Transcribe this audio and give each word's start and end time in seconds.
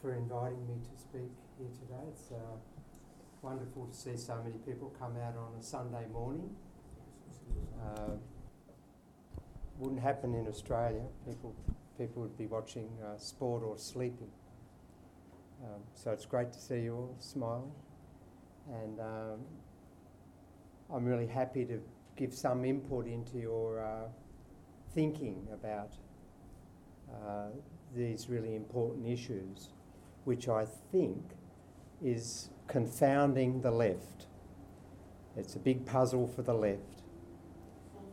for 0.00 0.14
inviting 0.14 0.66
me 0.66 0.74
to 0.82 1.00
speak 1.00 1.30
here 1.58 1.68
today. 1.68 2.08
It's 2.10 2.30
uh, 2.32 2.56
wonderful 3.42 3.86
to 3.86 3.94
see 3.94 4.16
so 4.16 4.40
many 4.42 4.56
people 4.66 4.94
come 4.98 5.16
out 5.16 5.36
on 5.36 5.58
a 5.58 5.62
Sunday 5.62 6.06
morning. 6.12 6.50
Uh, 7.82 8.12
wouldn't 9.78 10.00
happen 10.00 10.34
in 10.34 10.46
Australia. 10.46 11.02
People, 11.26 11.54
people 11.98 12.22
would 12.22 12.36
be 12.38 12.46
watching 12.46 12.88
uh, 13.04 13.18
sport 13.18 13.62
or 13.62 13.76
sleeping. 13.76 14.30
Um, 15.62 15.80
so 15.94 16.12
it's 16.12 16.24
great 16.24 16.52
to 16.52 16.58
see 16.58 16.80
you 16.80 16.94
all 16.94 17.16
smiling, 17.18 17.70
and 18.72 18.98
um, 19.00 19.40
I'm 20.90 21.04
really 21.04 21.26
happy 21.26 21.66
to 21.66 21.82
give 22.16 22.32
some 22.32 22.64
input 22.64 23.06
into 23.06 23.38
your 23.38 23.84
uh, 23.84 24.08
thinking 24.94 25.46
about 25.52 25.92
uh, 27.12 27.48
these 27.94 28.30
really 28.30 28.56
important 28.56 29.06
issues, 29.06 29.68
which 30.24 30.48
I 30.48 30.66
think 30.92 31.22
is 32.02 32.50
confounding 32.66 33.60
the 33.60 33.70
left. 33.70 34.26
It's 35.36 35.54
a 35.54 35.58
big 35.58 35.86
puzzle 35.86 36.26
for 36.26 36.42
the 36.42 36.54
left. 36.54 37.02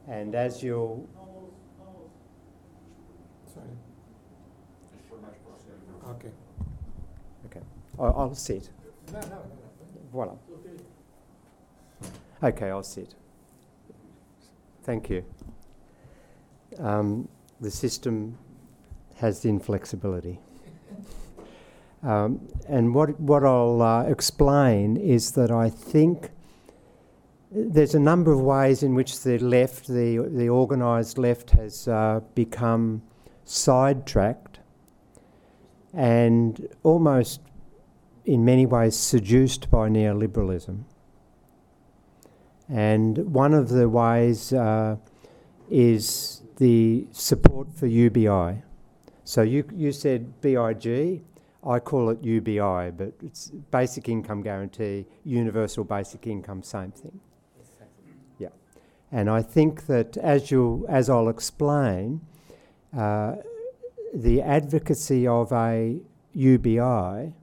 And 0.07 0.35
as 0.35 0.63
you'll. 0.63 1.07
Sorry. 3.53 3.67
Okay. 6.09 6.31
Okay, 7.47 7.61
I'll, 7.99 8.15
I'll 8.17 8.35
sit. 8.35 8.69
No, 9.11 9.19
no, 9.19 9.27
no. 9.27 9.41
Voila. 10.11 10.35
Okay, 12.41 12.69
I'll 12.69 12.83
sit. 12.83 13.15
Thank 14.83 15.09
you. 15.09 15.25
Um, 16.79 17.27
the 17.59 17.71
system 17.71 18.37
has 19.15 19.41
the 19.41 19.49
inflexibility. 19.49 20.39
Um, 22.07 22.47
and 22.69 22.95
what, 22.95 23.19
what 23.19 23.43
I'll 23.43 23.81
uh, 23.81 24.03
explain 24.03 24.95
is 24.95 25.31
that 25.31 25.51
I 25.51 25.69
think 25.69 26.29
there's 27.51 27.95
a 27.95 27.99
number 27.99 28.31
of 28.31 28.39
ways 28.39 28.81
in 28.81 28.95
which 28.95 29.23
the 29.23 29.37
left, 29.39 29.87
the, 29.87 30.25
the 30.31 30.47
organised 30.47 31.17
left, 31.17 31.49
has 31.51 31.85
uh, 31.89 32.21
become 32.33 33.01
sidetracked 33.43 34.59
and 35.93 36.69
almost 36.83 37.41
in 38.23 38.45
many 38.45 38.65
ways 38.65 38.95
seduced 38.95 39.69
by 39.69 39.89
neoliberalism. 39.89 40.83
And 42.69 43.17
one 43.33 43.53
of 43.53 43.67
the 43.67 43.89
ways 43.89 44.53
uh, 44.53 44.95
is 45.69 46.41
the 46.55 47.05
support 47.11 47.73
for 47.73 47.87
UBI. 47.87 48.63
So 49.25 49.41
you, 49.41 49.65
you 49.75 49.91
said 49.91 50.39
BIG, 50.39 51.21
I 51.67 51.79
call 51.79 52.09
it 52.09 52.23
UBI, 52.23 52.91
but 52.91 53.13
it's 53.21 53.49
basic 53.71 54.07
income 54.07 54.41
guarantee, 54.41 55.05
universal 55.25 55.83
basic 55.83 56.25
income, 56.25 56.63
same 56.63 56.91
thing. 56.91 57.19
Yeah. 58.39 58.49
And 59.11 59.29
I 59.29 59.41
think 59.41 59.85
that 59.87 60.15
as, 60.17 60.49
you, 60.49 60.85
as 60.87 61.09
I'll 61.09 61.27
explain, 61.27 62.21
uh, 62.97 63.35
the 64.13 64.41
advocacy 64.41 65.27
of 65.27 65.51
a 65.51 65.99
UBI 66.33 67.33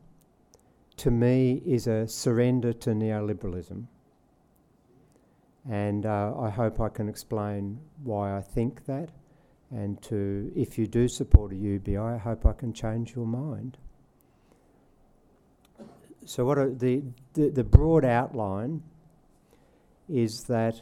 to 0.97 1.11
me 1.11 1.63
is 1.67 1.87
a 1.87 2.09
surrender 2.09 2.73
to 2.73 2.91
neoliberalism. 2.91 3.85
And 5.71 6.07
uh, 6.07 6.35
I 6.39 6.51
hope 6.51 6.81
I 6.81 6.89
can 6.89 7.09
explain 7.09 7.79
why 8.03 8.37
I 8.37 8.41
think 8.41 8.87
that. 8.87 9.11
And 9.71 10.01
to, 10.03 10.53
if 10.55 10.79
you 10.79 10.87
do 10.87 11.09
support 11.09 11.53
a 11.53 11.57
UBI, 11.57 11.97
I 11.97 12.17
hope 12.17 12.47
I 12.47 12.53
can 12.53 12.73
change 12.73 13.15
your 13.15 13.27
mind. 13.27 13.77
So, 16.27 16.45
what 16.45 16.59
are 16.59 16.71
the, 16.71 17.03
the, 17.35 17.51
the 17.51 17.65
broad 17.65 18.05
outline 18.05 18.83
is 20.09 20.45
that 20.45 20.81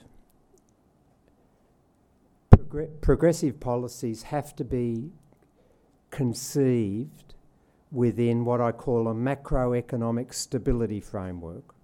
progr- 2.51 3.01
progressive 3.01 3.59
policies 3.59 4.25
have 4.25 4.55
to 4.57 4.65
be 4.65 5.11
conceived 6.11 7.35
within 7.91 8.45
what 8.45 8.61
I 8.61 8.73
call 8.73 9.09
a 9.09 9.15
macroeconomic 9.15 10.33
stability 10.33 11.01
framework. 11.01 11.75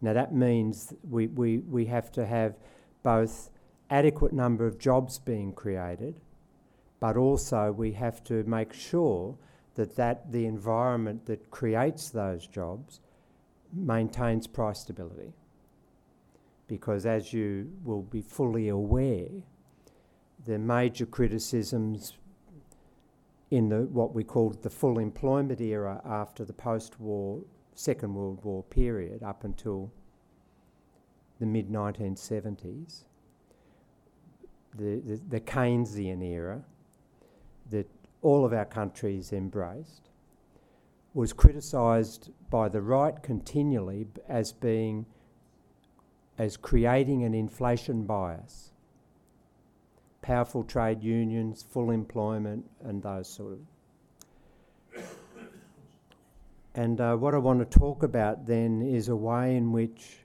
Now, 0.00 0.12
that 0.12 0.34
means 0.34 0.92
we, 1.08 1.26
we, 1.28 1.58
we 1.58 1.86
have 1.86 2.12
to 2.12 2.26
have 2.26 2.54
both 3.02 3.50
adequate 3.90 4.32
number 4.32 4.66
of 4.66 4.78
jobs 4.78 5.18
being 5.18 5.52
created, 5.52 6.14
but 7.00 7.16
also 7.16 7.72
we 7.72 7.92
have 7.92 8.22
to 8.24 8.44
make 8.44 8.72
sure 8.72 9.36
that, 9.74 9.96
that 9.96 10.30
the 10.32 10.46
environment 10.46 11.26
that 11.26 11.50
creates 11.50 12.10
those 12.10 12.46
jobs 12.46 13.00
maintains 13.72 14.46
price 14.46 14.80
stability. 14.80 15.32
Because 16.68 17.06
as 17.06 17.32
you 17.32 17.70
will 17.84 18.02
be 18.02 18.22
fully 18.22 18.68
aware, 18.68 19.28
the 20.46 20.58
major 20.58 21.06
criticisms 21.06 22.14
in 23.50 23.68
the 23.68 23.82
what 23.82 24.14
we 24.14 24.24
called 24.24 24.62
the 24.62 24.70
full 24.70 24.98
employment 24.98 25.60
era 25.60 26.00
after 26.04 26.44
the 26.44 26.52
post-war 26.52 27.40
Second 27.74 28.14
World 28.14 28.40
War 28.44 28.62
period 28.64 29.22
up 29.22 29.44
until 29.44 29.92
the 31.40 31.46
mid 31.46 31.68
1970s, 31.68 33.04
the, 34.76 35.00
the, 35.06 35.20
the 35.28 35.40
Keynesian 35.40 36.22
era 36.22 36.62
that 37.70 37.88
all 38.24 38.44
of 38.44 38.52
our 38.52 38.64
countries 38.64 39.32
embraced, 39.32 40.08
was 41.12 41.32
criticised 41.32 42.30
by 42.50 42.68
the 42.68 42.80
right 42.80 43.22
continually 43.22 44.08
as 44.28 44.52
being 44.52 45.06
as 46.38 46.56
creating 46.56 47.22
an 47.22 47.34
inflation 47.34 48.04
bias. 48.04 48.72
Powerful 50.22 50.64
trade 50.64 51.02
unions, 51.02 51.62
full 51.62 51.90
employment, 51.90 52.64
and 52.82 53.02
those 53.02 53.28
sort 53.28 53.52
of 53.52 53.58
and 56.74 57.00
uh, 57.00 57.14
what 57.14 57.34
I 57.34 57.38
want 57.38 57.60
to 57.60 57.78
talk 57.78 58.02
about 58.02 58.46
then 58.46 58.82
is 58.82 59.08
a 59.08 59.14
way 59.14 59.54
in 59.56 59.70
which 59.70 60.18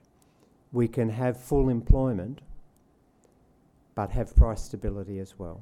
we 0.72 0.88
can 0.88 1.08
have 1.08 1.38
full 1.38 1.68
employment 1.68 2.40
but 3.94 4.10
have 4.10 4.34
price 4.34 4.62
stability 4.62 5.18
as 5.18 5.38
well. 5.38 5.60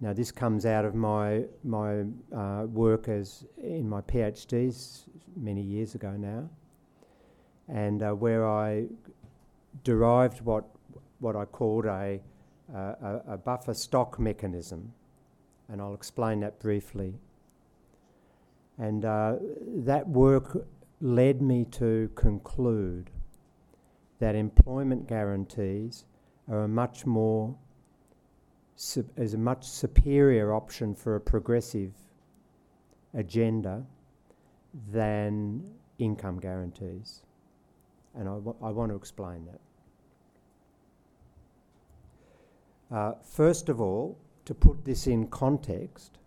Now, 0.00 0.12
this 0.12 0.30
comes 0.30 0.64
out 0.64 0.84
of 0.84 0.94
my, 0.94 1.44
my 1.64 2.04
uh, 2.34 2.66
work 2.66 3.08
as 3.08 3.44
in 3.56 3.88
my 3.88 4.00
PhDs 4.02 5.08
many 5.36 5.60
years 5.60 5.96
ago 5.96 6.12
now, 6.12 6.48
and 7.68 8.02
uh, 8.02 8.12
where 8.12 8.46
I 8.46 8.86
derived 9.82 10.40
what, 10.42 10.64
what 11.18 11.34
I 11.34 11.44
called 11.46 11.86
a, 11.86 12.20
a, 12.72 13.20
a 13.28 13.36
buffer 13.36 13.74
stock 13.74 14.20
mechanism, 14.20 14.92
and 15.68 15.80
I'll 15.80 15.94
explain 15.94 16.40
that 16.40 16.60
briefly. 16.60 17.14
And 18.78 19.04
uh, 19.04 19.36
that 19.78 20.08
work 20.08 20.64
led 21.00 21.42
me 21.42 21.64
to 21.72 22.08
conclude 22.14 23.10
that 24.20 24.36
employment 24.36 25.08
guarantees 25.08 26.04
are 26.48 26.64
a 26.64 26.68
much 26.68 27.04
more 27.04 27.56
is 29.16 29.34
a 29.34 29.38
much 29.38 29.64
superior 29.64 30.54
option 30.54 30.94
for 30.94 31.16
a 31.16 31.20
progressive 31.20 31.92
agenda 33.14 33.84
than 34.92 35.62
income 35.98 36.38
guarantees. 36.38 37.22
And 38.14 38.28
I, 38.28 38.34
w- 38.34 38.56
I 38.62 38.70
want 38.70 38.92
to 38.92 38.96
explain 38.96 39.46
that. 39.46 39.60
Uh, 42.96 43.14
first 43.22 43.68
of 43.68 43.80
all, 43.80 44.16
to 44.44 44.54
put 44.54 44.84
this 44.84 45.06
in 45.06 45.26
context, 45.26 46.18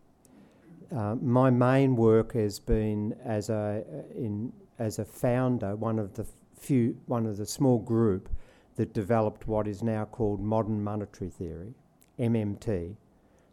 uh, 0.95 1.15
my 1.21 1.49
main 1.49 1.95
work 1.95 2.33
has 2.33 2.59
been 2.59 3.15
as 3.23 3.49
a 3.49 3.83
in 4.15 4.51
as 4.77 4.99
a 4.99 5.05
founder, 5.05 5.75
one 5.75 5.97
of 5.99 6.13
the 6.15 6.25
few, 6.59 6.97
one 7.05 7.25
of 7.25 7.37
the 7.37 7.45
small 7.45 7.79
group 7.79 8.29
that 8.75 8.93
developed 8.93 9.47
what 9.47 9.67
is 9.67 9.81
now 9.81 10.05
called 10.05 10.41
modern 10.41 10.83
monetary 10.83 11.29
theory, 11.29 11.73
MMT. 12.19 12.95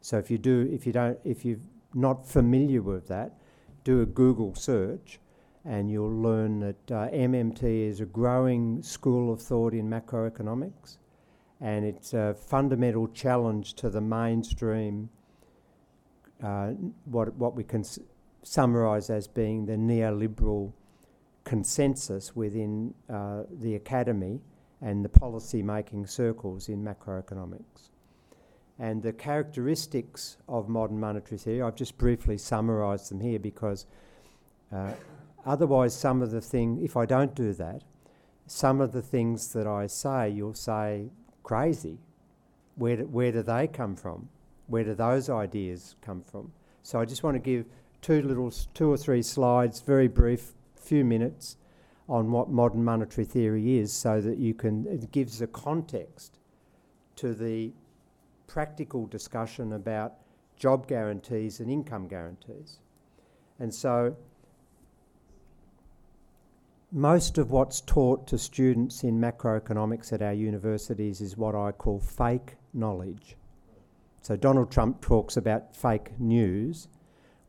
So 0.00 0.18
if 0.18 0.30
you 0.30 0.38
do, 0.38 0.68
if 0.72 0.86
you 0.86 0.92
don't, 0.92 1.18
if 1.24 1.44
you're 1.44 1.60
not 1.94 2.26
familiar 2.26 2.82
with 2.82 3.08
that, 3.08 3.38
do 3.84 4.00
a 4.00 4.06
Google 4.06 4.54
search, 4.54 5.18
and 5.64 5.90
you'll 5.90 6.22
learn 6.22 6.60
that 6.60 6.90
uh, 6.90 7.08
MMT 7.08 7.88
is 7.88 8.00
a 8.00 8.06
growing 8.06 8.82
school 8.82 9.32
of 9.32 9.42
thought 9.42 9.74
in 9.74 9.88
macroeconomics, 9.88 10.98
and 11.60 11.84
it's 11.84 12.14
a 12.14 12.34
fundamental 12.34 13.08
challenge 13.08 13.74
to 13.74 13.90
the 13.90 14.00
mainstream 14.00 15.10
uh, 16.42 16.68
what, 17.04 17.34
what 17.34 17.54
we 17.56 17.64
can 17.64 17.80
s- 17.80 17.98
summarise 18.42 19.10
as 19.10 19.26
being 19.26 19.66
the 19.66 19.72
neoliberal 19.72 20.72
consensus 21.44 22.36
within 22.36 22.94
uh, 23.10 23.42
the 23.60 23.74
academy 23.74 24.40
and 24.80 25.04
the 25.04 25.08
policy 25.08 25.62
making 25.62 26.06
circles 26.06 26.68
in 26.68 26.84
macroeconomics. 26.84 27.90
And 28.78 29.02
the 29.02 29.12
characteristics 29.12 30.36
of 30.48 30.68
modern 30.68 31.00
monetary 31.00 31.38
theory, 31.38 31.62
I've 31.62 31.74
just 31.74 31.98
briefly 31.98 32.38
summarised 32.38 33.10
them 33.10 33.20
here 33.20 33.38
because 33.38 33.86
uh, 34.72 34.92
otherwise, 35.44 35.94
some 35.96 36.22
of 36.22 36.30
the 36.30 36.40
things, 36.40 36.82
if 36.82 36.96
I 36.96 37.06
don't 37.06 37.34
do 37.34 37.52
that, 37.54 37.82
some 38.46 38.80
of 38.80 38.92
the 38.92 39.02
things 39.02 39.52
that 39.52 39.66
I 39.66 39.86
say, 39.86 40.30
you'll 40.30 40.54
say, 40.54 41.10
crazy. 41.42 41.98
Where 42.76 42.96
do, 42.96 43.04
where 43.04 43.32
do 43.32 43.42
they 43.42 43.66
come 43.66 43.96
from? 43.96 44.28
Where 44.68 44.84
do 44.84 44.94
those 44.94 45.28
ideas 45.28 45.96
come 46.00 46.22
from? 46.22 46.52
So 46.82 47.00
I 47.00 47.04
just 47.04 47.22
want 47.22 47.34
to 47.34 47.40
give 47.40 47.66
two 48.00 48.22
little, 48.22 48.50
two 48.74 48.90
or 48.90 48.96
three 48.96 49.22
slides, 49.22 49.80
very 49.80 50.08
brief, 50.08 50.52
few 50.76 51.04
minutes, 51.04 51.56
on 52.08 52.30
what 52.30 52.48
modern 52.48 52.84
monetary 52.84 53.26
theory 53.26 53.78
is, 53.78 53.92
so 53.92 54.20
that 54.20 54.38
you 54.38 54.54
can 54.54 54.86
it 54.86 55.10
gives 55.12 55.42
a 55.42 55.46
context 55.46 56.38
to 57.16 57.34
the 57.34 57.72
practical 58.48 59.06
discussion 59.06 59.74
about 59.74 60.14
job 60.56 60.88
guarantees 60.88 61.60
and 61.60 61.70
income 61.70 62.08
guarantees. 62.08 62.80
And 63.60 63.72
so 63.72 64.16
most 66.90 67.38
of 67.38 67.50
what's 67.50 67.82
taught 67.82 68.26
to 68.26 68.38
students 68.38 69.04
in 69.04 69.20
macroeconomics 69.20 70.12
at 70.12 70.22
our 70.22 70.32
universities 70.32 71.20
is 71.20 71.36
what 71.36 71.54
I 71.54 71.70
call 71.70 72.00
fake 72.00 72.56
knowledge. 72.72 73.36
So 74.22 74.36
Donald 74.36 74.70
Trump 74.70 75.00
talks 75.00 75.36
about 75.36 75.76
fake 75.76 76.18
news. 76.18 76.88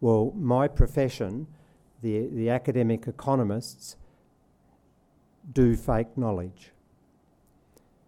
Well, 0.01 0.33
my 0.35 0.67
profession, 0.67 1.47
the, 2.01 2.27
the 2.27 2.49
academic 2.49 3.07
economists, 3.07 3.95
do 5.51 5.75
fake 5.75 6.17
knowledge. 6.17 6.71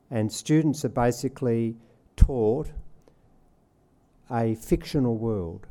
And 0.10 0.32
students 0.32 0.84
are 0.84 0.90
basically 0.90 1.78
taught 2.18 2.70
a 4.32 4.56
fictional 4.56 5.18
world, 5.18 5.68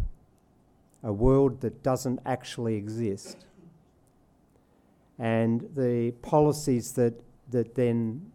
a 1.02 1.12
world 1.12 1.60
that 1.60 1.82
doesn't 1.82 2.20
actually 2.26 2.76
exist 2.76 3.46
and 5.20 5.68
the 5.76 6.12
policies 6.22 6.92
that, 6.94 7.12
that 7.50 7.74
then 7.74 8.32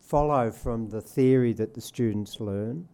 follow 0.00 0.52
from 0.52 0.88
the 0.88 1.00
theory 1.00 1.52
that 1.52 1.74
the 1.74 1.80
students 1.80 2.38
learn 2.38 2.86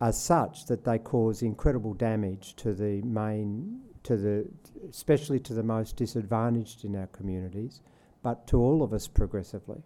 are 0.00 0.12
such 0.12 0.66
that 0.66 0.84
they 0.84 0.98
cause 0.98 1.42
incredible 1.42 1.94
damage 1.94 2.54
to 2.54 2.72
the 2.72 3.02
main, 3.02 3.80
to 4.04 4.16
the, 4.16 4.46
especially 4.88 5.40
to 5.40 5.52
the 5.52 5.64
most 5.64 5.96
disadvantaged 5.96 6.84
in 6.84 6.94
our 6.94 7.08
communities, 7.08 7.80
but 8.22 8.46
to 8.46 8.58
all 8.58 8.84
of 8.84 8.92
us 8.92 9.08
progressively. 9.08 9.82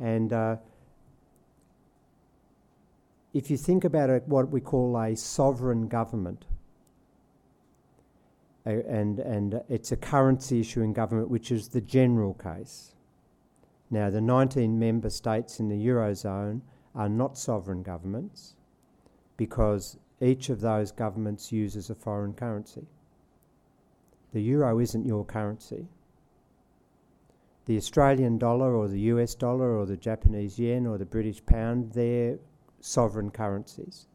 And 0.00 0.32
uh, 0.32 0.56
if 3.32 3.50
you 3.50 3.56
think 3.56 3.84
about 3.84 4.10
a, 4.10 4.22
what 4.26 4.50
we 4.50 4.60
call 4.60 4.98
a 4.98 5.16
sovereign 5.16 5.88
government, 5.88 6.44
and, 8.64 9.18
and 9.18 9.60
it's 9.68 9.90
a 9.90 9.96
currency 9.96 10.60
issue 10.60 10.82
in 10.82 10.92
government, 10.92 11.28
which 11.28 11.50
is 11.50 11.68
the 11.68 11.80
general 11.80 12.34
case. 12.34 12.94
Now, 13.90 14.08
the 14.08 14.20
19 14.20 14.78
member 14.78 15.10
states 15.10 15.58
in 15.58 15.68
the 15.68 15.86
Eurozone 15.86 16.60
are 16.94 17.08
not 17.08 17.36
sovereign 17.36 17.82
governments 17.82 18.54
because 19.36 19.98
each 20.20 20.48
of 20.48 20.60
those 20.60 20.92
governments 20.92 21.50
uses 21.50 21.90
a 21.90 21.94
foreign 21.94 22.32
currency. 22.32 22.86
The 24.32 24.40
euro 24.40 24.78
isn't 24.78 25.04
your 25.04 25.24
currency. 25.24 25.86
The 27.66 27.76
Australian 27.76 28.38
dollar 28.38 28.74
or 28.74 28.88
the 28.88 29.00
US 29.00 29.34
dollar 29.34 29.76
or 29.76 29.84
the 29.84 29.96
Japanese 29.96 30.58
yen 30.58 30.86
or 30.86 30.96
the 30.96 31.04
British 31.04 31.44
pound, 31.44 31.92
they're 31.92 32.38
sovereign 32.82 33.30
currencies 33.30 34.06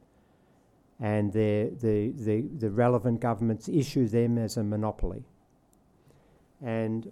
and 1.00 1.32
the, 1.32 1.72
the, 1.80 2.42
the 2.58 2.70
relevant 2.70 3.20
governments 3.20 3.70
issue 3.70 4.08
them 4.08 4.38
as 4.38 4.58
a 4.58 4.64
monopoly. 4.64 5.24
And 6.62 7.12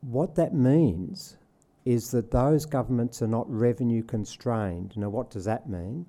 what 0.00 0.34
that 0.36 0.54
means 0.54 1.36
is 1.84 2.10
that 2.12 2.30
those 2.30 2.64
governments 2.64 3.20
are 3.22 3.26
not 3.26 3.50
revenue 3.50 4.02
constrained. 4.02 4.96
Now, 4.96 5.08
what 5.08 5.30
does 5.30 5.44
that 5.44 5.68
mean? 5.68 6.06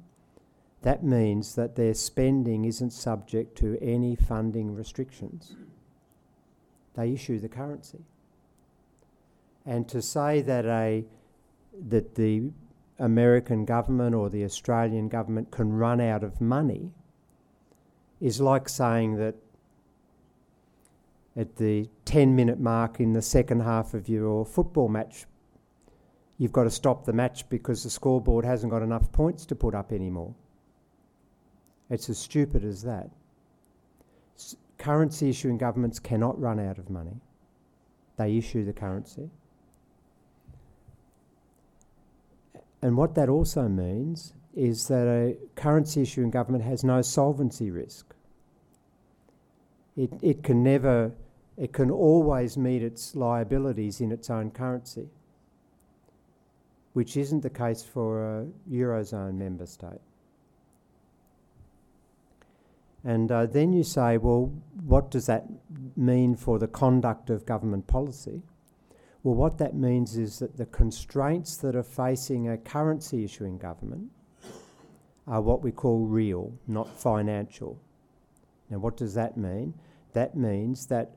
That 0.83 1.03
means 1.03 1.55
that 1.55 1.75
their 1.75 1.93
spending 1.93 2.65
isn't 2.65 2.91
subject 2.91 3.57
to 3.59 3.77
any 3.81 4.15
funding 4.15 4.75
restrictions. 4.75 5.55
They 6.95 7.11
issue 7.11 7.39
the 7.39 7.49
currency. 7.49 8.05
And 9.65 9.87
to 9.89 10.01
say 10.01 10.41
that 10.41 10.65
a 10.65 11.05
that 11.87 12.15
the 12.15 12.51
American 13.01 13.65
government 13.65 14.13
or 14.13 14.29
the 14.29 14.43
Australian 14.43 15.09
government 15.09 15.49
can 15.51 15.73
run 15.73 15.99
out 15.99 16.23
of 16.23 16.39
money 16.39 16.91
is 18.19 18.39
like 18.39 18.69
saying 18.69 19.15
that 19.17 19.35
at 21.35 21.55
the 21.55 21.89
10 22.05 22.35
minute 22.35 22.59
mark 22.59 22.99
in 22.99 23.13
the 23.13 23.21
second 23.21 23.61
half 23.61 23.95
of 23.95 24.07
your 24.07 24.45
football 24.45 24.87
match, 24.87 25.25
you've 26.37 26.51
got 26.51 26.65
to 26.65 26.69
stop 26.69 27.03
the 27.05 27.13
match 27.13 27.49
because 27.49 27.83
the 27.83 27.89
scoreboard 27.89 28.45
hasn't 28.45 28.71
got 28.71 28.83
enough 28.83 29.11
points 29.11 29.45
to 29.47 29.55
put 29.55 29.73
up 29.73 29.91
anymore. 29.91 30.35
It's 31.89 32.09
as 32.09 32.19
stupid 32.19 32.63
as 32.63 32.83
that. 32.83 33.09
S- 34.37 34.55
currency 34.77 35.29
issuing 35.29 35.57
governments 35.57 35.99
cannot 35.99 36.39
run 36.39 36.59
out 36.59 36.77
of 36.77 36.89
money, 36.89 37.19
they 38.17 38.37
issue 38.37 38.63
the 38.63 38.73
currency. 38.73 39.31
And 42.81 42.97
what 42.97 43.15
that 43.15 43.29
also 43.29 43.67
means 43.67 44.33
is 44.55 44.87
that 44.87 45.07
a 45.07 45.37
currency 45.55 46.01
issuing 46.01 46.31
government 46.31 46.63
has 46.63 46.83
no 46.83 47.01
solvency 47.01 47.71
risk. 47.71 48.13
It, 49.95 50.11
it 50.21 50.43
can 50.43 50.63
never, 50.63 51.11
it 51.57 51.73
can 51.73 51.91
always 51.91 52.57
meet 52.57 52.81
its 52.81 53.15
liabilities 53.15 54.01
in 54.01 54.11
its 54.11 54.29
own 54.29 54.51
currency, 54.51 55.09
which 56.93 57.15
isn't 57.15 57.41
the 57.41 57.49
case 57.49 57.83
for 57.83 58.41
a 58.41 58.47
Eurozone 58.69 59.35
member 59.35 59.65
state. 59.65 60.01
And 63.03 63.31
uh, 63.31 63.45
then 63.47 63.73
you 63.73 63.83
say, 63.83 64.17
well, 64.17 64.53
what 64.85 65.09
does 65.09 65.25
that 65.25 65.45
mean 65.95 66.35
for 66.35 66.59
the 66.59 66.67
conduct 66.67 67.29
of 67.29 67.45
government 67.45 67.87
policy? 67.87 68.41
Well, 69.23 69.35
what 69.35 69.59
that 69.59 69.75
means 69.75 70.17
is 70.17 70.39
that 70.39 70.57
the 70.57 70.65
constraints 70.65 71.57
that 71.57 71.75
are 71.75 71.83
facing 71.83 72.49
a 72.49 72.57
currency 72.57 73.23
issuing 73.23 73.59
government 73.59 74.09
are 75.27 75.41
what 75.41 75.61
we 75.61 75.71
call 75.71 76.05
real, 76.05 76.51
not 76.67 76.99
financial. 76.99 77.79
Now, 78.69 78.79
what 78.79 78.97
does 78.97 79.13
that 79.13 79.37
mean? 79.37 79.75
That 80.13 80.35
means 80.35 80.87
that 80.87 81.11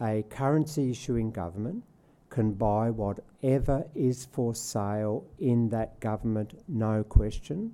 a 0.00 0.22
currency 0.30 0.90
issuing 0.90 1.32
government 1.32 1.82
can 2.28 2.52
buy 2.52 2.90
whatever 2.90 3.84
is 3.96 4.28
for 4.30 4.54
sale 4.54 5.24
in 5.40 5.68
that 5.70 5.98
government, 5.98 6.54
no 6.68 7.02
question, 7.02 7.72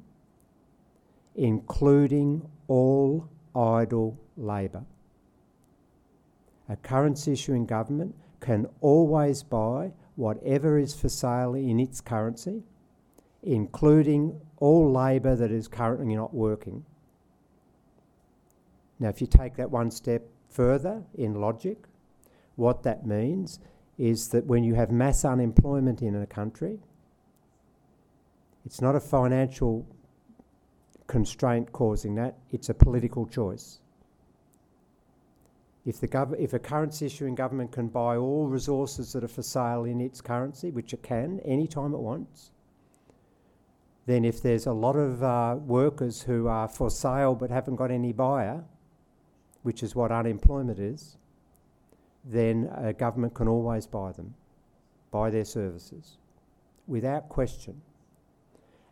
including 1.34 2.48
all 2.66 3.28
idle 3.54 4.18
labour. 4.38 4.84
A 6.70 6.76
currency 6.76 7.32
issuing 7.32 7.66
government 7.66 8.14
can 8.40 8.66
always 8.80 9.42
buy 9.42 9.92
whatever 10.16 10.78
is 10.78 10.94
for 10.94 11.08
sale 11.08 11.54
in 11.54 11.78
its 11.78 12.00
currency, 12.00 12.62
including 13.42 14.40
all 14.58 14.90
labour 14.90 15.36
that 15.36 15.50
is 15.50 15.68
currently 15.68 16.14
not 16.14 16.34
working. 16.34 16.84
Now, 18.98 19.08
if 19.08 19.20
you 19.20 19.26
take 19.26 19.56
that 19.56 19.70
one 19.70 19.90
step 19.90 20.22
further 20.48 21.02
in 21.14 21.34
logic, 21.34 21.86
what 22.56 22.82
that 22.84 23.06
means 23.06 23.60
is 23.98 24.28
that 24.28 24.46
when 24.46 24.64
you 24.64 24.74
have 24.74 24.90
mass 24.90 25.24
unemployment 25.24 26.02
in 26.02 26.16
a 26.16 26.26
country, 26.26 26.78
it's 28.64 28.80
not 28.80 28.96
a 28.96 29.00
financial 29.00 29.86
constraint 31.06 31.72
causing 31.72 32.14
that, 32.16 32.36
it's 32.50 32.68
a 32.68 32.74
political 32.74 33.26
choice. 33.26 33.80
If, 35.86 36.00
the 36.00 36.08
gov- 36.08 36.38
if 36.38 36.52
a 36.52 36.58
currency 36.58 37.06
issuing 37.06 37.36
government 37.36 37.70
can 37.70 37.86
buy 37.86 38.16
all 38.16 38.48
resources 38.48 39.12
that 39.12 39.22
are 39.22 39.28
for 39.28 39.42
sale 39.42 39.84
in 39.84 40.00
its 40.00 40.20
currency, 40.20 40.72
which 40.72 40.92
it 40.92 41.04
can 41.04 41.38
anytime 41.44 41.94
it 41.94 42.00
wants, 42.00 42.50
then 44.06 44.24
if 44.24 44.42
there's 44.42 44.66
a 44.66 44.72
lot 44.72 44.96
of 44.96 45.22
uh, 45.22 45.56
workers 45.60 46.22
who 46.22 46.48
are 46.48 46.68
for 46.68 46.90
sale 46.90 47.36
but 47.36 47.50
haven't 47.50 47.76
got 47.76 47.92
any 47.92 48.12
buyer, 48.12 48.64
which 49.62 49.84
is 49.84 49.94
what 49.94 50.10
unemployment 50.10 50.80
is, 50.80 51.18
then 52.24 52.68
a 52.76 52.92
government 52.92 53.34
can 53.34 53.46
always 53.46 53.86
buy 53.86 54.10
them, 54.10 54.34
buy 55.12 55.30
their 55.30 55.44
services, 55.44 56.18
without 56.88 57.28
question. 57.28 57.80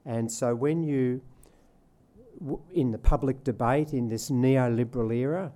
And 0.05 0.31
so 0.31 0.55
when 0.55 0.85
you, 0.85 1.23
w- 2.39 2.63
in 2.73 2.93
the 2.93 2.99
public 2.99 3.43
debate 3.43 3.93
in 3.93 4.09
this 4.09 4.31
neoliberal 4.31 5.13
era, 5.13 5.53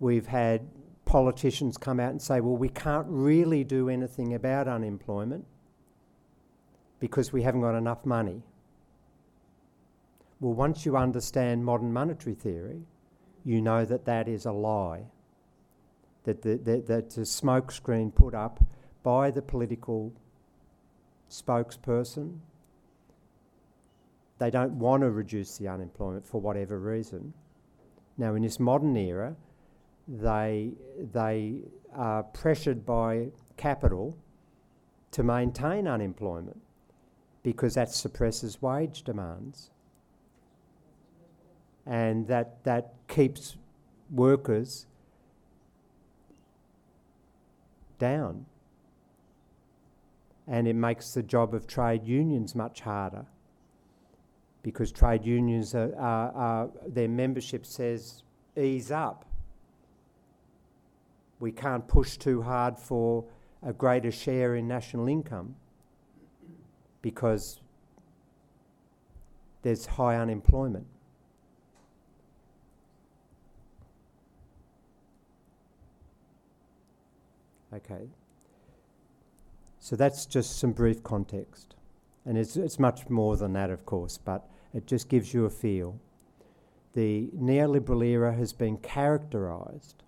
we've 0.00 0.26
had 0.26 0.66
politicians 1.04 1.76
come 1.76 2.00
out 2.00 2.10
and 2.10 2.20
say, 2.20 2.40
well, 2.40 2.56
we 2.56 2.68
can't 2.68 3.06
really 3.08 3.62
do 3.62 3.88
anything 3.88 4.34
about 4.34 4.66
unemployment 4.66 5.44
because 6.98 7.32
we 7.32 7.42
haven't 7.42 7.60
got 7.60 7.76
enough 7.76 8.04
money. 8.04 8.42
Well, 10.40 10.54
once 10.54 10.86
you 10.86 10.96
understand 10.96 11.64
modern 11.64 11.92
monetary 11.92 12.34
theory, 12.34 12.80
you 13.44 13.60
know 13.60 13.84
that 13.84 14.06
that 14.06 14.26
is 14.26 14.46
a 14.46 14.52
lie. 14.52 15.04
That 16.24 16.42
the, 16.42 16.56
the, 16.56 16.82
that's 16.86 17.18
a 17.18 17.22
smokescreen 17.22 18.14
put 18.14 18.34
up 18.34 18.62
by 19.02 19.30
the 19.30 19.42
political 19.42 20.12
spokesperson. 21.30 22.38
They 24.38 24.50
don't 24.50 24.72
want 24.72 25.02
to 25.02 25.10
reduce 25.10 25.58
the 25.58 25.68
unemployment 25.68 26.26
for 26.26 26.40
whatever 26.40 26.78
reason. 26.78 27.34
Now, 28.16 28.34
in 28.34 28.42
this 28.42 28.58
modern 28.58 28.96
era, 28.96 29.36
they, 30.10 30.72
they 31.12 31.60
are 31.94 32.24
pressured 32.24 32.84
by 32.84 33.28
capital 33.56 34.16
to 35.12 35.22
maintain 35.22 35.86
unemployment 35.86 36.60
because 37.42 37.74
that 37.74 37.90
suppresses 37.90 38.60
wage 38.60 39.02
demands. 39.02 39.70
And 41.86 42.26
that, 42.26 42.62
that 42.64 42.94
keeps 43.08 43.56
workers 44.10 44.86
down. 47.98 48.46
And 50.46 50.66
it 50.66 50.74
makes 50.74 51.14
the 51.14 51.22
job 51.22 51.54
of 51.54 51.66
trade 51.66 52.04
unions 52.04 52.54
much 52.54 52.80
harder 52.80 53.26
because 54.62 54.90
trade 54.92 55.24
unions 55.24 55.74
are, 55.74 55.94
are, 55.96 56.32
are 56.32 56.70
their 56.86 57.08
membership 57.08 57.64
says 57.64 58.24
ease 58.56 58.90
up. 58.90 59.29
We 61.40 61.50
can't 61.50 61.88
push 61.88 62.18
too 62.18 62.42
hard 62.42 62.78
for 62.78 63.24
a 63.62 63.72
greater 63.72 64.12
share 64.12 64.56
in 64.56 64.68
national 64.68 65.08
income 65.08 65.56
because 67.02 67.60
there's 69.62 69.86
high 69.86 70.16
unemployment. 70.16 70.86
Okay. 77.72 78.08
So 79.78 79.96
that's 79.96 80.26
just 80.26 80.58
some 80.58 80.72
brief 80.72 81.02
context. 81.02 81.74
And 82.26 82.36
it's, 82.36 82.56
it's 82.56 82.78
much 82.78 83.08
more 83.08 83.36
than 83.36 83.54
that, 83.54 83.70
of 83.70 83.86
course, 83.86 84.18
but 84.18 84.46
it 84.74 84.86
just 84.86 85.08
gives 85.08 85.32
you 85.32 85.46
a 85.46 85.50
feel. 85.50 85.98
The 86.92 87.30
neoliberal 87.36 88.04
era 88.04 88.34
has 88.34 88.52
been 88.52 88.76
characterised 88.78 90.02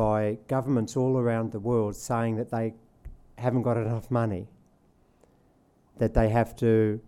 by 0.00 0.38
governments 0.48 0.96
all 0.96 1.18
around 1.18 1.52
the 1.52 1.60
world 1.60 1.94
saying 1.94 2.34
that 2.34 2.50
they 2.50 2.72
haven't 3.36 3.60
got 3.60 3.76
enough 3.76 4.10
money, 4.10 4.48
that 5.98 6.14
they 6.14 6.30
have 6.30 6.56
to 6.56 6.98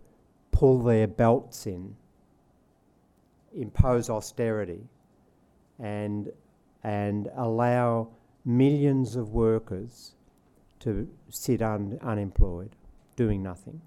pull 0.51 0.77
their 0.83 1.07
belts 1.07 1.65
in, 1.65 1.95
impose 3.55 4.11
austerity, 4.11 4.83
and, 5.79 6.31
and 6.83 7.31
allow 7.35 8.09
millions 8.45 9.15
of 9.15 9.29
workers 9.29 10.13
to 10.79 11.09
sit 11.29 11.63
un- 11.63 11.97
unemployed, 12.03 12.75
doing 13.15 13.41
nothing. 13.41 13.81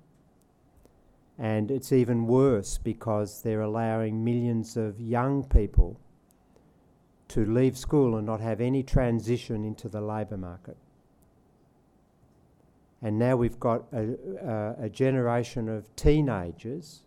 And 1.38 1.70
it's 1.70 1.92
even 1.92 2.26
worse 2.26 2.76
because 2.76 3.42
they're 3.42 3.60
allowing 3.60 4.24
millions 4.24 4.76
of 4.76 5.00
young 5.00 5.44
people 5.44 6.00
to 7.28 7.44
leave 7.44 7.76
school 7.76 8.16
and 8.16 8.26
not 8.26 8.40
have 8.40 8.60
any 8.60 8.82
transition 8.82 9.64
into 9.64 9.88
the 9.88 10.00
labour 10.00 10.36
market. 10.36 10.76
And 13.02 13.18
now 13.18 13.36
we've 13.36 13.60
got 13.60 13.84
a, 13.92 14.16
a, 14.42 14.84
a 14.84 14.88
generation 14.88 15.68
of 15.68 15.94
teenagers 15.96 17.02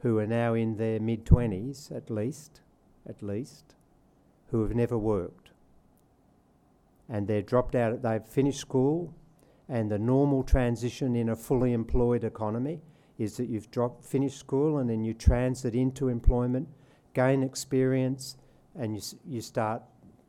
who 0.00 0.18
are 0.18 0.26
now 0.26 0.54
in 0.54 0.76
their 0.76 0.98
mid 0.98 1.24
20s 1.24 1.94
at 1.94 2.10
least, 2.10 2.60
at 3.08 3.22
least, 3.22 3.74
who 4.50 4.62
have 4.62 4.74
never 4.74 4.98
worked. 4.98 5.50
And 7.08 7.28
they're 7.28 7.42
dropped 7.42 7.74
out, 7.74 8.02
they've 8.02 8.24
finished 8.24 8.60
school, 8.60 9.14
and 9.68 9.90
the 9.90 9.98
normal 9.98 10.42
transition 10.42 11.14
in 11.14 11.28
a 11.28 11.36
fully 11.36 11.72
employed 11.72 12.24
economy 12.24 12.80
is 13.18 13.36
that 13.36 13.48
you've 13.48 13.70
dropped, 13.70 14.04
finished 14.04 14.38
school 14.38 14.78
and 14.78 14.90
then 14.90 15.04
you 15.04 15.14
transit 15.14 15.74
into 15.74 16.08
employment, 16.08 16.68
gain 17.14 17.42
experience, 17.42 18.36
and 18.74 18.96
you, 18.96 19.02
you 19.26 19.40
start 19.40 19.82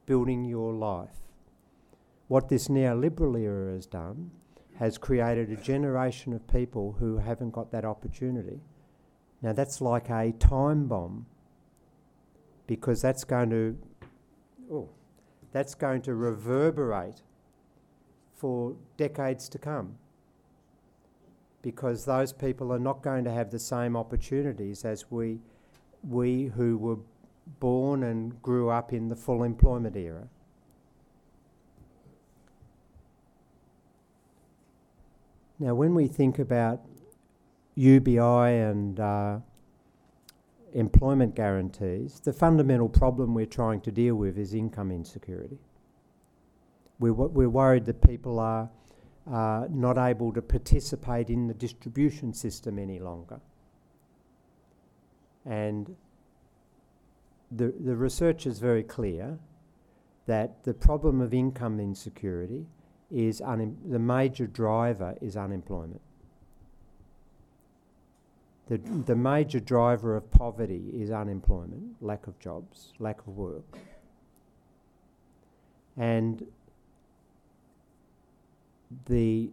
building 0.06 0.44
your 0.46 0.74
life. 0.74 1.22
What 2.28 2.50
this 2.50 2.68
neoliberal 2.68 3.40
era 3.40 3.74
has 3.74 3.86
done 3.86 4.32
has 4.80 4.98
created 4.98 5.52
a 5.52 5.56
generation 5.56 6.34
of 6.34 6.48
people 6.48 6.96
who 7.00 7.18
haven't 7.18 7.52
got 7.52 7.72
that 7.72 7.86
opportunity. 7.86 8.60
Now, 9.42 9.54
that's 9.54 9.82
like 9.82 10.10
a 10.10 10.32
time 10.40 10.88
bomb 10.88 11.26
because 12.66 13.02
that's 13.02 13.24
going 13.24 13.50
to, 13.52 13.78
oh, 14.72 14.90
that's 15.52 15.76
going 15.76 16.02
to 16.04 16.16
reverberate 16.16 17.22
for 18.36 18.76
decades 18.98 19.48
to 19.50 19.58
come 19.58 19.96
because 21.62 22.06
those 22.06 22.34
people 22.34 22.72
are 22.74 22.80
not 22.80 23.02
going 23.02 23.24
to 23.24 23.32
have 23.32 23.52
the 23.52 23.60
same 23.60 23.96
opportunities 23.96 24.84
as 24.84 25.10
we, 25.10 25.40
we 26.08 26.46
who 26.56 26.78
were 26.78 26.98
born 27.60 28.04
and 28.04 28.42
grew 28.42 28.70
up 28.70 28.94
in 28.94 29.10
the 29.10 29.16
full 29.16 29.44
employment 29.44 29.96
era. 29.96 30.28
Now, 35.60 35.76
when 35.76 35.96
we 35.96 36.08
think 36.08 36.40
about 36.40 36.82
UBI 37.76 38.20
and 38.20 39.00
uh, 39.00 39.38
employment 40.74 41.36
guarantees, 41.36 42.20
the 42.20 42.34
fundamental 42.34 42.90
problem 42.90 43.34
we're 43.34 43.46
trying 43.46 43.82
to 43.82 43.92
deal 43.92 44.16
with 44.16 44.38
is 44.38 44.54
income 44.54 44.92
insecurity. 44.92 45.60
We're, 47.00 47.14
we're 47.14 47.50
worried 47.50 47.86
that 47.86 48.02
people 48.02 48.40
are 48.40 48.70
uh, 49.32 49.68
not 49.70 49.98
able 49.98 50.34
to 50.34 50.42
participate 50.42 51.30
in 51.30 51.48
the 51.48 51.54
distribution 51.54 52.34
system 52.34 52.78
any 52.78 53.00
longer. 53.00 53.40
And 55.46 55.96
the, 57.56 57.74
the 57.80 57.96
research 57.96 58.46
is 58.46 58.60
very 58.60 58.84
clear 58.84 59.38
that 60.26 60.64
the 60.64 60.74
problem 60.74 61.22
of 61.22 61.34
income 61.34 61.80
insecurity 61.80 62.66
is 63.12 63.40
the 63.40 64.00
major 64.00 64.48
driver 64.48 65.16
is 65.22 65.38
unemployment. 65.38 66.02
The, 68.68 68.78
the 68.78 69.16
major 69.16 69.60
driver 69.60 70.16
of 70.16 70.32
poverty 70.32 70.90
is 70.94 71.12
unemployment, 71.12 72.02
lack 72.02 72.28
of 72.28 72.40
jobs, 72.40 72.94
lack 72.98 73.20
of 73.20 73.28
work. 73.36 73.78
And 75.98 76.46
the 79.06 79.52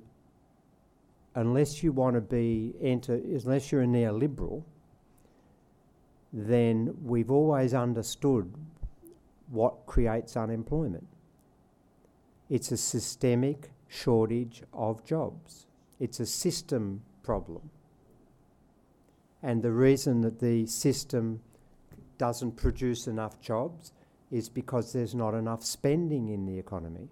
unless 1.35 1.83
you 1.83 1.92
want 1.92 2.14
to 2.14 2.21
be 2.21 2.75
enter 2.80 3.14
unless 3.14 3.71
you're 3.71 3.83
a 3.83 3.87
neoliberal, 3.87 4.62
then 6.33 6.95
we've 7.03 7.31
always 7.31 7.75
understood 7.75 8.53
what 9.51 9.87
creates 9.87 10.37
unemployment. 10.37 11.07
It's 12.49 12.73
a 12.73 12.77
systemic 12.77 13.71
shortage 13.89 14.63
of 14.73 15.05
jobs. 15.05 15.67
It's 15.99 16.21
a 16.21 16.27
system 16.27 17.03
problem. 17.23 17.71
And 19.43 19.63
the 19.63 19.73
reason 19.73 20.21
that 20.21 20.39
the 20.39 20.67
system 20.67 21.41
doesn't 22.19 22.57
produce 22.57 23.07
enough 23.07 23.41
jobs 23.41 23.93
is 24.31 24.49
because 24.49 24.93
there's 24.93 25.15
not 25.15 25.35
enough 25.35 25.65
spending 25.65 26.29
in 26.29 26.47
the 26.47 26.59
economy 26.59 27.09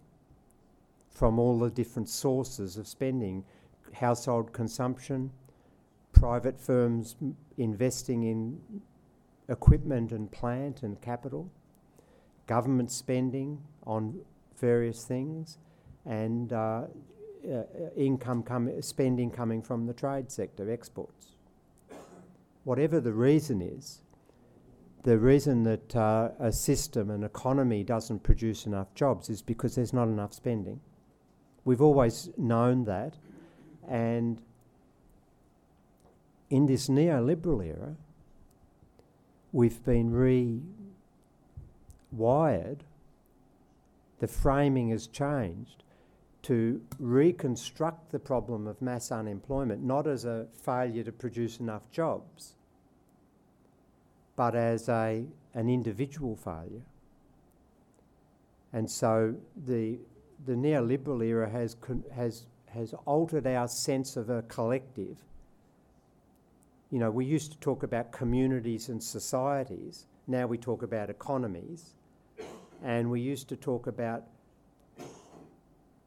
from 1.10 1.38
all 1.38 1.58
the 1.58 1.70
different 1.70 2.08
sources 2.08 2.76
of 2.76 2.86
spending 2.86 3.44
household 3.92 4.52
consumption, 4.52 5.30
private 6.12 6.60
firms 6.60 7.16
investing 7.56 8.22
in 8.22 8.60
equipment 9.48 10.12
and 10.12 10.30
plant 10.30 10.82
and 10.82 11.00
capital, 11.00 11.50
government 12.46 12.90
spending 12.90 13.62
on 13.86 14.20
various 14.56 15.04
things, 15.04 15.58
and 16.04 16.52
uh, 16.52 16.82
uh, 17.50 17.62
income 17.96 18.42
com- 18.42 18.82
spending 18.82 19.30
coming 19.30 19.62
from 19.62 19.86
the 19.86 19.92
trade 19.92 20.30
sector, 20.30 20.70
exports. 20.70 21.36
Whatever 22.64 23.00
the 23.00 23.12
reason 23.12 23.62
is, 23.62 24.02
the 25.04 25.18
reason 25.18 25.62
that 25.62 25.96
uh, 25.96 26.30
a 26.38 26.52
system, 26.52 27.10
an 27.10 27.22
economy 27.22 27.84
doesn't 27.84 28.22
produce 28.22 28.66
enough 28.66 28.92
jobs 28.94 29.30
is 29.30 29.40
because 29.40 29.74
there's 29.74 29.92
not 29.92 30.08
enough 30.08 30.34
spending. 30.34 30.80
We've 31.64 31.80
always 31.80 32.30
known 32.36 32.84
that, 32.84 33.14
and 33.88 34.42
in 36.50 36.66
this 36.66 36.88
neoliberal 36.88 37.64
era, 37.64 37.96
we've 39.52 39.84
been 39.84 40.10
rewired, 42.14 42.80
the 44.18 44.26
framing 44.26 44.90
has 44.90 45.06
changed 45.06 45.84
to 46.42 46.80
reconstruct 46.98 48.10
the 48.10 48.18
problem 48.18 48.66
of 48.66 48.80
mass 48.80 49.10
unemployment 49.10 49.82
not 49.82 50.06
as 50.06 50.24
a 50.24 50.46
failure 50.64 51.02
to 51.02 51.12
produce 51.12 51.58
enough 51.60 51.90
jobs, 51.90 52.54
but 54.36 54.54
as 54.54 54.88
a, 54.88 55.24
an 55.54 55.68
individual 55.68 56.36
failure. 56.36 56.86
And 58.72 58.90
so 58.90 59.34
the, 59.66 59.98
the 60.46 60.52
neoliberal 60.52 61.24
era 61.24 61.48
has, 61.48 61.76
has, 62.14 62.46
has 62.66 62.94
altered 63.04 63.46
our 63.46 63.68
sense 63.68 64.16
of 64.16 64.30
a 64.30 64.42
collective. 64.42 65.16
You 66.90 66.98
know, 66.98 67.10
we 67.10 67.24
used 67.24 67.52
to 67.52 67.58
talk 67.58 67.82
about 67.82 68.12
communities 68.12 68.88
and 68.88 69.02
societies, 69.02 70.06
now 70.26 70.46
we 70.46 70.58
talk 70.58 70.82
about 70.82 71.10
economies. 71.10 71.94
And 72.82 73.10
we 73.10 73.20
used 73.20 73.48
to 73.48 73.56
talk 73.56 73.86
about 73.86 74.24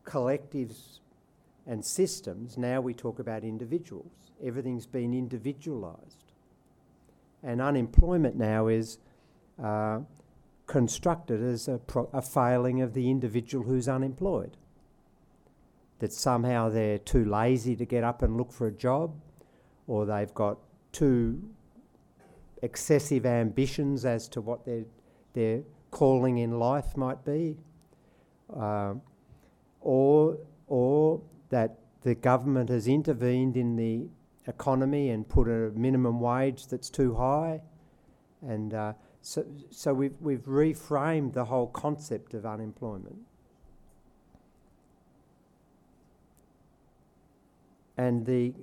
collectives 0.06 1.00
and 1.68 1.84
systems, 1.84 2.58
now 2.58 2.82
we 2.82 2.94
talk 2.94 3.20
about 3.20 3.44
individuals. 3.44 4.32
Everything's 4.44 4.88
been 4.88 5.14
individualised. 5.14 6.32
And 7.44 7.62
unemployment 7.62 8.36
now 8.36 8.68
is 8.68 8.98
uh, 9.62 10.00
constructed 10.66 11.44
as 11.44 11.68
a, 11.68 11.78
pro- 11.78 12.10
a 12.14 12.22
failing 12.22 12.82
of 12.82 12.94
the 12.94 13.10
individual 13.10 13.66
who's 13.66 13.88
unemployed. 13.88 14.58
That 16.00 16.14
somehow 16.14 16.70
they're 16.70 16.98
too 16.98 17.26
lazy 17.26 17.76
to 17.76 17.86
get 17.86 18.04
up 18.04 18.24
and 18.24 18.38
look 18.38 18.52
for 18.52 18.68
a 18.68 18.72
job, 18.72 19.14
or 19.88 20.06
they've 20.06 20.34
got 20.34 20.58
too 20.92 21.42
excessive 22.62 23.26
ambitions 23.26 24.06
as 24.06 24.28
to 24.30 24.42
what 24.42 24.66
their, 24.66 24.84
their 25.34 25.62
calling 25.90 26.38
in 26.38 26.60
life 26.60 26.96
might 26.96 27.24
be. 27.26 27.58
Uh, 28.56 28.94
or, 29.82 30.38
or 30.68 31.22
that 31.50 31.80
the 32.04 32.16
government 32.16 32.70
has 32.70 32.88
intervened 32.88 33.58
in 33.58 33.76
the 33.76 34.08
economy 34.48 35.10
and 35.10 35.28
put 35.28 35.48
a 35.48 35.72
minimum 35.72 36.20
wage 36.20 36.68
that's 36.68 36.90
too 36.90 37.16
high. 37.16 37.62
And 38.42 38.74
uh, 38.74 38.94
so, 39.22 39.46
so 39.70 39.94
we've, 39.94 40.16
we've 40.20 40.46
reframed 40.46 41.34
the 41.34 41.46
whole 41.46 41.68
concept 41.68 42.34
of 42.34 42.46
unemployment. 42.46 43.18
And 47.98 48.26
the, 48.26 48.54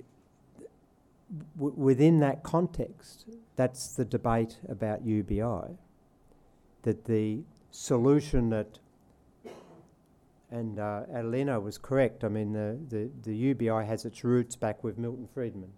w- 1.56 1.74
within 1.76 2.20
that 2.20 2.42
context, 2.42 3.26
that's 3.56 3.94
the 3.94 4.04
debate 4.04 4.58
about 4.68 5.04
UBI. 5.04 5.76
That 6.82 7.04
the 7.04 7.40
solution 7.70 8.50
that 8.50 8.78
and 10.50 10.78
uh, 10.78 11.02
Adelina 11.12 11.60
was 11.60 11.76
correct. 11.76 12.24
I 12.24 12.28
mean, 12.28 12.52
the, 12.52 12.78
the, 12.88 13.10
the 13.22 13.36
UBI 13.36 13.84
has 13.84 14.04
its 14.04 14.24
roots 14.24 14.56
back 14.56 14.82
with 14.82 14.96
Milton 14.96 15.28
Friedman, 15.32 15.72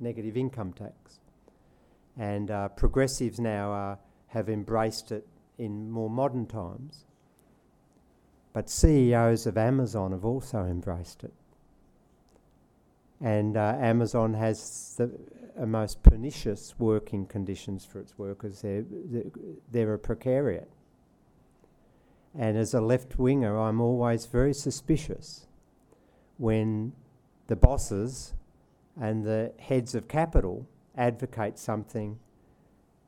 negative 0.00 0.36
income 0.36 0.72
tax. 0.72 1.20
And 2.18 2.50
uh, 2.50 2.68
progressives 2.68 3.40
now 3.40 3.72
uh, 3.72 3.96
have 4.28 4.48
embraced 4.48 5.12
it 5.12 5.26
in 5.58 5.90
more 5.90 6.10
modern 6.10 6.46
times. 6.46 7.04
But 8.52 8.68
CEOs 8.68 9.46
of 9.46 9.56
Amazon 9.56 10.12
have 10.12 10.24
also 10.24 10.64
embraced 10.64 11.24
it. 11.24 11.32
And 13.20 13.56
uh, 13.56 13.76
Amazon 13.80 14.34
has 14.34 14.94
the 14.98 15.10
most 15.66 16.02
pernicious 16.02 16.74
working 16.78 17.26
conditions 17.26 17.84
for 17.84 18.00
its 18.00 18.18
workers. 18.18 18.60
They're, 18.60 18.84
they're 19.70 19.94
a 19.94 19.98
precariat. 19.98 20.66
And 22.38 22.58
as 22.58 22.74
a 22.74 22.80
left 22.80 23.18
winger, 23.18 23.58
I'm 23.58 23.80
always 23.80 24.26
very 24.26 24.52
suspicious 24.52 25.46
when 26.36 26.92
the 27.46 27.56
bosses 27.56 28.34
and 29.00 29.24
the 29.24 29.52
heads 29.58 29.94
of 29.94 30.08
capital 30.08 30.66
advocate 30.96 31.58
something 31.58 32.18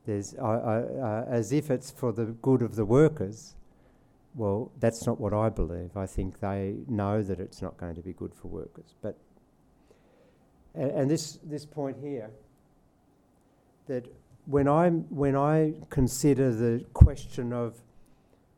there's, 0.05 0.33
uh, 0.35 0.41
uh, 0.41 1.25
as 1.29 1.51
if 1.51 1.69
it's 1.69 1.91
for 1.91 2.11
the 2.11 2.25
good 2.25 2.63
of 2.63 2.75
the 2.75 2.85
workers. 2.85 3.55
Well, 4.33 4.71
that's 4.79 5.05
not 5.05 5.19
what 5.19 5.33
I 5.33 5.49
believe. 5.49 5.95
I 5.95 6.07
think 6.07 6.39
they 6.39 6.77
know 6.87 7.21
that 7.21 7.39
it's 7.39 7.61
not 7.61 7.77
going 7.77 7.95
to 7.95 8.01
be 8.01 8.13
good 8.13 8.33
for 8.33 8.47
workers. 8.47 8.95
But 9.03 9.17
and, 10.75 10.91
and 10.91 11.11
this 11.11 11.39
this 11.43 11.65
point 11.65 11.97
here 12.01 12.29
that 13.87 14.05
when 14.45 14.67
I 14.67 14.89
when 14.89 15.35
I 15.35 15.73
consider 15.89 16.53
the 16.53 16.85
question 16.93 17.53
of 17.53 17.81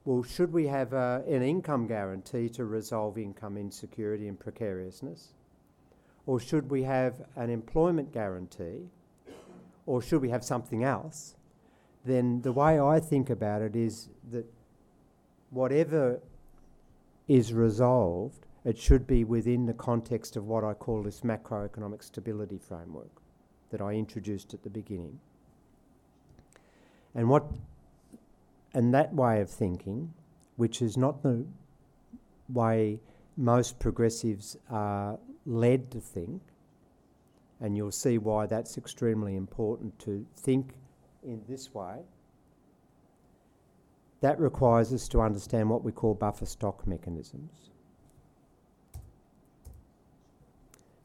well, 0.04 0.24
should 0.24 0.52
we 0.52 0.66
have 0.66 0.94
uh, 0.96 1.22
an 1.28 1.44
income 1.44 1.86
guarantee 1.86 2.50
to 2.50 2.66
resolve 2.66 3.20
income 3.20 3.56
insecurity 3.56 4.28
and 4.28 4.40
precariousness? 4.40 5.34
Or 6.26 6.40
should 6.40 6.72
we 6.72 6.84
have 6.84 7.22
an 7.36 7.52
employment 7.52 8.12
guarantee? 8.12 8.90
Or 9.86 10.02
should 10.02 10.22
we 10.22 10.30
have 10.30 10.44
something 10.44 10.84
else? 10.84 11.36
Then 12.04 12.42
the 12.42 12.52
way 12.52 12.80
I 12.80 13.00
think 13.00 13.30
about 13.30 13.62
it 13.62 13.76
is 13.76 14.10
that 14.32 14.46
whatever 15.52 16.20
is 17.28 17.54
resolved, 17.54 18.48
it 18.64 18.78
should 18.78 19.08
be 19.08 19.24
within 19.24 19.66
the 19.66 19.74
context 19.74 20.36
of 20.36 20.46
what 20.48 20.64
I 20.64 20.74
call 20.74 21.04
this 21.04 21.22
macroeconomic 21.22 22.04
stability 22.04 22.58
framework 22.58 23.22
that 23.72 23.82
I 23.82 23.94
introduced 23.94 24.54
at 24.54 24.64
the 24.64 24.70
beginning. 24.70 25.20
And 27.16 27.30
what 27.30 27.46
and 28.74 28.94
that 28.94 29.14
way 29.14 29.42
of 29.42 29.50
thinking, 29.50 30.14
which 30.56 30.82
is 30.82 30.96
not 30.96 31.24
the 31.24 31.46
way 32.50 33.00
most 33.36 33.80
progressives 33.80 34.58
are 34.70 35.18
led 35.46 35.92
to 35.92 36.00
think, 36.00 36.42
and 37.60 37.76
you'll 37.76 37.92
see 37.92 38.18
why 38.18 38.46
that's 38.46 38.78
extremely 38.78 39.36
important 39.36 39.98
to 40.00 40.26
think 40.38 40.74
in 41.24 41.42
this 41.50 41.74
way. 41.74 41.98
That 44.22 44.40
requires 44.40 44.94
us 44.94 45.08
to 45.10 45.22
understand 45.22 45.70
what 45.70 45.84
we 45.84 45.92
call 45.92 46.14
buffer 46.14 46.46
stock 46.46 46.86
mechanisms. 46.88 47.72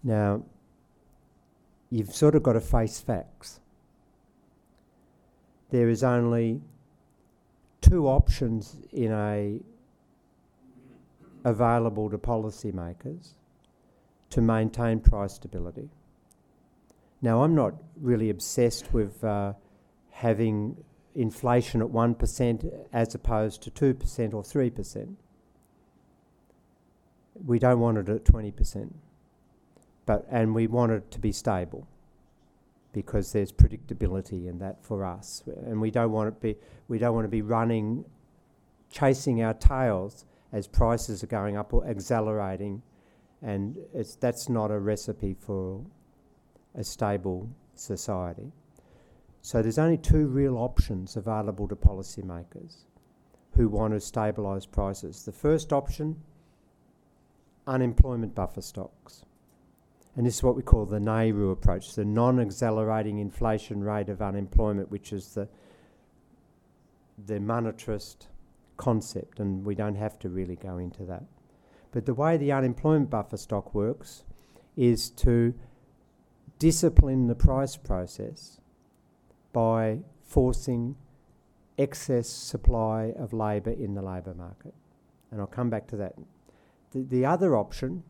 Now, 0.06 0.44
you've 1.90 2.14
sort 2.14 2.36
of 2.36 2.44
got 2.44 2.52
to 2.52 2.60
face 2.60 3.00
facts. 3.00 3.58
There 5.70 5.88
is 5.88 6.04
only 6.04 6.60
two 7.80 8.06
options 8.06 8.76
in 8.92 9.10
a 9.10 9.58
available 11.44 12.08
to 12.10 12.18
policymakers 12.18 13.30
to 14.30 14.40
maintain 14.40 15.00
price 15.00 15.34
stability. 15.34 15.90
Now, 17.20 17.42
I'm 17.42 17.56
not 17.56 17.74
really 18.00 18.30
obsessed 18.30 18.92
with 18.92 19.24
uh, 19.24 19.54
having 20.10 20.76
inflation 21.16 21.82
at 21.82 21.88
1% 21.88 22.86
as 22.92 23.12
opposed 23.16 23.60
to 23.62 23.70
2% 23.72 24.34
or 24.34 24.44
3%. 24.44 25.14
We 27.44 27.58
don't 27.58 27.80
want 27.80 27.98
it 27.98 28.08
at 28.08 28.24
20%, 28.24 28.92
but, 30.06 30.26
and 30.30 30.54
we 30.54 30.66
want 30.66 30.92
it 30.92 31.10
to 31.10 31.18
be 31.18 31.32
stable 31.32 31.86
because 32.92 33.32
there's 33.32 33.52
predictability 33.52 34.48
in 34.48 34.58
that 34.60 34.82
for 34.82 35.04
us, 35.04 35.42
and 35.66 35.78
we 35.80 35.90
don't 35.90 36.12
want 36.12 36.34
to 36.34 36.40
be 36.40 36.56
we 36.88 36.98
don't 36.98 37.14
want 37.14 37.26
to 37.26 37.30
be 37.30 37.42
running, 37.42 38.04
chasing 38.90 39.42
our 39.42 39.52
tails 39.52 40.24
as 40.52 40.66
prices 40.66 41.22
are 41.22 41.26
going 41.26 41.58
up 41.58 41.74
or 41.74 41.86
accelerating, 41.86 42.80
and 43.42 43.76
it's 43.92 44.14
that's 44.16 44.48
not 44.48 44.70
a 44.70 44.78
recipe 44.78 45.34
for 45.38 45.84
a 46.74 46.82
stable 46.82 47.50
society. 47.74 48.50
So 49.42 49.60
there's 49.60 49.78
only 49.78 49.98
two 49.98 50.26
real 50.26 50.56
options 50.56 51.16
available 51.16 51.68
to 51.68 51.76
policymakers 51.76 52.86
who 53.52 53.68
want 53.68 53.92
to 53.92 53.98
stabilise 53.98 54.70
prices. 54.70 55.24
The 55.24 55.32
first 55.32 55.72
option, 55.72 56.16
unemployment 57.66 58.34
buffer 58.34 58.62
stocks. 58.62 59.25
And 60.16 60.24
this 60.26 60.36
is 60.36 60.42
what 60.42 60.56
we 60.56 60.62
call 60.62 60.86
the 60.86 60.98
NAIRU 60.98 61.52
approach, 61.52 61.94
the 61.94 62.04
non 62.04 62.40
accelerating 62.40 63.18
inflation 63.18 63.84
rate 63.84 64.08
of 64.08 64.22
unemployment, 64.22 64.90
which 64.90 65.12
is 65.12 65.34
the, 65.34 65.46
the 67.26 67.34
monetarist 67.34 68.28
concept, 68.78 69.40
and 69.40 69.64
we 69.64 69.74
don't 69.74 69.94
have 69.94 70.18
to 70.20 70.30
really 70.30 70.56
go 70.56 70.78
into 70.78 71.04
that. 71.04 71.24
But 71.92 72.06
the 72.06 72.14
way 72.14 72.38
the 72.38 72.52
unemployment 72.52 73.10
buffer 73.10 73.36
stock 73.36 73.74
works 73.74 74.24
is 74.74 75.10
to 75.10 75.54
discipline 76.58 77.26
the 77.26 77.34
price 77.34 77.76
process 77.76 78.60
by 79.52 79.98
forcing 80.24 80.96
excess 81.78 82.28
supply 82.28 83.12
of 83.18 83.34
labour 83.34 83.70
in 83.70 83.94
the 83.94 84.02
labour 84.02 84.34
market. 84.34 84.74
And 85.30 85.40
I'll 85.40 85.46
come 85.46 85.68
back 85.68 85.86
to 85.88 85.96
that. 85.96 86.14
The, 86.92 87.02
the 87.02 87.26
other 87.26 87.56
option 87.56 88.02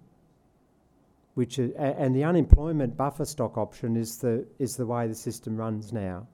which 1.37 1.59
is, 1.59 1.71
and 1.77 2.17
the 2.17 2.25
unemployment 2.25 2.97
buffer 2.97 3.27
stock 3.27 3.59
option 3.59 3.95
is 3.95 4.17
the 4.17 4.47
is 4.59 4.77
the 4.77 4.87
way 4.87 5.07
the 5.07 5.15
system 5.15 5.55
runs 5.55 5.93
now. 5.93 6.27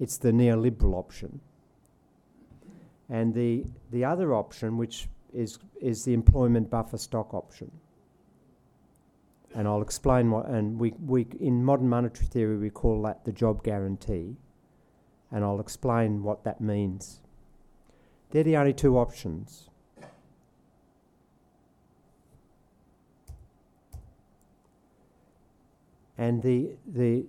It's 0.00 0.18
the 0.18 0.32
neoliberal 0.32 0.94
option. 0.94 1.40
And 3.08 3.32
the 3.32 3.64
the 3.92 4.04
other 4.04 4.34
option, 4.34 4.76
which 4.76 5.08
is, 5.32 5.60
is 5.80 6.04
the 6.04 6.14
employment 6.14 6.68
buffer 6.68 6.98
stock 6.98 7.32
option. 7.32 7.70
And 9.54 9.68
I'll 9.68 9.82
explain 9.82 10.32
what, 10.32 10.46
and 10.46 10.80
we, 10.80 10.94
we, 11.06 11.28
in 11.38 11.64
modern 11.64 11.88
monetary 11.88 12.26
theory, 12.26 12.56
we 12.56 12.70
call 12.70 13.02
that 13.02 13.24
the 13.24 13.32
job 13.32 13.62
guarantee. 13.62 14.36
And 15.30 15.44
I'll 15.44 15.60
explain 15.60 16.24
what 16.24 16.42
that 16.42 16.60
means. 16.60 17.20
They're 18.30 18.42
the 18.42 18.56
only 18.56 18.72
two 18.72 18.98
options. 18.98 19.69
And 26.20 26.42
the, 26.42 26.72
the 26.86 27.24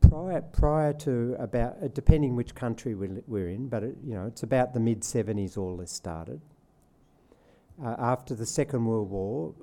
prior, 0.00 0.40
prior 0.40 0.92
to 0.92 1.36
about, 1.38 1.76
uh, 1.80 1.86
depending 1.86 2.34
which 2.34 2.52
country 2.52 2.96
we're, 2.96 3.22
we're 3.28 3.48
in, 3.48 3.68
but 3.68 3.84
it, 3.84 3.96
you 4.04 4.12
know, 4.12 4.26
it's 4.26 4.42
about 4.42 4.74
the 4.74 4.80
mid 4.80 5.02
70s 5.02 5.56
all 5.56 5.76
this 5.76 5.92
started. 5.92 6.40
Uh, 7.80 7.94
after 7.96 8.34
the 8.34 8.44
Second 8.44 8.86
World 8.86 9.08
War, 9.08 9.54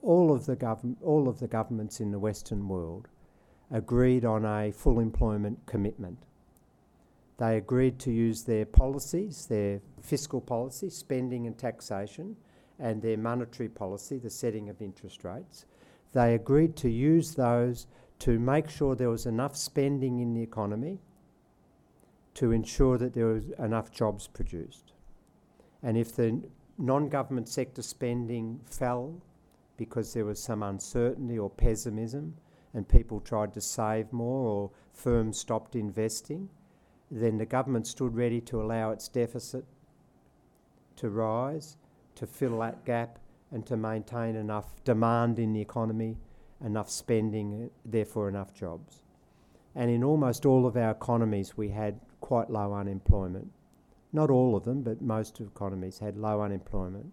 all 0.00 0.32
of 0.32 0.46
the 0.46 0.56
government, 0.56 0.96
all 1.04 1.28
of 1.28 1.40
the 1.40 1.46
governments 1.46 2.00
in 2.00 2.10
the 2.10 2.18
Western 2.18 2.68
world 2.68 3.06
agreed 3.70 4.24
on 4.24 4.46
a 4.46 4.72
full 4.72 4.98
employment 4.98 5.58
commitment. 5.66 6.24
They 7.36 7.58
agreed 7.58 7.98
to 7.98 8.10
use 8.10 8.44
their 8.44 8.64
policies, 8.64 9.44
their 9.44 9.82
fiscal 10.00 10.40
policy, 10.40 10.88
spending 10.88 11.46
and 11.46 11.58
taxation, 11.58 12.34
and 12.78 13.02
their 13.02 13.18
monetary 13.18 13.68
policy, 13.68 14.16
the 14.16 14.30
setting 14.30 14.70
of 14.70 14.80
interest 14.80 15.22
rates, 15.22 15.66
they 16.12 16.34
agreed 16.34 16.76
to 16.76 16.90
use 16.90 17.34
those 17.34 17.86
to 18.20 18.38
make 18.38 18.68
sure 18.68 18.94
there 18.94 19.10
was 19.10 19.26
enough 19.26 19.56
spending 19.56 20.20
in 20.20 20.34
the 20.34 20.42
economy 20.42 20.98
to 22.34 22.52
ensure 22.52 22.98
that 22.98 23.14
there 23.14 23.26
was 23.26 23.50
enough 23.58 23.90
jobs 23.90 24.28
produced. 24.28 24.92
And 25.82 25.96
if 25.96 26.14
the 26.14 26.42
non 26.78 27.08
government 27.08 27.48
sector 27.48 27.82
spending 27.82 28.60
fell 28.64 29.20
because 29.76 30.12
there 30.12 30.24
was 30.24 30.42
some 30.42 30.62
uncertainty 30.62 31.38
or 31.38 31.50
pessimism 31.50 32.34
and 32.74 32.88
people 32.88 33.20
tried 33.20 33.54
to 33.54 33.60
save 33.60 34.12
more 34.12 34.46
or 34.46 34.70
firms 34.92 35.38
stopped 35.38 35.76
investing, 35.76 36.48
then 37.10 37.38
the 37.38 37.46
government 37.46 37.86
stood 37.86 38.14
ready 38.14 38.40
to 38.42 38.60
allow 38.60 38.90
its 38.90 39.08
deficit 39.08 39.64
to 40.96 41.10
rise, 41.10 41.76
to 42.16 42.26
fill 42.26 42.58
that 42.58 42.84
gap, 42.84 43.18
and 43.52 43.64
to 43.66 43.76
maintain 43.76 44.36
enough 44.36 44.66
demand 44.84 45.38
in 45.38 45.52
the 45.52 45.60
economy, 45.60 46.16
enough 46.64 46.90
spending, 46.90 47.64
uh, 47.64 47.68
therefore 47.84 48.28
enough 48.28 48.54
jobs. 48.54 49.00
And 49.74 49.90
in 49.90 50.04
almost 50.04 50.44
all 50.44 50.66
of 50.66 50.76
our 50.76 50.90
economies, 50.90 51.56
we 51.56 51.70
had 51.70 52.00
quite 52.20 52.50
low 52.50 52.74
unemployment. 52.74 53.50
Not 54.12 54.30
all 54.30 54.56
of 54.56 54.64
them, 54.64 54.82
but 54.82 55.00
most 55.00 55.40
of 55.40 55.46
economies 55.46 55.98
had 55.98 56.16
low 56.16 56.40
unemployment. 56.42 57.12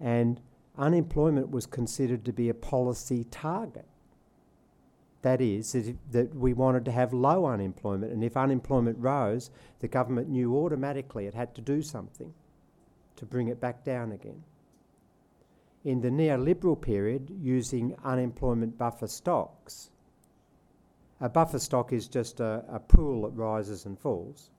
And 0.00 0.40
unemployment 0.76 1.50
was 1.50 1.66
considered 1.66 2.24
to 2.24 2.32
be 2.32 2.48
a 2.48 2.54
policy 2.54 3.24
target. 3.24 3.86
That 5.22 5.40
is, 5.40 5.72
that, 5.72 5.96
that 6.12 6.34
we 6.34 6.52
wanted 6.52 6.84
to 6.84 6.92
have 6.92 7.12
low 7.12 7.46
unemployment, 7.46 8.12
and 8.12 8.22
if 8.22 8.36
unemployment 8.36 8.98
rose, 8.98 9.50
the 9.80 9.88
government 9.88 10.28
knew 10.28 10.56
automatically 10.56 11.26
it 11.26 11.34
had 11.34 11.56
to 11.56 11.60
do 11.60 11.82
something 11.82 12.32
to 13.16 13.26
bring 13.26 13.48
it 13.48 13.60
back 13.60 13.84
down 13.84 14.12
again 14.12 14.44
in 15.84 16.00
the 16.00 16.10
neoliberal 16.10 16.80
period 16.80 17.30
using 17.40 17.94
unemployment 18.04 18.76
buffer 18.76 19.06
stocks. 19.06 19.90
A 21.20 21.28
buffer 21.28 21.58
stock 21.58 21.92
is 21.92 22.06
just 22.08 22.40
a, 22.40 22.64
a 22.68 22.78
pool 22.78 23.22
that 23.22 23.30
rises 23.30 23.86
and 23.86 23.98
falls. 23.98 24.50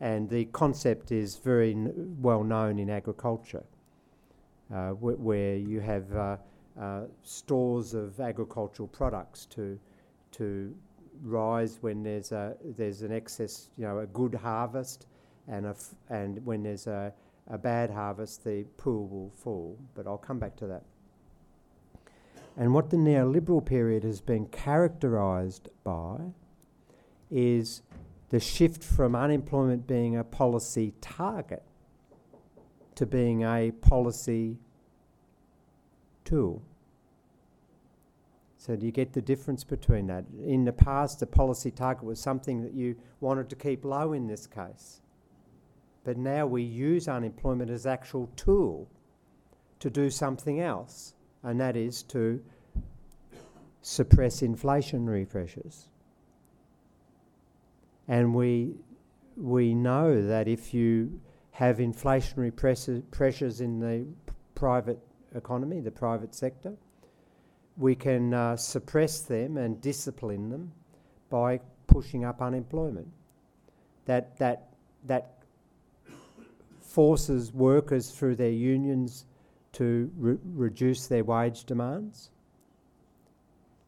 And 0.00 0.28
the 0.28 0.44
concept 0.46 1.12
is 1.12 1.36
very 1.36 1.72
n- 1.72 2.16
well 2.20 2.44
known 2.44 2.78
in 2.78 2.88
agriculture, 2.88 3.64
uh, 4.72 4.90
wh- 4.90 5.20
where 5.20 5.56
you 5.56 5.80
have 5.80 6.14
uh, 6.14 6.36
uh, 6.80 7.00
stores 7.24 7.94
of 7.94 8.20
agricultural 8.20 8.88
products 8.88 9.46
to, 9.46 9.78
to 10.32 10.74
rise 11.24 11.78
when 11.80 12.02
there's, 12.02 12.30
a, 12.32 12.54
there's 12.76 13.02
an 13.02 13.12
excess, 13.12 13.70
you 13.76 13.84
know, 13.84 13.98
a 13.98 14.06
good 14.06 14.34
harvest, 14.34 15.06
and, 15.48 15.66
a 15.66 15.70
f- 15.70 15.94
and 16.10 16.44
when 16.46 16.62
there's 16.62 16.86
a, 16.86 17.12
a 17.48 17.58
bad 17.58 17.90
harvest, 17.90 18.44
the 18.44 18.64
pool 18.76 19.08
will 19.08 19.32
fall. 19.36 19.78
But 19.94 20.06
I'll 20.06 20.18
come 20.18 20.38
back 20.38 20.56
to 20.56 20.66
that. 20.66 20.84
And 22.56 22.74
what 22.74 22.90
the 22.90 22.96
neoliberal 22.96 23.64
period 23.64 24.02
has 24.04 24.20
been 24.20 24.46
characterised 24.46 25.68
by 25.84 26.32
is 27.30 27.82
the 28.30 28.40
shift 28.40 28.82
from 28.82 29.14
unemployment 29.14 29.86
being 29.86 30.16
a 30.16 30.24
policy 30.24 30.92
target 31.00 31.62
to 32.96 33.06
being 33.06 33.42
a 33.44 33.70
policy 33.70 34.58
tool. 36.24 36.62
So, 38.56 38.74
do 38.74 38.84
you 38.84 38.92
get 38.92 39.12
the 39.12 39.22
difference 39.22 39.62
between 39.62 40.08
that? 40.08 40.24
In 40.44 40.64
the 40.64 40.72
past, 40.72 41.20
the 41.20 41.26
policy 41.26 41.70
target 41.70 42.02
was 42.02 42.20
something 42.20 42.60
that 42.62 42.74
you 42.74 42.96
wanted 43.20 43.48
to 43.50 43.56
keep 43.56 43.84
low 43.84 44.12
in 44.12 44.26
this 44.26 44.48
case. 44.48 45.00
But 46.08 46.16
now 46.16 46.46
we 46.46 46.62
use 46.62 47.06
unemployment 47.06 47.70
as 47.70 47.84
actual 47.84 48.30
tool 48.34 48.88
to 49.78 49.90
do 49.90 50.08
something 50.08 50.58
else, 50.58 51.12
and 51.42 51.60
that 51.60 51.76
is 51.76 52.02
to 52.04 52.42
suppress 53.82 54.40
inflationary 54.40 55.28
pressures. 55.28 55.90
And 58.08 58.34
we, 58.34 58.76
we 59.36 59.74
know 59.74 60.26
that 60.26 60.48
if 60.48 60.72
you 60.72 61.20
have 61.50 61.76
inflationary 61.76 62.56
pressures 63.10 63.60
in 63.60 63.78
the 63.78 64.06
private 64.54 65.00
economy, 65.34 65.80
the 65.80 65.90
private 65.90 66.34
sector, 66.34 66.72
we 67.76 67.94
can 67.94 68.32
uh, 68.32 68.56
suppress 68.56 69.20
them 69.20 69.58
and 69.58 69.78
discipline 69.82 70.48
them 70.48 70.72
by 71.28 71.60
pushing 71.86 72.24
up 72.24 72.40
unemployment. 72.40 73.08
That, 74.06 74.38
that, 74.38 74.70
that 75.04 75.37
forces 76.88 77.52
workers 77.52 78.10
through 78.10 78.34
their 78.34 78.50
unions 78.50 79.26
to 79.72 80.10
re- 80.16 80.38
reduce 80.54 81.06
their 81.06 81.22
wage 81.22 81.64
demands. 81.64 82.30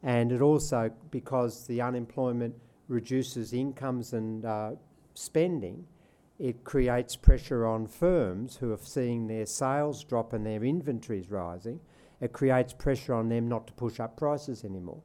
And 0.02 0.30
it 0.30 0.42
also, 0.42 0.90
because 1.10 1.66
the 1.66 1.80
unemployment 1.80 2.54
reduces 2.88 3.52
incomes 3.52 4.12
and 4.12 4.44
uh, 4.44 4.72
spending, 5.14 5.86
it 6.38 6.64
creates 6.64 7.16
pressure 7.16 7.66
on 7.66 7.86
firms 7.86 8.56
who 8.56 8.72
are 8.72 8.78
seeing 8.82 9.26
their 9.26 9.46
sales 9.46 10.04
drop 10.04 10.32
and 10.32 10.44
their 10.44 10.64
inventories 10.64 11.30
rising. 11.30 11.80
It 12.20 12.32
creates 12.32 12.72
pressure 12.74 13.14
on 13.14 13.28
them 13.28 13.48
not 13.48 13.66
to 13.66 13.72
push 13.72 13.98
up 13.98 14.16
prices 14.16 14.64
anymore. 14.64 15.02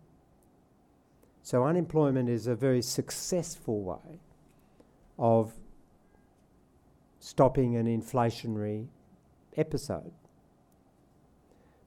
So, 1.44 1.64
unemployment 1.64 2.28
is 2.28 2.48
a 2.48 2.56
very 2.56 2.82
successful 2.82 3.82
way 3.84 4.20
of 5.20 5.54
stopping 7.26 7.76
an 7.76 7.88
inflationary 7.88 8.86
episode. 9.58 10.12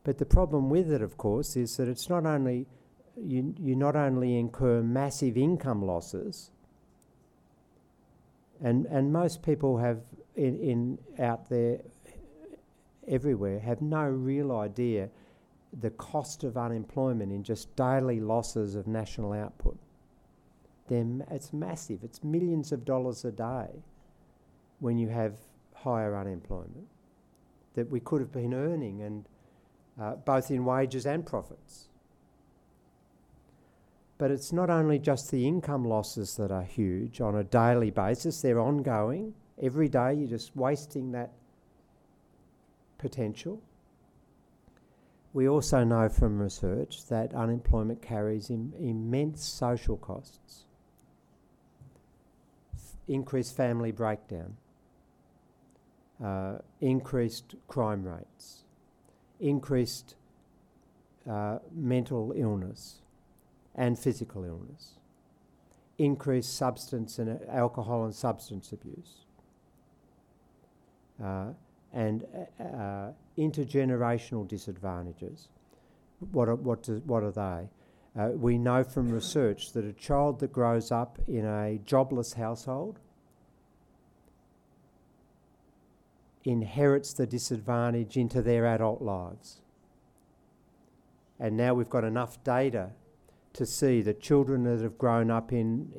But 0.03 0.18
the 0.18 0.27
problem 0.27 0.68
with 0.68 0.90
it, 0.90 1.01
of 1.01 1.16
course, 1.16 1.55
is 1.57 1.77
that 1.77 1.87
it's 1.87 2.09
not 2.09 2.27
only 2.27 2.66
you, 3.16 3.55
you 3.57 3.77
not 3.77 3.94
only 3.94 4.37
incur 4.37 4.83
massive 4.83 5.37
income 5.37 5.85
losses, 5.85 6.51
and 8.61 8.87
and 8.87 9.12
most 9.12 9.42
people 9.42 9.79
have 9.79 10.01
in, 10.35 10.59
in 10.59 10.98
out 11.20 11.48
there 11.48 11.79
everywhere 13.07 13.61
have 13.61 13.81
no 13.81 14.05
real 14.05 14.51
idea 14.53 15.09
the 15.81 15.90
cost 15.90 16.42
of 16.42 16.57
unemployment 16.57 17.31
in 17.31 17.44
just 17.44 17.74
daily 17.77 18.18
losses 18.18 18.74
of 18.74 18.88
national 18.88 19.33
output. 19.33 19.79
They're, 20.88 21.07
it's 21.31 21.53
massive. 21.53 22.03
It's 22.03 22.24
millions 22.24 22.72
of 22.72 22.85
dollars 22.85 23.24
a 23.24 23.31
day 23.31 23.85
when 24.80 24.98
you 24.98 25.08
have 25.08 25.34
higher 25.74 26.16
unemployment 26.16 26.86
that 27.74 27.90
we 27.90 28.00
could 28.00 28.20
have 28.20 28.32
been 28.32 28.54
earning, 28.54 29.02
and 29.02 29.24
uh, 30.00 30.14
both 30.16 30.50
in 30.50 30.64
wages 30.64 31.06
and 31.06 31.24
profits. 31.24 31.88
But 34.18 34.32
it's 34.32 34.52
not 34.52 34.68
only 34.68 34.98
just 34.98 35.30
the 35.30 35.46
income 35.46 35.84
losses 35.84 36.36
that 36.36 36.50
are 36.50 36.64
huge 36.64 37.20
on 37.20 37.36
a 37.36 37.44
daily 37.44 37.90
basis, 37.90 38.42
they're 38.42 38.58
ongoing. 38.58 39.34
Every 39.62 39.88
day 39.88 40.14
you're 40.14 40.28
just 40.28 40.56
wasting 40.56 41.12
that 41.12 41.30
potential. 42.98 43.62
We 45.32 45.48
also 45.48 45.84
know 45.84 46.08
from 46.08 46.40
research 46.40 47.06
that 47.06 47.32
unemployment 47.32 48.02
carries 48.02 48.50
Im- 48.50 48.72
immense 48.80 49.44
social 49.44 49.96
costs, 49.96 50.64
F- 52.74 52.96
increased 53.06 53.56
family 53.56 53.92
breakdown, 53.92 54.56
uh, 56.24 56.59
increased 56.81 57.54
crime 57.68 58.04
rates, 58.04 58.64
increased 59.40 60.16
uh, 61.31 61.59
mental 61.74 62.33
illness 62.37 63.02
and 63.74 63.98
physical 63.98 64.44
illness, 64.44 64.94
increased 65.98 66.57
substance 66.57 67.18
and 67.18 67.40
alcohol 67.48 68.04
and 68.04 68.14
substance 68.14 68.72
abuse. 68.72 69.24
uh, 71.22 71.46
and 71.92 72.24
uh, 72.61 73.11
intergenerational 73.37 74.46
disadvantages. 74.46 75.48
What 76.33 76.48
are, 76.48 76.54
what, 76.54 76.83
do, 76.83 77.02
what 77.07 77.22
are 77.22 77.31
they? 77.31 77.68
Uh, 78.20 78.31
we 78.31 78.59
know 78.59 78.83
from 78.83 79.11
research 79.11 79.72
that 79.72 79.85
a 79.85 79.92
child 79.92 80.40
that 80.40 80.52
grows 80.52 80.90
up 80.90 81.18
in 81.28 81.44
a 81.44 81.78
jobless 81.85 82.33
household 82.33 82.98
inherits 86.48 87.12
the 87.12 87.26
disadvantage 87.26 88.16
into 88.16 88.40
their 88.40 88.66
adult 88.66 89.02
lives. 89.02 89.61
And 91.38 91.56
now 91.56 91.74
we've 91.74 91.90
got 91.90 92.04
enough 92.04 92.42
data 92.42 92.90
to 93.52 93.66
see 93.66 94.00
that 94.02 94.20
children 94.20 94.64
that 94.64 94.80
have 94.80 94.96
grown 94.96 95.30
up 95.30 95.52
in, 95.52 95.92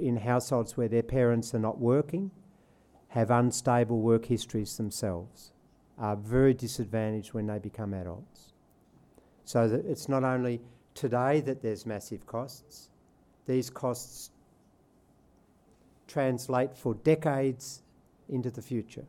in 0.00 0.16
households 0.18 0.76
where 0.76 0.88
their 0.88 1.02
parents 1.02 1.54
are 1.54 1.58
not 1.58 1.78
working 1.78 2.30
have 3.08 3.30
unstable 3.30 4.00
work 4.00 4.26
histories 4.26 4.76
themselves, 4.76 5.52
are 5.98 6.16
very 6.16 6.52
disadvantaged 6.52 7.32
when 7.32 7.46
they 7.46 7.58
become 7.58 7.94
adults. 7.94 8.52
So 9.44 9.66
that 9.68 9.86
it's 9.86 10.08
not 10.08 10.24
only 10.24 10.60
today 10.94 11.40
that 11.40 11.62
there's 11.62 11.86
massive 11.86 12.26
costs, 12.26 12.90
these 13.46 13.70
costs 13.70 14.30
translate 16.06 16.76
for 16.76 16.94
decades 16.96 17.82
into 18.28 18.50
the 18.50 18.60
future. 18.60 19.06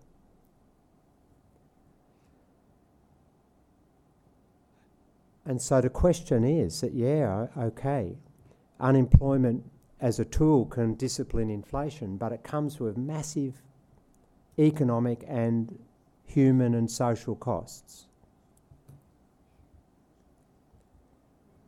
And 5.47 5.61
so 5.61 5.79
the 5.79 5.89
question 5.89 6.43
is 6.43 6.81
that, 6.81 6.93
yeah, 6.93 7.47
okay, 7.57 8.17
unemployment 8.81 9.63
as 10.01 10.19
a 10.19 10.25
tool 10.25 10.65
can 10.65 10.95
discipline 10.95 11.49
inflation, 11.49 12.17
but 12.17 12.33
it 12.33 12.43
comes 12.43 12.81
with 12.81 12.97
massive 12.97 13.61
economic 14.59 15.23
and 15.25 15.79
human 16.25 16.75
and 16.75 16.91
social 16.91 17.33
costs. 17.33 18.07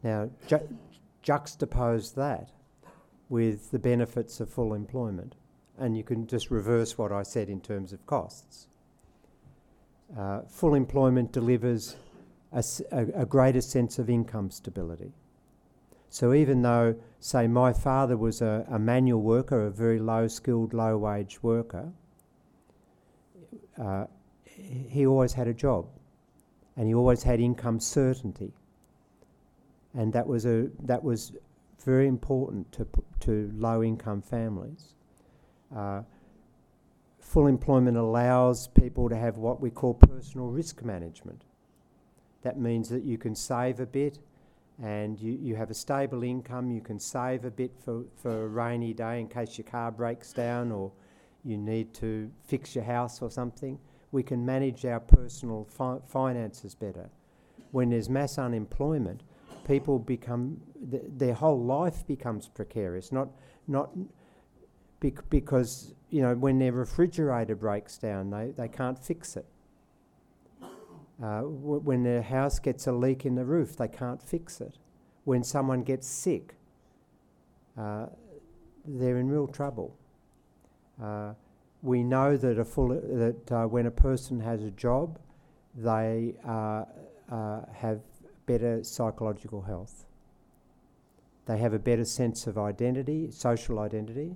Now, 0.03 0.29
ju- 0.45 0.77
juxtapose 1.23 2.13
that 2.15 2.49
with 3.29 3.71
the 3.71 3.79
benefits 3.79 4.41
of 4.41 4.49
full 4.49 4.73
employment, 4.73 5.35
and 5.77 5.95
you 5.95 6.03
can 6.03 6.27
just 6.27 6.51
reverse 6.51 6.97
what 6.97 7.13
I 7.13 7.23
said 7.23 7.47
in 7.49 7.61
terms 7.61 7.93
of 7.93 8.05
costs. 8.05 8.67
Uh, 10.17 10.41
full 10.49 10.73
employment 10.73 11.31
delivers 11.31 11.95
a, 12.51 12.63
a, 12.91 13.25
greater 13.25 13.61
sense 13.61 13.99
of 13.99 14.09
income 14.09 14.49
stability. 14.49 15.11
So 16.09 16.33
even 16.33 16.61
though, 16.63 16.95
say, 17.19 17.47
my 17.47 17.73
father 17.73 18.17
was 18.17 18.41
a, 18.41 18.65
a 18.69 18.79
manual 18.79 19.21
worker, 19.21 19.67
a 19.67 19.71
very 19.71 19.99
low 19.99 20.27
skilled, 20.27 20.73
low 20.73 20.97
wage 20.97 21.43
worker, 21.43 21.91
uh, 23.79 24.05
he 24.89 25.05
always 25.05 25.33
had 25.33 25.47
a 25.47 25.53
job 25.53 25.87
and 26.75 26.87
he 26.87 26.93
always 26.93 27.23
had 27.23 27.39
income 27.39 27.79
certainty. 27.79 28.51
And 29.93 30.11
that 30.13 30.25
was, 30.25 30.45
a, 30.45 30.69
that 30.83 31.03
was 31.03 31.33
very 31.83 32.07
important 32.07 32.71
to, 32.73 32.87
to 33.21 33.51
low 33.55 33.83
income 33.83 34.21
families. 34.21 34.95
Uh, 35.75 36.01
full 37.19 37.47
employment 37.47 37.97
allows 37.97 38.67
people 38.67 39.07
to 39.09 39.15
have 39.15 39.37
what 39.37 39.61
we 39.61 39.69
call 39.69 39.93
personal 39.93 40.47
risk 40.47 40.83
management. 40.83 41.43
That 42.41 42.59
means 42.59 42.89
that 42.89 43.03
you 43.03 43.17
can 43.17 43.35
save 43.35 43.79
a 43.79 43.85
bit 43.85 44.19
and 44.81 45.19
you, 45.19 45.37
you 45.41 45.55
have 45.55 45.69
a 45.69 45.73
stable 45.73 46.23
income, 46.23 46.71
you 46.71 46.81
can 46.81 46.99
save 46.99 47.43
a 47.43 47.51
bit 47.51 47.71
for, 47.83 48.03
for 48.15 48.45
a 48.45 48.47
rainy 48.47 48.93
day 48.93 49.19
in 49.19 49.27
case 49.27 49.57
your 49.57 49.67
car 49.67 49.91
breaks 49.91 50.31
down 50.31 50.71
or 50.71 50.91
you 51.43 51.57
need 51.57 51.93
to 51.95 52.31
fix 52.45 52.75
your 52.75 52.85
house 52.85 53.21
or 53.21 53.29
something. 53.29 53.77
We 54.11 54.23
can 54.23 54.45
manage 54.45 54.85
our 54.85 54.99
personal 55.01 55.67
fi- 55.69 55.99
finances 56.07 56.75
better. 56.75 57.09
When 57.71 57.89
there's 57.89 58.09
mass 58.09 58.37
unemployment, 58.37 59.21
people 59.67 59.99
become, 59.99 60.61
th- 60.89 61.03
their 61.07 61.33
whole 61.33 61.63
life 61.63 62.07
becomes 62.07 62.47
precarious, 62.47 63.11
not, 63.11 63.29
not 63.67 63.91
bec- 65.01 65.29
because, 65.29 65.93
you 66.09 66.21
know, 66.21 66.35
when 66.35 66.57
their 66.57 66.71
refrigerator 66.71 67.55
breaks 67.55 67.97
down, 67.97 68.29
they, 68.29 68.51
they 68.51 68.67
can't 68.67 68.97
fix 68.97 69.35
it. 69.35 69.45
Uh, 71.21 71.41
w- 71.41 71.81
when 71.81 72.03
their 72.03 72.21
house 72.21 72.59
gets 72.59 72.87
a 72.87 72.91
leak 72.91 73.25
in 73.25 73.35
the 73.35 73.43
roof, 73.43 73.75
they 73.75 73.87
can't 73.87 74.21
fix 74.21 74.61
it. 74.61 74.77
When 75.25 75.43
someone 75.43 75.83
gets 75.83 76.07
sick, 76.07 76.55
uh, 77.77 78.07
they're 78.85 79.17
in 79.17 79.29
real 79.29 79.47
trouble. 79.47 79.95
Uh, 81.01 81.33
we 81.81 82.03
know 82.03 82.37
that 82.37 82.59
a 82.59 82.65
full 82.65 82.89
that 82.89 83.51
uh, 83.51 83.65
when 83.65 83.85
a 83.85 83.91
person 83.91 84.39
has 84.39 84.63
a 84.63 84.71
job, 84.71 85.19
they 85.75 86.35
uh, 86.47 86.83
uh, 87.31 87.61
have 87.73 88.01
better 88.45 88.83
psychological 88.83 89.61
health. 89.61 90.05
They 91.45 91.57
have 91.57 91.73
a 91.73 91.79
better 91.79 92.05
sense 92.05 92.47
of 92.47 92.57
identity, 92.57 93.31
social 93.31 93.79
identity. 93.79 94.35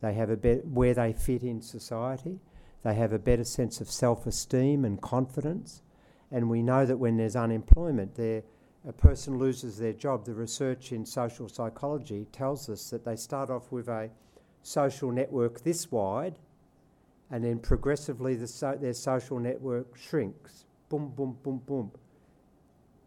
They 0.00 0.14
have 0.14 0.30
a 0.30 0.36
better 0.36 0.60
where 0.60 0.94
they 0.94 1.12
fit 1.12 1.42
in 1.42 1.60
society. 1.60 2.40
They 2.82 2.94
have 2.94 3.12
a 3.12 3.18
better 3.18 3.44
sense 3.44 3.80
of 3.80 3.90
self-esteem 3.90 4.84
and 4.84 5.00
confidence 5.00 5.82
and 6.32 6.48
we 6.48 6.62
know 6.62 6.86
that 6.86 6.96
when 6.96 7.16
there's 7.16 7.36
unemployment, 7.36 8.14
there, 8.14 8.42
a 8.88 8.92
person 8.92 9.38
loses 9.38 9.78
their 9.78 9.92
job. 9.92 10.24
The 10.24 10.34
research 10.34 10.92
in 10.92 11.04
social 11.04 11.48
psychology 11.48 12.26
tells 12.32 12.68
us 12.68 12.90
that 12.90 13.04
they 13.04 13.16
start 13.16 13.50
off 13.50 13.70
with 13.72 13.88
a 13.88 14.10
social 14.62 15.10
network 15.10 15.62
this 15.62 15.90
wide, 15.90 16.38
and 17.30 17.44
then 17.44 17.58
progressively 17.58 18.34
the 18.36 18.46
so 18.46 18.76
their 18.80 18.94
social 18.94 19.38
network 19.38 19.96
shrinks. 19.96 20.64
Boom, 20.88 21.12
boom, 21.14 21.36
boom, 21.42 21.62
boom. 21.66 21.90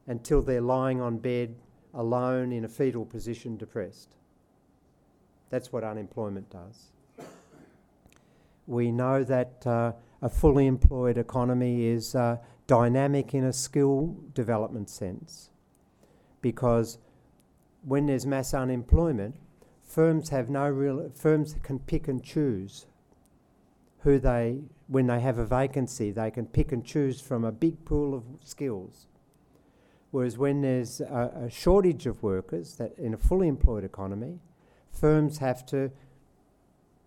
Until 0.08 0.42
they're 0.42 0.62
lying 0.62 1.02
on 1.02 1.18
bed 1.18 1.56
alone 1.94 2.52
in 2.52 2.66
a 2.66 2.70
fetal 2.70 3.06
position, 3.06 3.58
depressed. 3.58 4.16
That's 5.50 5.72
what 5.72 5.84
unemployment 5.84 6.50
does. 6.50 6.92
We 8.66 8.92
know 8.92 9.24
that 9.24 9.66
uh, 9.68 9.94
a 10.22 10.30
fully 10.30 10.68
employed 10.68 11.18
economy 11.18 11.86
is 11.86 12.16
uh, 12.16 12.38
dynamic 12.67 13.34
in 13.34 13.43
a 13.43 13.54
skill 13.54 14.15
development 14.34 14.89
sense 14.89 15.49
because 16.41 16.97
when 17.84 18.06
there's 18.06 18.26
mass 18.26 18.54
unemployment, 18.54 19.36
firms 19.84 20.30
have 20.30 20.49
no 20.49 20.67
real 20.69 21.12
firms 21.15 21.56
can 21.63 21.80
pick 21.80 22.08
and 22.08 22.23
choose 22.23 22.86
who 23.99 24.19
they 24.19 24.60
when 24.88 25.08
they 25.08 25.19
have 25.19 25.38
a 25.38 25.45
vacancy 25.45 26.12
they 26.12 26.30
can 26.30 26.45
pick 26.45 26.71
and 26.71 26.86
choose 26.86 27.21
from 27.21 27.43
a 27.43 27.52
big 27.52 27.84
pool 27.86 28.13
of 28.13 28.23
skills. 28.43 29.08
Whereas 30.12 30.38
when 30.38 30.62
there's 30.62 31.02
a, 31.02 31.45
a 31.45 31.49
shortage 31.49 32.06
of 32.06 32.21
workers 32.21 32.76
that 32.76 32.97
in 32.97 33.13
a 33.13 33.17
fully 33.17 33.47
employed 33.47 33.84
economy 33.84 34.39
firms 34.91 35.39
have 35.39 35.65
to 35.65 35.91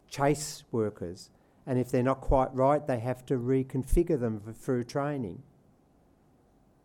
chase 0.08 0.64
workers 0.72 1.30
and 1.66 1.78
if 1.78 1.90
they're 1.90 2.02
not 2.02 2.20
quite 2.20 2.54
right, 2.54 2.86
they 2.86 3.00
have 3.00 3.26
to 3.26 3.34
reconfigure 3.34 4.18
them 4.18 4.40
through 4.54 4.84
training. 4.84 5.42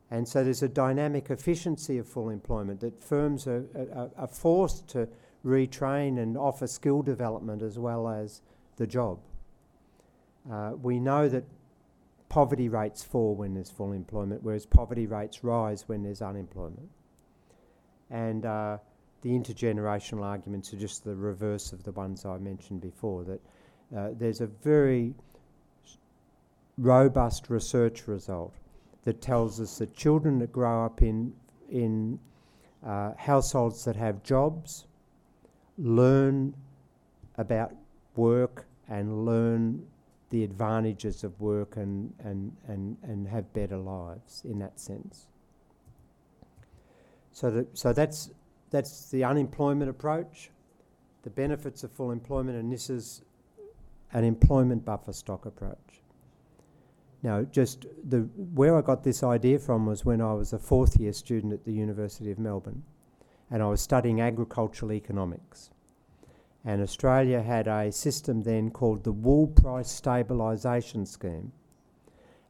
And 0.10 0.28
so 0.28 0.44
there's 0.44 0.63
a 0.63 0.67
dynamic 0.67 1.30
efficiency 1.30 1.98
of 1.98 2.08
full 2.08 2.30
employment 2.30 2.82
that 2.82 3.02
firms 3.02 3.48
are, 3.48 3.65
are, 3.96 4.10
are 4.17 4.28
forced 4.28 4.88
to 4.89 5.08
retrain 5.46 6.20
and 6.20 6.38
offer 6.38 6.67
skill 6.67 7.02
development 7.02 7.62
as 7.62 7.80
well 7.80 8.10
as 8.10 8.41
the 8.76 8.88
job. 8.88 9.20
Uh, 10.52 10.72
we 10.82 11.00
know 11.00 11.30
that 11.30 11.46
poverty 12.28 12.70
rates 12.70 13.04
fall 13.04 13.36
when 13.36 13.54
there's 13.54 13.70
full 13.70 13.91
employment, 13.91 14.41
whereas 14.44 14.65
poverty 14.65 15.06
rates 15.06 15.44
rise 15.44 15.88
when 15.88 16.04
there's 16.04 16.22
unemployment. 16.22 16.89
And 18.10 18.46
uh, 18.46 18.78
the 19.22 19.30
intergenerational 19.30 20.24
arguments 20.24 20.74
are 20.74 20.78
just 20.78 21.04
the 21.04 21.15
reverse 21.15 21.72
of 21.72 21.84
the 21.84 21.91
ones 21.91 22.26
I 22.26 22.38
mentioned 22.38 22.82
before, 22.82 23.24
that 23.26 23.39
uh, 23.95 24.10
there's 24.17 24.41
a 24.41 24.47
very 24.47 25.13
robust 26.77 27.49
research 27.49 28.08
result 28.08 28.54
that 29.04 29.21
tells 29.21 29.60
us 29.60 29.77
that 29.80 29.95
children 29.95 30.39
that 30.39 30.51
grow 30.51 30.86
up 30.86 31.01
in, 31.01 31.34
in 31.69 32.19
uh, 32.86 33.13
households 33.17 33.84
that 33.86 33.95
have 33.95 34.23
jobs 34.23 34.86
learn 35.77 36.54
about 37.38 37.73
work 38.15 38.65
and 38.89 39.25
learn 39.25 39.86
the 40.30 40.43
advantages 40.43 41.23
of 41.23 41.39
work 41.41 41.75
and, 41.75 42.13
and, 42.23 42.56
and, 42.67 42.97
and 43.04 43.27
have 43.27 43.51
better 43.54 43.77
lives 43.77 44.43
in 44.45 44.60
that 44.60 44.80
sense. 44.80 45.27
So, 47.34 47.51
that, 47.51 47.77
so 47.77 47.93
that's, 47.93 48.32
that's 48.69 49.10
the 49.10 49.23
unemployment 49.23 49.89
approach, 49.89 50.49
the 51.23 51.30
benefits 51.30 51.84
of 51.84 51.91
full 51.91 52.12
employment, 52.12 52.58
and 52.58 52.71
this 52.71 52.89
is 52.89 53.23
an 54.13 54.24
employment 54.24 54.86
buffer 54.86 55.13
stock 55.13 55.45
approach. 55.45 56.02
Now, 57.24 57.43
just 57.43 57.86
the 58.04 58.21
where 58.56 58.76
I 58.76 58.82
got 58.82 59.04
this 59.04 59.24
idea 59.24 59.60
from 59.60 59.86
was 59.86 60.04
when 60.06 60.21
I 60.21 60.34
was 60.34 60.54
a 60.54 60.60
fourth 60.60 60.97
year 60.97 61.13
student 61.13 61.54
at 61.54 61.65
the 61.65 61.74
University 61.74 62.32
of 62.32 62.39
Melbourne, 62.39 62.84
and 63.52 63.62
I 63.62 63.67
was 63.67 63.82
studying 63.82 64.21
agricultural 64.21 64.91
economics. 64.91 65.69
And 66.63 66.82
Australia 66.82 67.41
had 67.41 67.67
a 67.67 67.91
system 67.91 68.41
then 68.41 68.69
called 68.71 69.04
the 69.04 69.12
Wool 69.12 69.47
Price 69.47 70.00
Stabilisation 70.00 71.08
Scheme, 71.08 71.52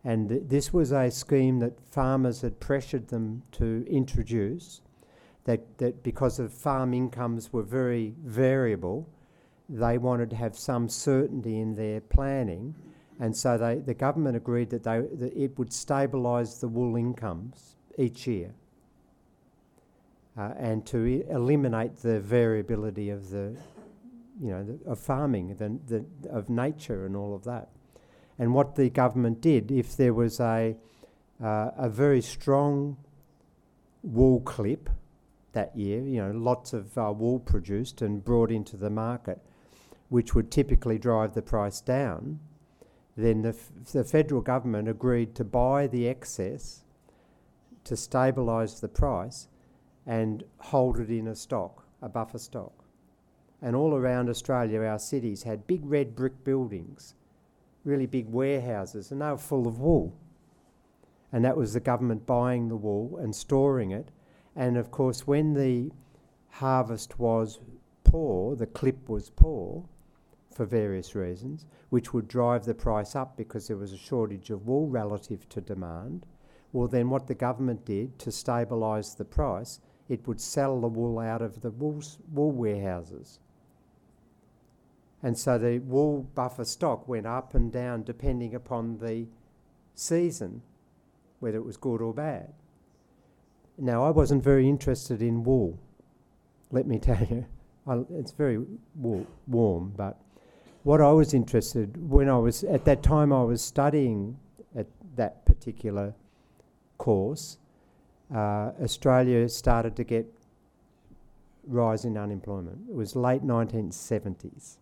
And 0.03 0.29
th- 0.29 0.43
this 0.47 0.73
was 0.73 0.91
a 0.91 1.09
scheme 1.11 1.59
that 1.59 1.79
farmers 1.79 2.41
had 2.41 2.59
pressured 2.59 3.07
them 3.07 3.43
to 3.53 3.85
introduce, 3.87 4.81
that, 5.45 5.77
that 5.77 6.03
because 6.03 6.39
of 6.39 6.53
farm 6.53 6.93
incomes 6.93 7.53
were 7.53 7.63
very 7.63 8.15
variable, 8.23 9.07
they 9.71 9.97
wanted 9.97 10.29
to 10.29 10.35
have 10.35 10.57
some 10.57 10.89
certainty 10.89 11.59
in 11.59 11.75
their 11.75 12.01
planning. 12.01 12.75
And 13.19 13.35
so 13.35 13.57
they, 13.57 13.75
the 13.75 13.93
government 13.93 14.35
agreed 14.35 14.69
that, 14.71 14.83
they, 14.83 14.99
that 14.99 15.33
it 15.35 15.57
would 15.57 15.69
stabilise 15.69 16.59
the 16.59 16.67
wool 16.67 16.97
incomes 16.97 17.77
each 17.97 18.27
year 18.27 18.53
uh, 20.37 20.53
and 20.57 20.85
to 20.87 21.25
eliminate 21.29 21.97
the 21.97 22.19
variability 22.19 23.09
of 23.09 23.29
the, 23.29 23.55
you 24.41 24.49
know, 24.49 24.63
the, 24.63 24.89
of 24.89 24.99
farming, 24.99 25.55
the, 25.55 25.79
the, 25.87 26.29
of 26.29 26.49
nature 26.49 27.05
and 27.05 27.15
all 27.15 27.33
of 27.33 27.43
that. 27.45 27.69
And 28.37 28.53
what 28.53 28.75
the 28.75 28.89
government 28.89 29.39
did, 29.39 29.71
if 29.71 29.95
there 29.95 30.13
was 30.13 30.39
a, 30.39 30.75
uh, 31.41 31.71
a 31.77 31.89
very 31.89 32.21
strong 32.21 32.97
wool 34.03 34.41
clip 34.41 34.89
that 35.53 35.77
year, 35.77 36.01
you 36.01 36.21
know, 36.21 36.31
lots 36.31 36.73
of 36.73 36.97
uh, 36.97 37.13
wool 37.15 37.39
produced 37.39 38.01
and 38.01 38.23
brought 38.23 38.51
into 38.51 38.75
the 38.75 38.89
market, 38.89 39.39
which 40.11 40.35
would 40.35 40.51
typically 40.51 40.99
drive 40.99 41.33
the 41.33 41.41
price 41.41 41.79
down, 41.79 42.37
then 43.15 43.43
the, 43.43 43.49
f- 43.49 43.71
the 43.93 44.03
federal 44.03 44.41
government 44.41 44.89
agreed 44.89 45.33
to 45.33 45.41
buy 45.45 45.87
the 45.87 46.05
excess 46.05 46.83
to 47.85 47.93
stabilise 47.93 48.81
the 48.81 48.89
price 48.89 49.47
and 50.05 50.43
hold 50.57 50.99
it 50.99 51.09
in 51.09 51.29
a 51.29 51.33
stock, 51.33 51.85
a 52.01 52.09
buffer 52.09 52.39
stock. 52.39 52.73
And 53.61 53.73
all 53.73 53.93
around 53.93 54.27
Australia, 54.27 54.81
our 54.81 54.99
cities 54.99 55.43
had 55.43 55.65
big 55.65 55.85
red 55.85 56.13
brick 56.13 56.43
buildings, 56.43 57.15
really 57.85 58.05
big 58.05 58.27
warehouses, 58.27 59.13
and 59.13 59.21
they 59.21 59.29
were 59.29 59.37
full 59.37 59.65
of 59.65 59.79
wool. 59.79 60.13
And 61.31 61.45
that 61.45 61.55
was 61.55 61.71
the 61.71 61.79
government 61.79 62.25
buying 62.25 62.67
the 62.67 62.75
wool 62.75 63.17
and 63.17 63.33
storing 63.33 63.91
it. 63.91 64.09
And 64.57 64.75
of 64.75 64.91
course, 64.91 65.25
when 65.25 65.53
the 65.53 65.93
harvest 66.49 67.17
was 67.17 67.61
poor, 68.03 68.57
the 68.57 68.67
clip 68.67 69.07
was 69.07 69.29
poor 69.29 69.85
for 70.53 70.65
various 70.65 71.15
reasons, 71.15 71.65
which 71.89 72.13
would 72.13 72.27
drive 72.27 72.65
the 72.65 72.73
price 72.73 73.15
up 73.15 73.37
because 73.37 73.67
there 73.67 73.77
was 73.77 73.93
a 73.93 73.97
shortage 73.97 74.49
of 74.49 74.67
wool 74.67 74.87
relative 74.87 75.47
to 75.49 75.61
demand. 75.61 76.25
Well, 76.73 76.87
then 76.87 77.09
what 77.09 77.27
the 77.27 77.35
government 77.35 77.85
did 77.85 78.17
to 78.19 78.29
stabilise 78.29 79.17
the 79.17 79.25
price 79.25 79.79
it 80.11 80.27
would 80.27 80.41
sell 80.41 80.81
the 80.81 80.89
wool 80.89 81.19
out 81.19 81.41
of 81.41 81.61
the 81.61 81.71
wool, 81.71 82.03
wool 82.33 82.51
warehouses. 82.51 83.39
And 85.23 85.37
so 85.37 85.57
the 85.57 85.79
wool 85.79 86.23
buffer 86.35 86.65
stock 86.65 87.07
went 87.07 87.25
up 87.25 87.55
and 87.55 87.71
down 87.71 88.03
depending 88.03 88.53
upon 88.53 88.97
the 88.97 89.27
season, 89.95 90.63
whether 91.39 91.57
it 91.57 91.65
was 91.65 91.77
good 91.77 92.01
or 92.01 92.13
bad. 92.13 92.51
Now, 93.77 94.03
I 94.03 94.09
wasn't 94.09 94.43
very 94.43 94.67
interested 94.67 95.21
in 95.21 95.45
wool, 95.45 95.79
let 96.71 96.85
me 96.85 96.99
tell 97.09 97.25
you. 97.29 97.45
I, 97.87 98.01
it's 98.13 98.31
very 98.31 98.63
warm, 98.95 99.93
but 99.95 100.19
what 100.83 101.01
I 101.01 101.11
was 101.11 101.33
interested 101.33 102.09
when 102.09 102.29
I 102.29 102.37
was 102.37 102.63
at 102.63 102.85
that 102.85 103.03
time 103.03 103.31
I 103.31 103.43
was 103.43 103.61
studying 103.61 104.37
at 104.75 104.87
that 105.15 105.45
particular 105.45 106.13
course 106.97 107.57
uh, 108.33 108.71
Australia 108.81 109.47
started 109.49 109.95
to 109.97 110.03
get 110.03 110.25
rise 111.67 112.05
in 112.05 112.17
unemployment. 112.17 112.77
It 112.89 112.95
was 112.95 113.15
late 113.15 113.43
1970s. 113.43 114.77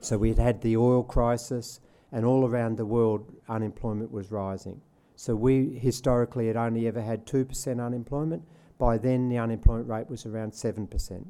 So 0.00 0.18
we 0.18 0.28
had 0.30 0.38
had 0.38 0.60
the 0.60 0.76
oil 0.76 1.02
crisis, 1.02 1.80
and 2.12 2.24
all 2.24 2.46
around 2.46 2.76
the 2.76 2.86
world, 2.86 3.32
unemployment 3.48 4.12
was 4.12 4.30
rising. 4.30 4.80
So 5.16 5.34
we 5.34 5.78
historically 5.78 6.46
had 6.46 6.56
only 6.56 6.86
ever 6.86 7.00
had 7.00 7.26
2% 7.26 7.84
unemployment. 7.84 8.42
By 8.78 8.98
then, 8.98 9.28
the 9.28 9.38
unemployment 9.38 9.88
rate 9.88 10.10
was 10.10 10.26
around 10.26 10.52
7%. 10.52 11.10
It 11.10 11.26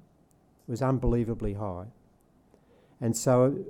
was 0.66 0.82
unbelievably 0.82 1.54
high. 1.54 1.86
And 3.00 3.16
so 3.16 3.64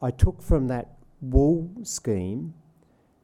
I 0.00 0.10
took 0.10 0.42
from 0.42 0.68
that 0.68 0.96
wool 1.20 1.70
scheme 1.82 2.54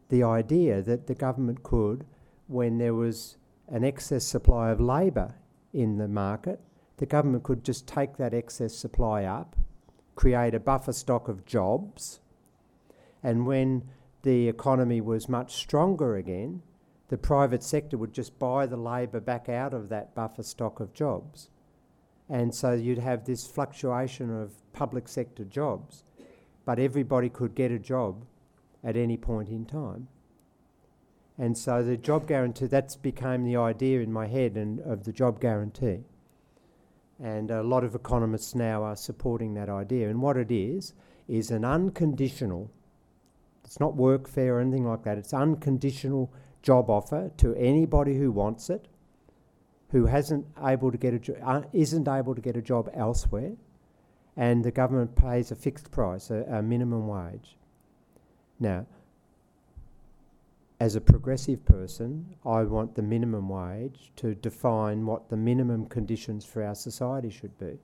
the 0.08 0.22
idea 0.22 0.82
that 0.82 1.06
the 1.06 1.14
government 1.14 1.62
could 1.62 2.04
when 2.48 2.78
there 2.78 2.94
was 2.94 3.36
an 3.68 3.84
excess 3.84 4.24
supply 4.24 4.70
of 4.70 4.80
labour 4.80 5.34
in 5.72 5.98
the 5.98 6.08
market, 6.08 6.60
the 6.98 7.06
government 7.06 7.42
could 7.42 7.64
just 7.64 7.86
take 7.86 8.16
that 8.16 8.34
excess 8.34 8.74
supply 8.74 9.24
up, 9.24 9.56
create 10.14 10.54
a 10.54 10.60
buffer 10.60 10.92
stock 10.92 11.28
of 11.28 11.46
jobs, 11.46 12.20
and 13.22 13.46
when 13.46 13.82
the 14.22 14.48
economy 14.48 15.00
was 15.00 15.28
much 15.28 15.54
stronger 15.54 16.16
again, 16.16 16.62
the 17.08 17.16
private 17.16 17.62
sector 17.62 17.96
would 17.96 18.12
just 18.12 18.38
buy 18.38 18.66
the 18.66 18.76
labour 18.76 19.20
back 19.20 19.48
out 19.48 19.74
of 19.74 19.88
that 19.88 20.14
buffer 20.14 20.42
stock 20.42 20.80
of 20.80 20.92
jobs. 20.94 21.48
And 22.28 22.54
so 22.54 22.72
you'd 22.72 22.98
have 22.98 23.24
this 23.24 23.46
fluctuation 23.46 24.30
of 24.30 24.52
public 24.72 25.08
sector 25.08 25.44
jobs, 25.44 26.04
but 26.64 26.78
everybody 26.78 27.28
could 27.28 27.54
get 27.54 27.70
a 27.70 27.78
job 27.78 28.24
at 28.82 28.96
any 28.96 29.16
point 29.16 29.48
in 29.48 29.66
time. 29.66 30.08
And 31.38 31.56
so 31.56 31.82
the 31.82 31.96
job 31.96 32.26
guarantee, 32.26 32.66
that's 32.66 32.96
became 32.96 33.44
the 33.44 33.56
idea 33.56 34.00
in 34.00 34.12
my 34.12 34.26
head 34.26 34.56
and 34.56 34.80
of 34.80 35.04
the 35.04 35.12
job 35.12 35.40
guarantee. 35.40 36.00
And 37.22 37.50
a 37.50 37.62
lot 37.62 37.84
of 37.84 37.94
economists 37.94 38.54
now 38.54 38.82
are 38.82 38.96
supporting 38.96 39.54
that 39.54 39.68
idea. 39.68 40.08
And 40.08 40.20
what 40.20 40.36
it 40.36 40.50
is, 40.50 40.94
is 41.28 41.50
an 41.50 41.64
unconditional, 41.64 42.70
it's 43.64 43.80
not 43.80 43.96
workfare 43.96 44.54
or 44.54 44.60
anything 44.60 44.86
like 44.86 45.04
that, 45.04 45.18
it's 45.18 45.32
unconditional 45.32 46.32
job 46.62 46.90
offer 46.90 47.30
to 47.38 47.54
anybody 47.54 48.16
who 48.18 48.30
wants 48.30 48.70
it, 48.70 48.88
who 49.92 50.06
hasn't 50.06 50.46
able 50.64 50.90
to 50.90 50.98
get 50.98 51.14
a 51.14 51.18
jo- 51.18 51.36
uh, 51.44 51.62
isn't 51.72 52.08
able 52.08 52.34
to 52.34 52.40
get 52.40 52.56
a 52.56 52.62
job 52.62 52.90
elsewhere, 52.94 53.52
and 54.36 54.64
the 54.64 54.70
government 54.70 55.14
pays 55.14 55.50
a 55.50 55.54
fixed 55.54 55.90
price, 55.90 56.30
a, 56.30 56.44
a 56.50 56.62
minimum 56.62 57.06
wage. 57.06 57.56
Now, 58.58 58.86
as 60.80 60.96
a 60.96 61.00
progressive 61.00 61.64
person, 61.66 62.34
I 62.44 62.62
want 62.62 62.94
the 62.94 63.02
minimum 63.02 63.48
wage 63.50 64.12
to 64.16 64.34
define 64.34 65.04
what 65.04 65.28
the 65.28 65.36
minimum 65.36 65.86
conditions 65.86 66.44
for 66.44 66.64
our 66.64 66.74
society 66.74 67.30
should 67.30 67.56
be. 67.58 67.78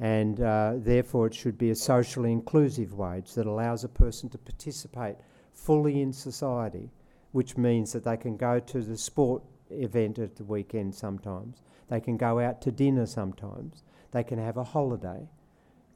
And 0.00 0.40
uh, 0.40 0.72
therefore, 0.78 1.26
it 1.26 1.34
should 1.34 1.58
be 1.58 1.70
a 1.70 1.76
socially 1.76 2.32
inclusive 2.32 2.94
wage 2.94 3.34
that 3.34 3.46
allows 3.46 3.84
a 3.84 3.88
person 3.88 4.30
to 4.30 4.38
participate 4.38 5.16
fully 5.52 6.00
in 6.00 6.12
society, 6.12 6.90
which 7.32 7.56
means 7.56 7.92
that 7.92 8.04
they 8.04 8.16
can 8.16 8.36
go 8.36 8.58
to 8.58 8.80
the 8.80 8.96
sport 8.96 9.42
event 9.72 10.18
at 10.18 10.36
the 10.36 10.44
weekend 10.44 10.94
sometimes, 10.94 11.62
they 11.88 12.00
can 12.00 12.16
go 12.16 12.38
out 12.38 12.60
to 12.62 12.70
dinner 12.72 13.06
sometimes, 13.06 13.82
they 14.12 14.24
can 14.24 14.38
have 14.38 14.56
a 14.56 14.64
holiday. 14.64 15.28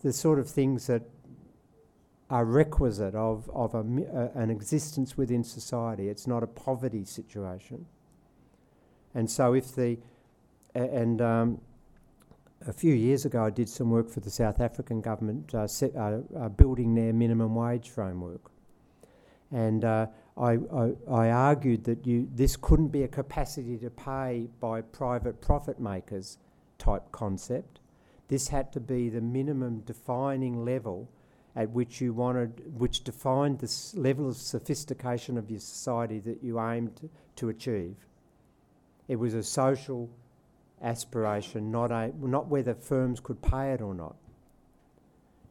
The 0.01 0.13
sort 0.13 0.39
of 0.39 0.49
things 0.49 0.87
that 0.87 1.03
are 2.29 2.45
requisite 2.45 3.15
of, 3.15 3.49
of 3.55 3.75
a, 3.75 3.79
uh, 3.79 4.29
an 4.35 4.51
existence 4.51 5.17
within 5.17 5.45
society. 5.45 6.09
It's 6.09 6.27
not 6.27 6.43
a 6.43 6.47
poverty 6.47 7.05
situation. 7.05 7.87
And 9.15 9.31
so, 9.31 9.55
if 9.55 9.75
the 9.75 9.99
and 10.75 11.23
um, 11.23 11.61
a 12.67 12.73
few 12.73 12.93
years 12.93 13.25
ago, 13.25 13.45
I 13.45 13.51
did 13.51 13.69
some 13.69 13.91
work 13.91 14.11
for 14.11 14.21
the 14.21 14.31
South 14.31 14.61
African 14.61 15.01
government, 15.01 15.55
uh, 15.55 15.67
set, 15.67 15.97
uh, 15.97 16.19
uh 16.39 16.49
building 16.51 16.95
their 16.95 17.13
minimum 17.13 17.55
wage 17.55 17.89
framework, 17.89 18.51
and 19.51 19.85
uh, 19.85 20.07
I, 20.39 20.59
I, 21.11 21.31
argued 21.31 21.85
that 21.85 22.07
you 22.07 22.29
this 22.35 22.57
couldn't 22.57 22.89
be 22.89 23.03
a 23.05 23.09
capacity 23.09 23.79
to 23.79 23.89
pay 23.89 24.49
by 24.61 24.83
private 24.83 25.41
profit 25.41 25.81
makers 25.81 26.37
type 26.79 27.11
concept. 27.11 27.81
This 28.29 28.49
had 28.49 28.71
to 28.73 28.81
be 28.81 29.09
the 29.09 29.23
minimum 29.23 29.81
defining 29.81 30.65
level 30.65 31.09
at 31.55 31.71
which 31.71 32.03
you 32.03 32.13
wanted, 32.13 32.79
which 32.79 33.03
defined 33.03 33.61
the 33.61 33.99
level 33.99 34.29
of 34.29 34.37
sophistication 34.37 35.39
of 35.39 35.51
your 35.51 35.61
society 35.61 36.19
that 36.21 36.43
you 36.43 36.61
aimed 36.61 37.09
to 37.37 37.49
achieve. 37.49 37.97
It 39.09 39.17
was 39.17 39.33
a 39.33 39.43
social 39.43 40.11
aspiration, 40.83 41.71
not, 41.71 41.91
a, 41.91 42.13
not 42.21 42.49
whether 42.49 42.75
firms 42.75 43.21
could 43.21 43.41
pay 43.41 43.73
it 43.73 43.81
or 43.81 43.95
not. 43.95 44.17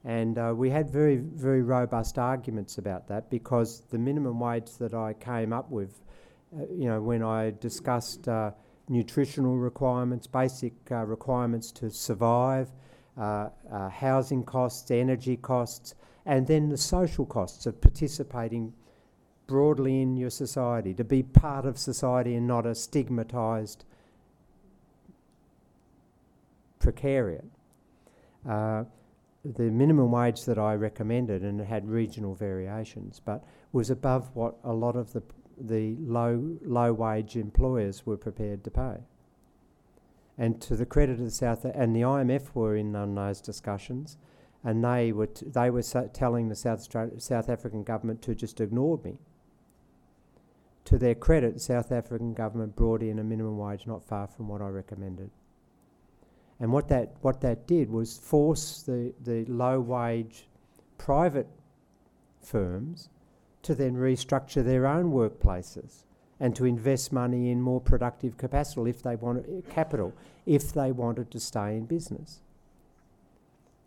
And 0.06 0.38
uh, 0.38 0.53
we 0.56 0.70
had 0.70 0.91
very, 0.91 1.18
very 1.18 1.64
robust 1.64 2.20
arguments 2.20 2.78
about 2.78 3.08
that 3.08 3.32
because 3.32 3.82
the 3.89 3.97
minimum 3.97 4.39
wage 4.39 4.78
that 4.78 4.93
I 4.93 5.14
came 5.14 5.51
up 5.51 5.72
with, 5.72 5.99
uh, 6.56 6.66
you 6.70 6.86
know, 6.86 7.01
when 7.01 7.24
I 7.24 7.53
discussed 7.60 8.28
uh, 8.28 8.51
nutritional 8.88 9.58
requirements, 9.58 10.28
basic 10.28 10.74
uh, 10.91 11.06
requirements 11.06 11.72
to 11.72 11.89
survive, 11.89 12.70
uh, 13.18 13.49
uh, 13.72 13.89
housing 13.89 14.43
costs, 14.43 14.91
energy 14.91 15.38
costs, 15.38 15.95
and 16.28 16.45
then 16.45 16.70
the 16.70 16.78
social 16.78 17.26
costs 17.26 17.66
of 17.66 17.82
participating 17.82 18.74
broadly 19.47 20.01
in 20.01 20.18
your 20.18 20.30
society, 20.30 20.93
to 20.93 21.03
be 21.03 21.24
part 21.24 21.66
of 21.66 21.80
society 21.80 22.36
and 22.36 22.45
not 22.45 22.66
a 22.66 22.76
stigmatised 22.76 23.86
precariat. 26.80 27.45
The 29.45 29.69
minimum 29.69 30.11
wage 30.11 30.45
that 30.45 30.57
I 30.57 30.73
recommended, 30.73 31.43
and 31.43 31.61
it 31.61 31.67
had 31.67 31.87
regional 31.87 32.33
variations, 32.33 33.21
but 33.23 33.43
was 33.71 33.91
above 33.91 34.35
what 34.35 34.57
a 34.63 34.73
lot 34.73 34.95
of 34.95 35.13
the 35.13 35.21
the 35.57 35.95
low 35.99 36.57
low 36.61 36.91
wage 36.93 37.35
employers 37.35 38.05
were 38.05 38.17
prepared 38.17 38.63
to 38.63 38.71
pay. 38.71 38.97
And 40.37 40.61
to 40.63 40.75
the 40.75 40.85
credit 40.85 41.19
of 41.19 41.25
the 41.25 41.31
South 41.31 41.63
and 41.63 41.95
the 41.95 42.01
IMF 42.01 42.53
were 42.53 42.75
in 42.75 42.95
on 42.95 43.15
those 43.15 43.39
discussions, 43.39 44.17
and 44.63 44.83
they 44.83 45.11
were 45.11 45.27
t- 45.27 45.45
they 45.47 45.69
were 45.69 45.81
so 45.81 46.09
telling 46.11 46.49
the 46.49 46.55
South 46.55 46.79
Australia, 46.79 47.19
South 47.19 47.49
African 47.49 47.83
government 47.83 48.21
to 48.23 48.35
just 48.35 48.59
ignore 48.59 48.99
me. 49.03 49.17
To 50.85 50.97
their 50.97 51.15
credit, 51.15 51.53
the 51.53 51.59
South 51.59 51.91
African 51.91 52.33
government 52.33 52.75
brought 52.75 53.01
in 53.01 53.17
a 53.17 53.23
minimum 53.23 53.57
wage 53.57 53.87
not 53.87 54.03
far 54.03 54.27
from 54.27 54.49
what 54.49 54.61
I 54.61 54.67
recommended. 54.67 55.31
And 56.60 56.72
what 56.72 56.88
that 56.88 57.16
what 57.22 57.41
that 57.41 57.68
did 57.68 57.89
was 57.89 58.18
force 58.18 58.82
the, 58.84 59.14
the 59.24 59.45
low 59.45 59.80
wage 59.80 60.47
private 60.97 61.47
firms 62.41 63.10
to 63.64 63.76
then 63.76 63.95
restructure 63.95 64.64
their 64.64 64.88
own 64.88 65.12
workplaces 65.12 66.03
and 66.39 66.56
to 66.56 66.66
invest 66.66 67.12
money 67.12 67.49
in 67.49 67.62
more 67.62 67.82
productive 67.82 68.38
capital 68.38 68.88
if 68.88 69.01
they 69.01 69.16
wanted 69.16 69.45
eh, 69.49 69.74
capital 69.74 70.14
if 70.45 70.74
they 70.74 70.91
wanted 70.91 71.32
to 71.32 71.39
stay 71.39 71.76
in 71.76 71.86
business. 71.86 72.41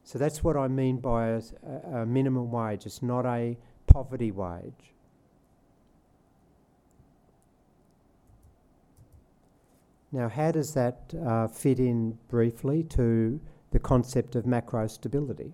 So 0.05 0.19
that's 0.19 0.43
what 0.43 0.57
I 0.57 0.69
mean 0.69 0.99
by 0.99 1.29
a, 1.29 1.43
a 1.93 2.07
minimum 2.07 2.51
wage. 2.51 2.87
It's 2.87 3.03
not 3.03 3.27
a 3.27 3.57
poverty 3.87 4.31
wage. 4.33 4.95
Now, 10.11 10.29
how 10.29 10.53
does 10.53 10.75
that 10.75 11.13
uh, 11.25 11.49
fit 11.49 11.79
in 11.79 12.19
briefly 12.29 12.83
to 12.85 13.41
the 13.71 13.79
concept 13.79 14.35
of 14.35 14.47
macro 14.47 14.87
stability? 14.87 15.53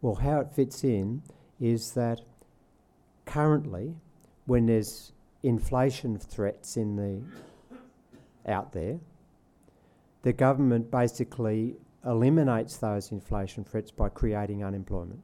Well, 0.00 0.14
how 0.16 0.40
it 0.40 0.52
fits 0.52 0.84
in 0.84 1.22
is 1.60 1.92
that 1.92 2.20
currently, 3.24 3.94
when 4.46 4.66
there's 4.66 5.12
inflation 5.42 6.18
threats 6.18 6.76
in 6.76 6.96
the 6.96 7.22
out 8.50 8.72
there, 8.72 8.98
the 10.22 10.32
government 10.32 10.90
basically 10.90 11.76
eliminates 12.04 12.76
those 12.76 13.12
inflation 13.12 13.64
threats 13.64 13.90
by 13.90 14.08
creating 14.08 14.64
unemployment. 14.64 15.20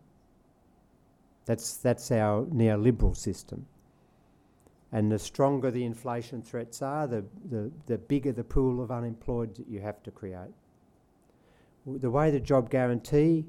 That's 1.44 1.76
that's 1.76 2.10
our 2.12 2.44
neoliberal 2.46 3.16
system. 3.16 3.66
And 4.91 5.12
the 5.12 5.18
stronger 5.18 5.70
the 5.70 5.84
inflation 5.84 6.43
threats 6.43 6.80
are, 6.80 7.07
the, 7.07 7.24
the, 7.51 7.70
the 7.86 7.99
bigger 7.99 8.32
the 8.32 8.45
pool 8.45 8.82
of 8.82 8.91
unemployed 8.91 9.55
that 9.57 9.68
you 9.68 9.80
have 9.80 10.03
to 10.05 10.11
create. 10.11 10.55
The 11.86 12.11
way 12.11 12.30
the 12.30 12.41
job 12.41 12.70
guarantee 12.70 13.45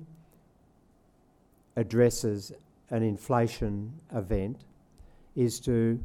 addresses 1.75 2.51
an 2.89 3.03
inflation 3.03 3.93
event 4.13 4.65
is 5.35 5.59
to 5.61 5.99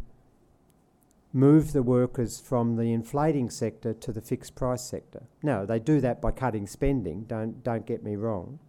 move 1.32 1.72
the 1.72 1.82
workers 1.82 2.38
from 2.38 2.76
the 2.76 2.92
inflating 2.92 3.50
sector 3.50 3.92
to 3.92 4.12
the 4.12 4.20
fixed 4.20 4.54
price 4.54 4.82
sector. 4.82 5.24
Now, 5.42 5.64
they 5.64 5.80
do 5.80 6.00
that 6.00 6.20
by 6.20 6.30
cutting 6.30 6.68
spending, 6.68 7.24
don't, 7.24 7.64
don't 7.64 7.84
get 7.84 8.04
me 8.04 8.14
wrong. 8.14 8.60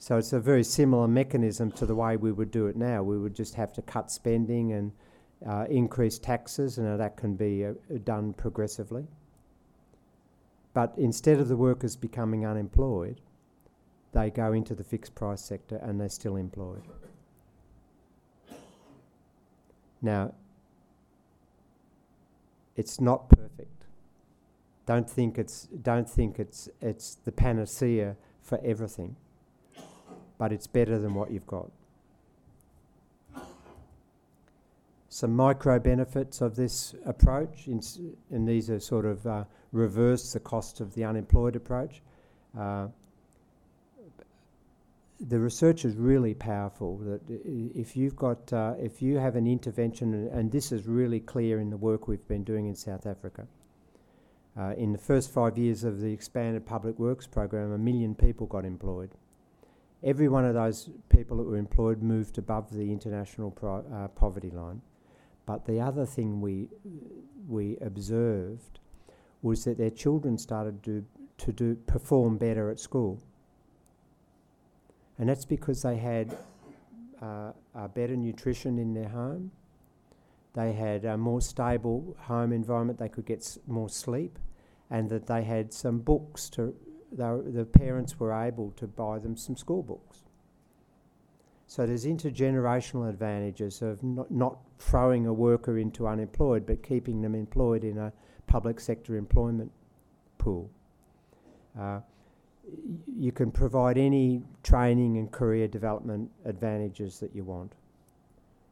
So 0.00 0.16
it's 0.16 0.32
a 0.32 0.40
very 0.40 0.64
similar 0.64 1.06
mechanism 1.06 1.70
to 1.72 1.84
the 1.84 1.94
way 1.94 2.16
we 2.16 2.32
would 2.32 2.50
do 2.50 2.68
it 2.68 2.74
now. 2.74 3.02
We 3.02 3.18
would 3.18 3.34
just 3.34 3.54
have 3.56 3.70
to 3.74 3.82
cut 3.82 4.10
spending 4.10 4.72
and 4.72 4.92
uh, 5.46 5.66
increase 5.68 6.18
taxes, 6.18 6.78
and 6.78 6.98
that 6.98 7.18
can 7.18 7.34
be 7.34 7.66
uh, 7.66 7.74
done 8.02 8.32
progressively. 8.32 9.06
But 10.72 10.94
instead 10.96 11.38
of 11.38 11.48
the 11.48 11.56
workers 11.56 11.96
becoming 11.96 12.46
unemployed, 12.46 13.20
they 14.12 14.30
go 14.30 14.54
into 14.54 14.74
the 14.74 14.82
fixed 14.82 15.14
price 15.14 15.42
sector 15.42 15.76
and 15.76 16.00
they're 16.00 16.08
still 16.08 16.36
employed. 16.36 16.82
Now, 20.00 20.32
it's 22.74 23.02
not 23.02 23.28
perfect. 23.28 23.84
Don't 24.86 25.08
think 25.08 25.36
it's 25.36 25.64
don't 25.82 26.08
think 26.08 26.38
it's 26.38 26.70
it's 26.80 27.16
the 27.16 27.32
panacea 27.32 28.16
for 28.40 28.58
everything 28.64 29.16
but 30.40 30.52
it's 30.52 30.66
better 30.66 30.98
than 30.98 31.12
what 31.12 31.30
you've 31.30 31.46
got. 31.46 31.70
Some 35.10 35.36
micro 35.36 35.78
benefits 35.78 36.40
of 36.40 36.56
this 36.56 36.94
approach, 37.04 37.66
and 37.66 38.48
these 38.48 38.70
are 38.70 38.80
sort 38.80 39.04
of 39.04 39.26
uh, 39.26 39.44
reverse 39.72 40.32
the 40.32 40.40
cost 40.40 40.80
of 40.80 40.94
the 40.94 41.04
unemployed 41.04 41.56
approach. 41.56 42.00
Uh, 42.58 42.86
the 45.20 45.38
research 45.38 45.84
is 45.84 45.96
really 45.96 46.32
powerful. 46.32 46.96
That 46.96 47.20
if 47.74 47.94
you've 47.94 48.16
got, 48.16 48.50
uh, 48.50 48.76
if 48.78 49.02
you 49.02 49.18
have 49.18 49.36
an 49.36 49.46
intervention, 49.46 50.14
and, 50.14 50.28
and, 50.28 50.50
this 50.50 50.72
is 50.72 50.86
really 50.86 51.20
clear 51.20 51.60
in 51.60 51.68
the 51.68 51.76
work 51.76 52.08
we've 52.08 52.26
been 52.28 52.44
doing 52.44 52.64
in 52.64 52.74
South 52.74 53.04
Africa. 53.04 53.46
Uh, 54.58 54.72
in 54.78 54.92
the 54.92 54.98
first 54.98 55.30
five 55.30 55.58
years 55.58 55.84
of 55.84 56.00
the 56.00 56.10
expanded 56.10 56.64
public 56.64 56.98
works 56.98 57.26
program, 57.26 57.72
a 57.72 57.78
million 57.78 58.14
people 58.14 58.46
got 58.46 58.64
employed 58.64 59.10
every 60.02 60.28
one 60.28 60.44
of 60.44 60.54
those 60.54 60.90
people 61.08 61.36
that 61.38 61.44
were 61.44 61.56
employed 61.56 62.02
moved 62.02 62.38
above 62.38 62.70
the 62.70 62.90
international 62.92 63.50
pro- 63.50 63.84
uh, 63.92 64.08
poverty 64.08 64.50
line. 64.50 64.80
But 65.46 65.66
the 65.66 65.80
other 65.80 66.06
thing 66.06 66.40
we 66.40 66.68
we 67.48 67.76
observed 67.80 68.78
was 69.42 69.64
that 69.64 69.78
their 69.78 69.90
children 69.90 70.38
started 70.38 70.82
to 70.84 71.04
to 71.38 71.52
do 71.52 71.74
perform 71.86 72.36
better 72.38 72.70
at 72.70 72.78
school, 72.78 73.20
and 75.18 75.28
that's 75.28 75.44
because 75.44 75.82
they 75.82 75.96
had 75.96 76.36
uh, 77.20 77.52
better 77.94 78.16
nutrition 78.16 78.78
in 78.78 78.94
their 78.94 79.08
home. 79.08 79.50
They 80.54 80.72
had 80.72 81.04
a 81.04 81.16
more 81.16 81.40
stable 81.40 82.16
home 82.18 82.52
environment. 82.52 82.98
They 82.98 83.08
could 83.08 83.26
get 83.26 83.38
s- 83.40 83.58
more 83.66 83.88
sleep, 83.88 84.38
and 84.90 85.08
that 85.10 85.26
they 85.26 85.42
had 85.42 85.72
some 85.72 85.98
books 85.98 86.48
to 86.50 86.74
the 87.12 87.64
parents 87.64 88.18
were 88.18 88.32
able 88.32 88.70
to 88.72 88.86
buy 88.86 89.18
them 89.18 89.36
some 89.36 89.56
school 89.56 89.82
books. 89.82 90.24
So 91.66 91.86
there's 91.86 92.04
intergenerational 92.04 93.08
advantages 93.08 93.80
of 93.80 94.02
not, 94.02 94.30
not 94.30 94.58
throwing 94.78 95.26
a 95.26 95.32
worker 95.32 95.78
into 95.78 96.08
unemployed, 96.08 96.66
but 96.66 96.82
keeping 96.82 97.22
them 97.22 97.34
employed 97.34 97.84
in 97.84 97.96
a 97.96 98.12
public 98.48 98.80
sector 98.80 99.16
employment 99.16 99.70
pool. 100.38 100.68
Uh, 101.78 102.00
you 103.16 103.30
can 103.30 103.50
provide 103.52 103.98
any 103.98 104.42
training 104.62 105.16
and 105.16 105.30
career 105.30 105.68
development 105.68 106.30
advantages 106.44 107.20
that 107.20 107.34
you 107.34 107.44
want. 107.44 107.72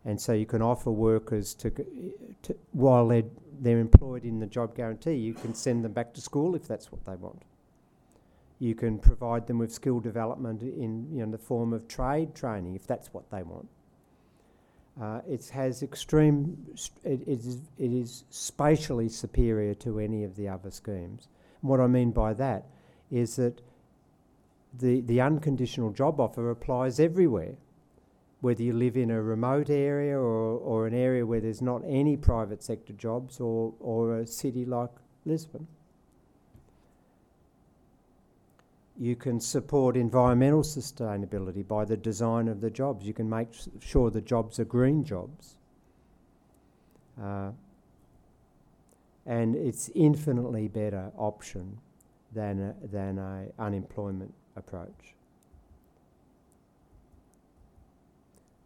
And 0.04 0.20
so 0.20 0.32
you 0.32 0.46
can 0.46 0.62
offer 0.62 0.90
workers 0.90 1.54
to, 1.54 1.70
to 2.42 2.56
while 2.72 3.06
they're, 3.06 3.24
they're 3.60 3.78
employed 3.78 4.24
in 4.24 4.40
the 4.40 4.46
job 4.46 4.74
guarantee, 4.74 5.14
you 5.14 5.34
can 5.34 5.54
send 5.54 5.84
them 5.84 5.92
back 5.92 6.14
to 6.14 6.20
school 6.20 6.54
if 6.54 6.66
that's 6.66 6.90
what 6.90 7.04
they 7.04 7.14
want. 7.14 7.42
You 8.58 8.74
can 8.74 8.98
provide 8.98 9.46
them 9.46 9.58
with 9.58 9.72
skill 9.72 10.00
development 10.00 10.62
in 10.62 11.08
you 11.12 11.24
know, 11.24 11.30
the 11.30 11.38
form 11.38 11.72
of 11.72 11.86
trade 11.86 12.34
training 12.34 12.74
if 12.74 12.86
that's 12.86 13.12
what 13.12 13.30
they 13.30 13.42
want. 13.42 13.68
Uh, 15.00 15.20
it 15.28 15.48
has 15.50 15.82
extreme, 15.84 16.56
it, 17.04 17.22
is, 17.28 17.60
it 17.78 17.92
is 17.92 18.24
spatially 18.30 19.08
superior 19.08 19.74
to 19.74 20.00
any 20.00 20.24
of 20.24 20.34
the 20.34 20.48
other 20.48 20.72
schemes. 20.72 21.28
And 21.62 21.70
what 21.70 21.80
I 21.80 21.86
mean 21.86 22.10
by 22.10 22.34
that 22.34 22.66
is 23.10 23.36
that 23.36 23.60
the, 24.76 25.00
the 25.02 25.20
unconditional 25.20 25.90
job 25.90 26.20
offer 26.20 26.50
applies 26.50 26.98
everywhere, 26.98 27.54
whether 28.40 28.62
you 28.62 28.72
live 28.72 28.96
in 28.96 29.12
a 29.12 29.22
remote 29.22 29.70
area 29.70 30.16
or, 30.16 30.58
or 30.58 30.88
an 30.88 30.94
area 30.94 31.24
where 31.24 31.40
there's 31.40 31.62
not 31.62 31.82
any 31.86 32.16
private 32.16 32.62
sector 32.62 32.92
jobs 32.92 33.40
or, 33.40 33.74
or 33.78 34.18
a 34.18 34.26
city 34.26 34.64
like 34.64 34.90
Lisbon. 35.24 35.68
You 38.98 39.14
can 39.14 39.40
support 39.40 39.96
environmental 39.96 40.62
sustainability 40.62 41.66
by 41.66 41.84
the 41.84 41.96
design 41.96 42.48
of 42.48 42.60
the 42.60 42.70
jobs. 42.70 43.06
You 43.06 43.14
can 43.14 43.28
make 43.28 43.48
sure 43.80 44.10
the 44.10 44.20
jobs 44.20 44.58
are 44.58 44.64
green 44.64 45.04
jobs. 45.04 45.54
Uh, 47.20 47.50
and 49.24 49.54
it's 49.54 49.90
infinitely 49.94 50.68
better 50.68 51.12
option 51.16 51.78
than 52.32 52.60
a, 52.60 52.86
than 52.86 53.18
a 53.18 53.46
unemployment 53.58 54.34
approach. 54.56 55.14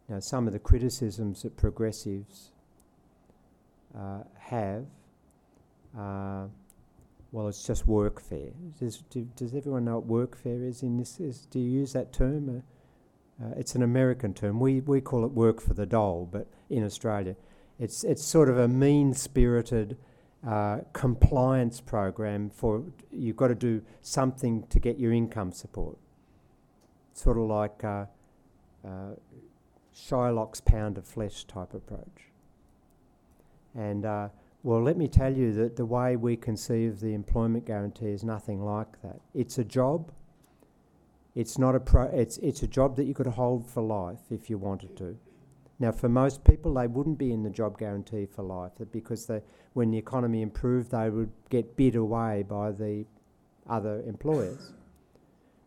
Now, 0.09 0.19
some 0.19 0.47
of 0.47 0.53
the 0.53 0.59
criticisms 0.59 1.43
that 1.43 1.55
progressives 1.57 2.49
uh, 3.97 4.23
have 4.37 4.85
uh, 5.97 6.45
well, 7.33 7.47
it's 7.47 7.65
just 7.65 7.87
workfare. 7.87 8.51
Does, 8.79 9.03
do, 9.09 9.27
does 9.35 9.55
everyone 9.55 9.85
know 9.85 9.97
what 9.97 10.31
workfare 10.31 10.65
is 10.65 10.83
in 10.83 10.97
this? 10.99 11.19
Is, 11.19 11.47
do 11.47 11.59
you 11.59 11.79
use 11.79 11.91
that 11.93 12.13
term? 12.13 12.63
Uh, 13.41 13.43
uh, 13.43 13.53
it's 13.57 13.73
an 13.73 13.81
American 13.81 14.35
term. 14.35 14.59
We, 14.59 14.81
we 14.81 15.01
call 15.01 15.25
it 15.25 15.31
work 15.31 15.59
for 15.59 15.73
the 15.73 15.87
dole, 15.87 16.29
but 16.31 16.47
in 16.69 16.83
Australia, 16.83 17.35
it's, 17.79 18.03
it's 18.03 18.23
sort 18.23 18.49
of 18.49 18.59
a 18.59 18.67
mean 18.67 19.15
spirited 19.15 19.97
uh, 20.47 20.81
compliance 20.93 21.81
program 21.81 22.51
for 22.51 22.83
you've 23.11 23.35
got 23.35 23.47
to 23.47 23.55
do 23.55 23.81
something 24.01 24.67
to 24.67 24.79
get 24.79 24.99
your 24.99 25.11
income 25.11 25.51
support. 25.51 25.97
Sort 27.15 27.39
of 27.39 27.45
like 27.45 27.83
uh, 27.83 28.05
uh, 28.85 29.15
Shylock's 29.95 30.61
pound 30.61 30.99
of 30.99 31.07
flesh 31.07 31.45
type 31.45 31.73
approach. 31.73 32.29
And 33.73 34.05
well, 34.63 34.81
let 34.81 34.97
me 34.97 35.09
tell 35.09 35.35
you 35.35 35.51
that 35.53 35.75
the 35.75 35.85
way 35.85 36.15
we 36.15 36.37
conceive 36.37 37.01
the 37.01 37.13
employment 37.13 37.65
guarantee 37.65 38.11
is 38.11 38.23
nothing 38.23 38.63
like 38.63 39.01
that. 39.01 39.19
It's 39.33 39.57
a 39.57 39.63
job. 39.65 40.11
It's 41.35 41.57
not 41.57 41.75
a 41.75 41.81
pro. 41.81 42.05
It's 42.05 42.37
it's 42.37 42.63
a 42.63 42.67
job 42.67 42.95
that 42.95 43.03
you 43.03 43.13
could 43.13 43.27
hold 43.27 43.67
for 43.69 43.83
life 43.83 44.21
if 44.29 44.49
you 44.49 44.57
wanted 44.57 44.95
to. 44.97 45.17
Now, 45.79 45.91
for 45.91 46.07
most 46.07 46.45
people, 46.45 46.75
they 46.75 46.87
wouldn't 46.87 47.17
be 47.17 47.33
in 47.33 47.43
the 47.43 47.49
job 47.49 47.77
guarantee 47.77 48.25
for 48.25 48.43
life 48.43 48.71
because 48.91 49.25
they, 49.25 49.41
when 49.73 49.91
the 49.91 49.97
economy 49.97 50.41
improved, 50.41 50.91
they 50.91 51.09
would 51.09 51.31
get 51.49 51.75
bid 51.75 51.95
away 51.95 52.43
by 52.47 52.71
the 52.71 53.05
other 53.67 54.01
employers. 54.03 54.71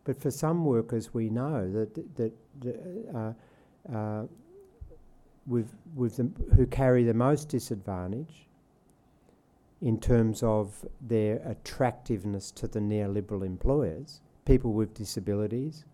But 0.04 0.22
for 0.22 0.30
some 0.30 0.64
workers, 0.64 1.12
we 1.12 1.28
know 1.28 1.70
that 1.70 2.16
that, 2.16 2.32
uh, 3.14 3.94
uh, 3.94 4.26
with 5.46 5.74
with 5.94 6.16
who 6.54 6.64
carry 6.66 7.04
the 7.04 7.12
most 7.12 7.50
disadvantage 7.50 8.45
in 9.82 10.00
terms 10.00 10.42
of 10.42 10.86
their 11.00 11.36
attractiveness 11.44 12.50
to 12.50 12.66
the 12.66 12.80
neoliberal 12.80 13.44
employers, 13.44 14.20
people 14.44 14.72
with 14.72 14.94
disabilities, 14.94 15.84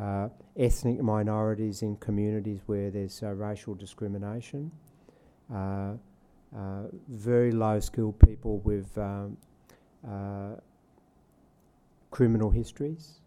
uh, 0.00 0.28
ethnic 0.56 1.02
minorities 1.02 1.82
in 1.82 1.96
communities 1.96 2.60
where 2.66 2.90
there's 2.90 3.22
uh, 3.22 3.30
racial 3.32 3.74
discrimination, 3.74 4.70
uh, 5.52 5.92
uh 6.56 6.82
very 7.08 7.50
low 7.50 7.80
skilled 7.80 8.18
people 8.20 8.58
with 8.58 8.96
um, 8.98 9.36
uh, 10.08 10.54
criminal 12.10 12.50
histories, 12.50 13.20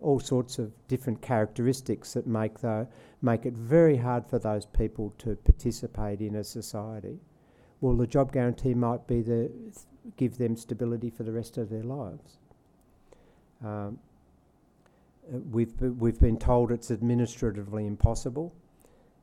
all 0.00 0.18
sorts 0.18 0.58
of 0.58 0.72
different 0.88 1.20
characteristics 1.20 2.14
that 2.14 2.26
make, 2.26 2.58
the, 2.60 2.86
make 3.20 3.46
it 3.46 3.54
very 3.54 3.96
hard 3.96 4.26
for 4.26 4.38
those 4.38 4.64
people 4.66 5.12
to 5.18 5.36
participate 5.36 6.20
in 6.20 6.36
a 6.36 6.44
society. 6.44 7.18
Well, 7.82 7.96
the 7.96 8.06
job 8.06 8.32
guarantee 8.32 8.74
might 8.74 9.08
be 9.08 9.22
the 9.22 9.50
give 10.16 10.38
them 10.38 10.56
stability 10.56 11.10
for 11.10 11.24
the 11.24 11.32
rest 11.32 11.58
of 11.58 11.68
their 11.68 11.82
lives. 11.82 12.38
Um, 13.62 13.98
we've, 15.28 15.72
we've 15.80 16.18
been 16.20 16.38
told 16.38 16.70
it's 16.70 16.92
administratively 16.92 17.86
impossible, 17.86 18.54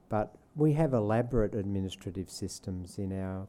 but 0.09 0.35
we 0.57 0.73
have 0.73 0.93
elaborate 0.93 1.55
administrative 1.55 2.29
systems 2.29 2.97
in 2.97 3.17
our 3.17 3.47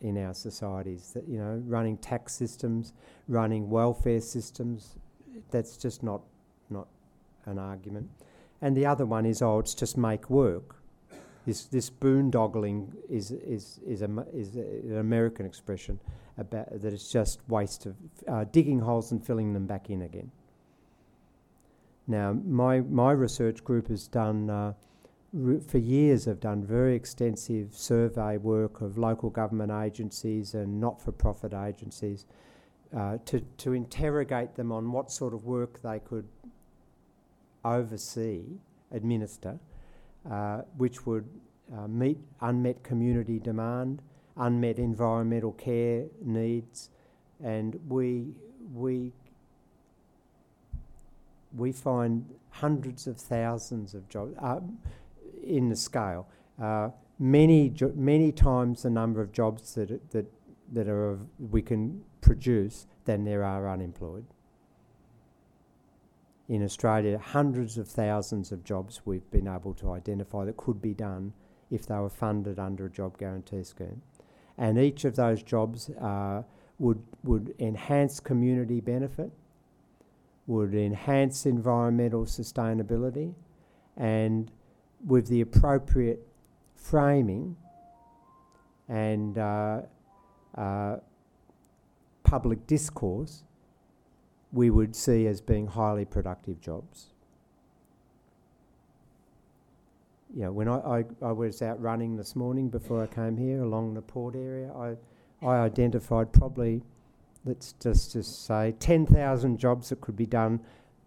in 0.00 0.16
our 0.16 0.32
societies 0.32 1.10
that 1.12 1.28
you 1.28 1.38
know 1.38 1.62
running 1.66 1.98
tax 1.98 2.32
systems, 2.32 2.94
running 3.28 3.68
welfare 3.68 4.20
systems. 4.20 4.96
That's 5.50 5.76
just 5.76 6.02
not 6.02 6.22
not 6.70 6.88
an 7.44 7.58
argument. 7.58 8.08
And 8.62 8.74
the 8.74 8.86
other 8.86 9.04
one 9.04 9.26
is 9.26 9.42
oh, 9.42 9.58
it's 9.58 9.74
just 9.74 9.98
make 9.98 10.30
work. 10.30 10.81
This 11.46 11.64
this 11.64 11.90
boondoggling 11.90 12.88
is 13.08 13.30
is 13.30 13.80
is, 13.86 14.02
a, 14.02 14.26
is 14.32 14.54
an 14.54 14.98
American 14.98 15.46
expression 15.46 15.98
about 16.38 16.80
that 16.80 16.92
it's 16.92 17.10
just 17.10 17.40
waste 17.48 17.86
of 17.86 17.96
uh, 18.28 18.44
digging 18.52 18.80
holes 18.80 19.12
and 19.12 19.24
filling 19.24 19.52
them 19.52 19.66
back 19.66 19.90
in 19.90 20.02
again. 20.02 20.30
Now, 22.06 22.32
my, 22.32 22.80
my 22.80 23.12
research 23.12 23.62
group 23.62 23.88
has 23.88 24.08
done, 24.08 24.50
uh, 24.50 24.72
for 25.66 25.78
years, 25.78 26.24
have 26.24 26.40
done 26.40 26.64
very 26.64 26.94
extensive 26.94 27.74
survey 27.74 28.38
work 28.38 28.80
of 28.80 28.98
local 28.98 29.30
government 29.30 29.70
agencies 29.70 30.54
and 30.54 30.80
not 30.80 31.00
for 31.00 31.12
profit 31.12 31.54
agencies 31.54 32.26
uh, 32.96 33.18
to, 33.26 33.40
to 33.58 33.72
interrogate 33.72 34.56
them 34.56 34.72
on 34.72 34.90
what 34.90 35.10
sort 35.10 35.32
of 35.32 35.44
work 35.44 35.80
they 35.82 36.00
could 36.00 36.26
oversee, 37.64 38.42
administer, 38.90 39.58
which 40.76 41.06
would 41.06 41.28
uh, 41.76 41.88
meet 41.88 42.18
unmet 42.40 42.82
community 42.82 43.38
demand, 43.38 44.02
unmet 44.36 44.78
environmental 44.78 45.52
care 45.52 46.04
needs, 46.22 46.90
and 47.42 47.78
we, 47.88 48.26
we 48.74 49.12
we 51.54 51.72
find 51.72 52.24
hundreds 52.50 53.06
of 53.06 53.18
thousands 53.18 53.94
of 53.94 54.08
jobs 54.08 54.34
uh, 54.40 54.60
in 55.42 55.68
the 55.68 55.76
scale. 55.76 56.26
Uh, 56.60 56.90
many 57.18 57.68
jo- 57.68 57.92
many 57.94 58.32
times 58.32 58.82
the 58.82 58.90
number 58.90 59.20
of 59.20 59.32
jobs 59.32 59.74
that 59.74 60.10
that 60.10 60.26
that 60.72 60.88
are 60.88 61.18
we 61.50 61.62
can 61.62 62.02
produce 62.20 62.86
than 63.04 63.24
there 63.24 63.44
are 63.44 63.68
unemployed. 63.70 64.24
In 66.48 66.62
Australia, 66.62 67.18
hundreds 67.18 67.78
of 67.78 67.88
thousands 67.88 68.52
of 68.52 68.64
jobs 68.64 69.02
we've 69.04 69.30
been 69.30 69.48
able 69.48 69.74
to 69.74 69.92
identify 69.92 70.44
that 70.44 70.56
could 70.56 70.82
be 70.82 70.92
done 70.92 71.32
if 71.70 71.86
they 71.86 71.94
were 71.94 72.10
funded 72.10 72.58
under 72.58 72.86
a 72.86 72.90
job 72.90 73.16
guarantee 73.16 73.62
scheme, 73.62 74.02
and 74.58 74.78
each 74.78 75.04
of 75.04 75.16
those 75.16 75.42
jobs 75.42 75.88
uh, 75.90 76.42
would 76.78 77.02
would 77.22 77.54
enhance 77.58 78.20
community 78.20 78.80
benefit 78.80 79.30
would 80.46 80.74
enhance 80.74 81.46
environmental 81.46 82.24
sustainability 82.24 83.34
and 83.96 84.50
with 85.06 85.26
the 85.28 85.40
appropriate 85.40 86.26
framing 86.74 87.56
and 88.88 89.38
uh, 89.38 89.80
uh, 90.56 90.96
public 92.24 92.66
discourse, 92.66 93.44
we 94.52 94.70
would 94.70 94.94
see 94.94 95.26
as 95.26 95.40
being 95.40 95.66
highly 95.66 96.04
productive 96.04 96.60
jobs. 96.60 97.06
Know, 100.34 100.52
when 100.52 100.66
I, 100.66 100.78
I, 100.78 101.04
I, 101.20 101.32
was 101.32 101.60
out 101.60 101.80
running 101.80 102.16
this 102.16 102.34
morning 102.34 102.70
before 102.70 103.02
I 103.02 103.06
came 103.06 103.36
here 103.36 103.62
along 103.62 103.92
the 103.92 104.00
port 104.00 104.34
area, 104.34 104.72
I, 104.72 104.96
I 105.46 105.58
identified 105.58 106.32
probably 106.32 106.82
let's 107.44 107.72
just, 107.72 108.12
just 108.12 108.46
say 108.46 108.74
10,000 108.78 109.58
jobs 109.58 109.90
that 109.90 110.00
could 110.00 110.16
be 110.16 110.26
done 110.26 110.60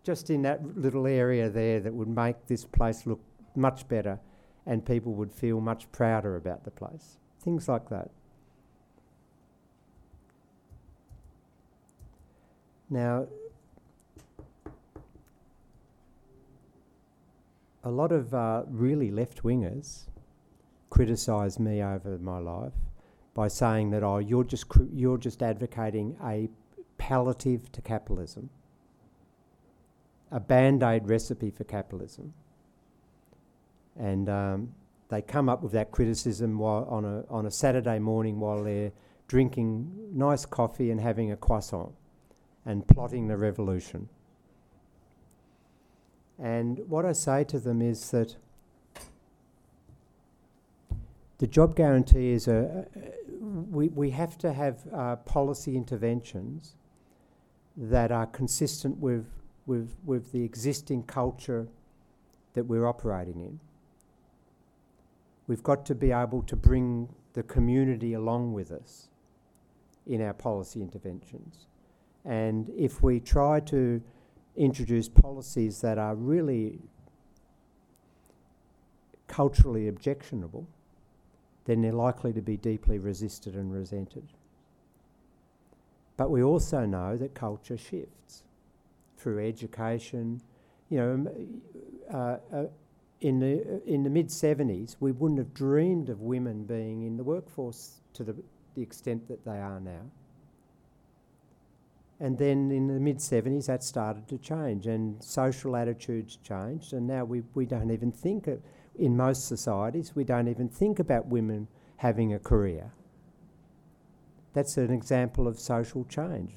just 0.04 0.30
in 0.30 0.43
that 0.43 0.78
little 0.78 1.08
area 1.08 1.50
there 1.50 1.80
that 1.80 1.93
would 1.93 2.08
make 2.08 2.46
this 2.48 2.66
place 2.66 3.08
look 3.08 3.20
much 3.56 3.88
better 3.88 4.20
and 4.66 4.86
people 4.86 5.14
would 5.14 5.32
feel 5.32 5.60
much 5.60 5.91
prouder 5.91 6.36
about 6.36 6.64
the 6.64 6.72
place. 6.72 7.18
Things 7.41 7.68
like 7.68 7.89
that. 7.89 8.12
Now, 12.90 13.28
a 17.84 17.90
lot 17.90 18.12
of 18.12 18.34
uh, 18.34 18.64
really 18.68 19.12
left 19.12 19.44
wingers 19.44 20.06
criticise 20.90 21.60
me 21.60 21.82
over 21.84 22.18
my 22.18 22.40
life 22.40 22.74
by 23.34 23.48
saying 23.48 23.90
that 23.92 24.02
oh 24.02 24.18
you're 24.18 24.44
just 24.44 24.70
cr- 24.70 24.92
you're 24.94 25.18
just 25.18 25.44
advocating 25.44 26.16
a 26.24 26.50
palliative 26.98 27.72
to 27.72 27.82
capitalism, 27.82 28.50
a 30.32 30.40
band 30.40 30.82
aid 30.84 31.08
recipe 31.08 31.52
for 31.52 31.64
capitalism, 31.64 32.34
and 33.98 34.30
um, 34.30 34.74
they 35.10 35.22
come 35.22 35.50
up 35.50 35.62
with 35.62 35.74
that 35.74 35.92
criticism 35.92 36.58
while 36.58 36.86
on 36.86 37.06
a 37.06 37.24
on 37.30 37.46
a 37.46 37.52
Saturday 37.52 38.00
morning 38.00 38.40
while 38.40 38.64
they're 38.64 38.92
drinking 39.28 39.92
nice 40.14 40.46
coffee 40.46 40.92
and 40.92 41.02
having 41.02 41.32
a 41.32 41.38
croissant, 41.38 41.92
and 42.66 42.88
plotting 42.88 43.28
the 43.28 43.38
revolution. 43.38 44.09
And 46.39 46.80
what 46.89 47.05
I 47.05 47.13
say 47.13 47.43
to 47.45 47.59
them 47.59 47.82
is 47.82 48.11
that 48.11 48.36
the 51.38 51.47
job 51.47 51.76
guarantee 51.76 52.32
is 52.32 52.47
a, 52.47 52.86
we, 53.39 53.89
we 53.89 54.09
have 54.11 54.38
to 54.39 54.53
have 54.53 54.82
uh, 54.93 55.16
policy 55.18 55.76
interventions 55.76 56.76
that 57.78 58.11
are 58.11 58.26
consistent 58.26 58.97
with, 58.97 59.26
with, 59.66 59.95
with 60.05 60.32
the 60.32 60.43
existing 60.43 61.03
culture 61.03 61.68
that 62.53 62.66
we're 62.66 62.88
operating 62.88 63.41
in. 63.41 63.59
We've 65.47 65.63
got 65.63 65.86
to 65.88 65.95
be 65.95 66.11
able 66.11 66.41
to 66.43 66.55
bring 66.55 67.09
the 67.34 67.43
community 67.43 68.13
along 68.13 68.53
with 68.53 68.72
us 68.72 69.09
in 70.07 70.22
our 70.22 70.34
policy 70.34 70.82
interventions. 70.82 71.68
And 72.26 72.69
if 72.76 73.03
we 73.03 73.19
try 73.19 73.59
to 73.61 74.01
introduce 74.55 75.07
policies 75.07 75.82
that 75.82 75.97
are 75.97 76.15
really 76.15 76.80
culturally 79.28 79.88
objectionable, 79.88 80.67
then 81.65 81.82
they're 81.82 81.91
likely 81.91 82.32
to 82.34 82.41
be 82.41 82.57
deeply 82.57 82.99
resisted 82.99 83.55
and 83.55 83.71
resented. 83.71 84.28
But 86.17 86.30
we 86.30 86.43
also 86.43 86.86
know 86.86 87.17
that 87.17 87.34
culture 87.34 87.78
shifts 87.78 88.43
through 89.17 89.45
education. 89.45 90.41
You 90.89 90.97
know, 90.97 91.32
uh, 92.13 92.55
uh, 92.55 92.65
in 93.21 93.39
the 93.39 93.82
in 93.86 94.03
the 94.03 94.09
mid 94.09 94.28
'70s, 94.28 94.95
we 94.99 95.11
wouldn't 95.11 95.39
have 95.39 95.53
dreamed 95.53 96.09
of 96.09 96.21
women 96.21 96.63
being 96.63 97.03
in 97.03 97.17
the 97.17 97.23
workforce 97.23 98.01
to 98.13 98.23
the 98.23 98.36
the 98.76 98.82
extent 98.82 99.28
that 99.28 99.43
they 99.43 99.59
are 99.59 99.80
now. 99.80 100.01
And 102.20 102.38
then 102.38 102.72
in 102.72 102.88
the 102.88 102.99
mid 102.99 103.18
70s, 103.18 103.66
that 103.66 103.84
started 103.84 104.28
to 104.30 104.38
change, 104.38 104.88
and 104.88 105.22
social 105.22 105.76
attitudes 105.76 106.38
changed, 106.38 106.93
and 106.93 107.05
now 107.05 107.26
we, 107.26 107.43
we 107.53 107.66
don't 107.66 107.91
even 107.91 108.11
think, 108.11 108.47
of, 108.47 108.61
in 108.97 109.18
most 109.18 109.47
societies, 109.47 110.16
we 110.16 110.24
don't 110.24 110.47
even 110.47 110.70
think 110.70 110.99
about 110.99 111.28
women 111.28 111.68
having 111.97 112.34
a 112.34 112.39
career. 112.39 112.93
That's 114.53 114.78
an 114.78 114.91
example 114.91 115.45
of 115.45 115.59
social 115.59 116.05
change, 116.05 116.53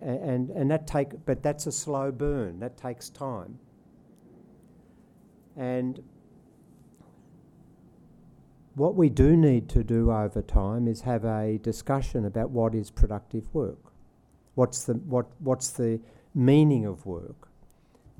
and, 0.00 0.48
and 0.48 0.70
that 0.70 0.86
take, 0.86 1.26
but 1.26 1.42
that's 1.42 1.66
a 1.66 1.72
slow 1.72 2.10
burn, 2.10 2.58
that 2.60 2.78
takes 2.78 3.10
time. 3.10 3.58
And 5.56 6.02
what 8.74 8.94
we 8.94 9.10
do 9.10 9.36
need 9.36 9.68
to 9.68 9.84
do 9.84 10.10
over 10.10 10.40
time 10.40 10.88
is 10.88 11.02
have 11.02 11.26
a 11.26 11.58
discussion 11.58 12.24
about 12.24 12.48
what 12.48 12.74
is 12.74 12.90
productive 12.90 13.52
work. 13.52 13.91
What's 14.54 14.84
the, 14.84 14.94
what, 14.94 15.26
what's 15.38 15.70
the 15.70 16.00
meaning 16.34 16.86
of 16.86 17.06
work? 17.06 17.48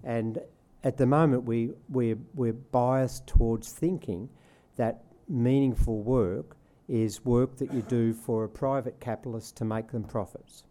And 0.04 0.38
at 0.84 0.96
the 0.96 1.06
moment, 1.06 1.44
we, 1.44 1.70
we're, 1.88 2.18
we're 2.34 2.52
biased 2.52 3.26
towards 3.26 3.72
thinking 3.72 4.28
that 4.76 5.04
meaningful 5.28 6.02
work 6.02 6.56
is 6.88 7.24
work 7.24 7.56
that 7.56 7.72
you 7.72 7.82
do 7.82 8.12
for 8.12 8.44
a 8.44 8.48
private 8.48 8.98
capitalist 9.00 9.56
to 9.56 9.64
make 9.64 9.92
them 9.92 10.04
profits. 10.04 10.64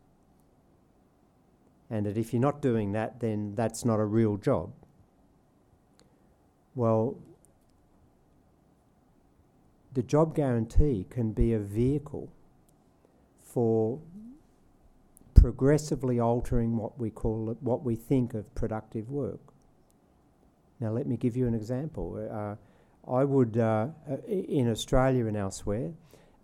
And 1.89 2.05
that 2.05 2.18
if 2.18 2.34
you're 2.34 2.41
not 2.41 2.62
doing 2.62 2.91
that, 2.93 3.20
then 3.20 3.53
that's 3.55 3.86
not 3.86 3.99
a 3.99 4.05
real 4.05 4.38
job. 4.38 4.72
Well, 6.76 7.18
the 9.93 10.03
job 10.03 10.36
guarantee 10.36 11.05
can 11.09 11.34
be 11.34 11.53
a 11.53 11.59
vehicle 11.59 12.32
for 13.41 13.99
progressively 15.42 16.20
altering 16.20 16.78
what 16.78 17.00
we 17.00 17.10
call 17.10 17.58
what 17.62 17.84
we 17.84 17.96
think 17.96 18.36
of 18.36 18.54
productive 18.54 19.10
work. 19.10 19.39
Now, 20.80 20.92
let 20.92 21.08
me 21.08 21.18
give 21.18 21.36
you 21.36 21.48
an 21.48 21.56
example. 21.56 22.08
Uh, 22.32 22.56
I 23.12 23.24
would, 23.24 23.58
uh, 23.58 23.88
uh 24.10 24.18
in 24.28 24.70
Australia 24.70 25.26
and 25.26 25.36
elsewhere, 25.36 25.92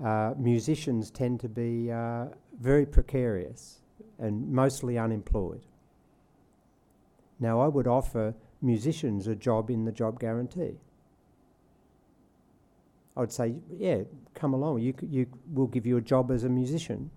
uh, 0.04 0.34
musicians 0.38 1.12
tend 1.12 1.39
to 1.41 1.50
be 1.50 1.91
uh, 1.91 2.26
very 2.60 2.88
precarious 2.88 3.82
and 4.18 4.52
mostly 4.52 4.98
unemployed. 4.98 5.62
Now, 7.39 7.62
I 7.62 7.68
would 7.68 7.88
offer 7.88 8.34
musicians 8.64 9.28
a 9.28 9.36
job 9.36 9.70
in 9.70 9.86
the 9.86 9.91
job 9.91 10.20
guarantee. 10.20 10.78
I 13.16 13.20
would 13.20 13.32
say, 13.32 13.56
yeah, 13.78 14.02
come 14.34 14.56
along. 14.56 14.80
You, 14.82 14.95
you, 15.08 15.28
we'll 15.52 15.68
give 15.68 15.86
you 15.86 15.98
a 15.98 16.02
job 16.02 16.32
as 16.32 16.43
a 16.43 16.50
musician. 16.50 17.12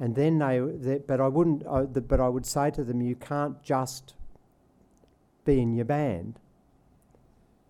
And 0.00 0.14
then 0.14 0.38
they, 0.38 0.58
they 0.58 0.98
but 0.98 1.20
I 1.20 1.28
wouldn't, 1.28 1.64
uh, 1.66 1.84
the, 1.84 2.00
but 2.00 2.20
I 2.20 2.28
would 2.28 2.46
say 2.46 2.70
to 2.70 2.82
them, 2.82 3.02
you 3.02 3.14
can't 3.14 3.62
just 3.62 4.14
be 5.44 5.60
in 5.60 5.74
your 5.74 5.84
band. 5.84 6.40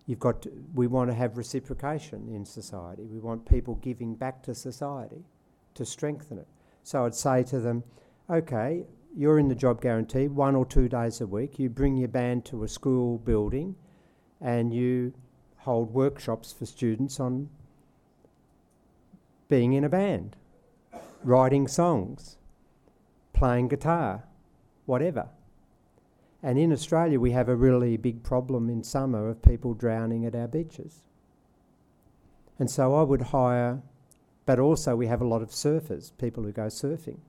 You've 0.07 0.19
got, 0.19 0.41
to, 0.43 0.51
we 0.73 0.87
want 0.87 1.09
to 1.09 1.13
have 1.13 1.37
reciprocation 1.37 2.29
in 2.33 2.45
society. 2.45 3.03
We 3.05 3.19
want 3.19 3.45
people 3.45 3.75
giving 3.75 4.15
back 4.15 4.41
to 4.43 4.55
society 4.55 5.25
to 5.75 5.85
strengthen 5.85 6.37
it. 6.37 6.47
So 6.83 7.05
I'd 7.05 7.15
say 7.15 7.43
to 7.43 7.59
them, 7.59 7.83
okay, 8.29 8.85
you're 9.15 9.37
in 9.37 9.49
the 9.49 9.55
job 9.55 9.81
guarantee 9.81 10.27
one 10.27 10.55
or 10.55 10.65
two 10.65 10.87
days 10.87 11.21
a 11.21 11.27
week. 11.27 11.59
You 11.59 11.69
bring 11.69 11.97
your 11.97 12.07
band 12.07 12.45
to 12.45 12.63
a 12.63 12.67
school 12.67 13.17
building 13.19 13.75
and 14.39 14.73
you 14.73 15.13
hold 15.57 15.93
workshops 15.93 16.51
for 16.51 16.65
students 16.65 17.19
on 17.19 17.49
being 19.47 19.73
in 19.73 19.83
a 19.83 19.89
band, 19.89 20.37
writing 21.23 21.67
songs, 21.67 22.37
playing 23.33 23.67
guitar, 23.67 24.23
whatever. 24.85 25.29
And 26.43 26.57
in 26.57 26.73
Australia, 26.73 27.19
we 27.19 27.31
have 27.31 27.49
a 27.49 27.55
really 27.55 27.97
big 27.97 28.23
problem 28.23 28.69
in 28.69 28.83
summer 28.83 29.29
of 29.29 29.41
people 29.41 29.73
drowning 29.73 30.25
at 30.25 30.35
our 30.35 30.47
beaches. 30.47 31.03
And 32.57 32.69
so 32.69 32.95
I 32.95 33.03
would 33.03 33.21
hire, 33.21 33.81
but 34.45 34.59
also 34.59 34.95
we 34.95 35.07
have 35.07 35.21
a 35.21 35.27
lot 35.27 35.41
of 35.41 35.49
surfers, 35.49 36.11
people 36.17 36.43
who 36.43 36.51
go 36.51 36.67
surfing. 36.67 37.19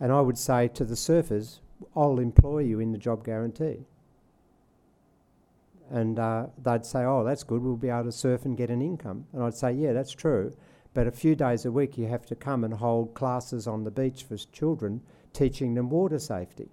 And 0.00 0.12
I 0.12 0.20
would 0.20 0.38
say 0.38 0.68
to 0.68 0.84
the 0.84 0.94
surfers, 0.94 1.60
I'll 1.94 2.18
employ 2.18 2.60
you 2.60 2.80
in 2.80 2.92
the 2.92 2.98
job 2.98 3.24
guarantee 3.24 3.86
and 5.92 6.18
uh, 6.18 6.46
they'd 6.64 6.86
say, 6.86 7.04
"Oh, 7.04 7.22
that's 7.22 7.44
good. 7.44 7.62
We'll 7.62 7.76
be 7.76 7.90
able 7.90 8.04
to 8.04 8.12
surf 8.12 8.46
and 8.46 8.56
get 8.56 8.70
an 8.70 8.80
income." 8.80 9.26
And 9.32 9.42
I'd 9.42 9.54
say, 9.54 9.72
"Yeah, 9.72 9.92
that's 9.92 10.10
true, 10.10 10.52
but 10.94 11.06
a 11.06 11.12
few 11.12 11.34
days 11.34 11.64
a 11.64 11.72
week 11.72 11.96
you 11.96 12.06
have 12.06 12.26
to 12.26 12.34
come 12.34 12.64
and 12.64 12.74
hold 12.74 13.14
classes 13.14 13.66
on 13.66 13.84
the 13.84 13.90
beach 13.90 14.24
for 14.24 14.36
children, 14.36 15.00
teaching 15.32 15.74
them 15.74 15.90
water 15.90 16.18
safety, 16.18 16.68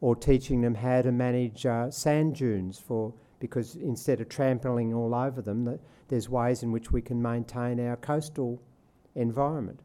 or 0.00 0.16
teaching 0.16 0.60
them 0.60 0.74
how 0.74 1.02
to 1.02 1.12
manage 1.12 1.66
uh, 1.66 1.90
sand 1.90 2.36
dunes 2.36 2.78
for." 2.78 3.12
Because 3.38 3.74
instead 3.74 4.20
of 4.20 4.28
trampling 4.28 4.94
all 4.94 5.14
over 5.14 5.42
them, 5.42 5.64
that 5.64 5.80
there's 6.08 6.28
ways 6.28 6.62
in 6.62 6.70
which 6.70 6.92
we 6.92 7.02
can 7.02 7.20
maintain 7.20 7.80
our 7.80 7.96
coastal 7.96 8.62
environment. 9.16 9.80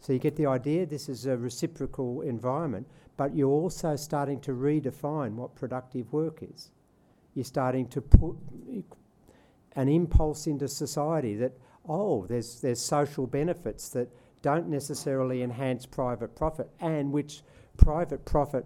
So 0.00 0.12
you 0.12 0.18
get 0.18 0.34
the 0.34 0.46
idea. 0.46 0.84
This 0.84 1.08
is 1.08 1.26
a 1.26 1.36
reciprocal 1.36 2.22
environment, 2.22 2.88
but 3.16 3.36
you're 3.36 3.48
also 3.48 3.94
starting 3.94 4.40
to 4.40 4.52
redefine 4.52 5.34
what 5.34 5.54
productive 5.54 6.12
work 6.12 6.42
is 6.42 6.72
you're 7.38 7.44
starting 7.44 7.86
to 7.86 8.00
put 8.00 8.34
an 9.76 9.88
impulse 9.88 10.48
into 10.48 10.66
society 10.66 11.36
that, 11.36 11.52
oh, 11.88 12.26
there's, 12.26 12.60
there's 12.60 12.80
social 12.80 13.26
benefits 13.26 13.88
that 13.90 14.08
don't 14.42 14.68
necessarily 14.68 15.42
enhance 15.42 15.86
private 15.86 16.36
profit 16.36 16.68
and 16.80 17.12
which 17.12 17.42
private 17.76 18.24
profit 18.24 18.64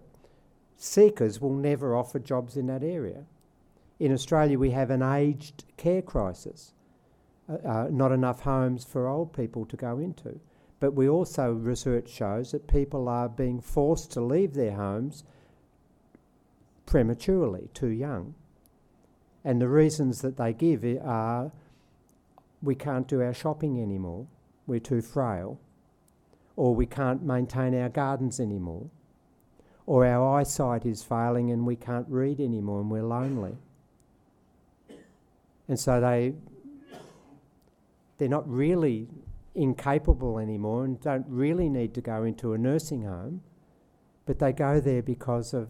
seekers 0.77 1.41
will 1.41 1.55
never 1.55 1.97
offer 1.97 2.19
jobs 2.19 2.57
in 2.57 2.67
that 2.67 2.83
area. 2.83 3.25
In 4.01 4.13
Australia, 4.13 4.59
we 4.59 4.71
have 4.71 4.91
an 4.91 5.03
aged 5.03 5.65
care 5.77 6.03
crisis, 6.03 6.73
uh, 7.49 7.57
uh, 7.67 7.89
not 7.91 8.11
enough 8.13 8.41
homes 8.41 8.85
for 8.85 9.09
old 9.09 9.33
people 9.33 9.65
to 9.67 9.77
go 9.77 9.99
into. 9.99 10.41
But 10.81 10.95
we 10.95 11.09
also, 11.09 11.53
research 11.53 12.09
shows 12.11 12.51
that 12.51 12.67
people 12.67 13.09
are 13.09 13.29
being 13.29 13.61
forced 13.61 14.11
to 14.13 14.21
leave 14.21 14.55
their 14.55 14.73
homes 14.73 15.23
prematurely, 16.87 17.69
too 17.73 17.91
young. 17.91 18.35
And 19.45 19.61
the 19.61 19.69
reasons 19.69 20.23
that 20.23 20.37
they 20.37 20.53
give 20.53 20.85
are 21.05 21.53
we 22.63 22.75
can't 22.75 23.09
do 23.09 23.21
our 23.21 23.35
shopping 23.35 23.83
anymore, 23.83 24.27
we're 24.67 24.81
too 24.81 25.03
frail, 25.03 25.59
or 26.57 26.75
we 26.75 26.87
can't 26.87 27.23
maintain 27.23 27.75
our 27.75 27.89
gardens 27.89 28.39
anymore, 28.39 28.89
or 29.87 30.07
our 30.07 30.39
eyesight 30.39 30.87
is 30.87 31.03
failing 31.03 31.51
and 31.51 31.67
we 31.67 31.77
can't 31.77 32.07
read 32.09 32.41
anymore 32.41 32.81
and 32.81 32.91
we're 32.91 33.03
lonely. 33.03 33.57
And 35.69 35.79
so 35.79 36.01
they 36.01 36.35
they're 38.19 38.29
not 38.29 38.49
really 38.49 39.09
incapable 39.55 40.39
anymore 40.39 40.85
and 40.85 41.01
don't 41.01 41.27
really 41.29 41.69
need 41.69 41.95
to 41.95 42.01
go 42.01 42.23
into 42.25 42.53
a 42.53 42.59
nursing 42.59 43.03
home, 43.03 43.43
but 44.27 44.39
they 44.39 44.53
go 44.53 44.79
there 44.81 45.03
because 45.03 45.53
of 45.53 45.69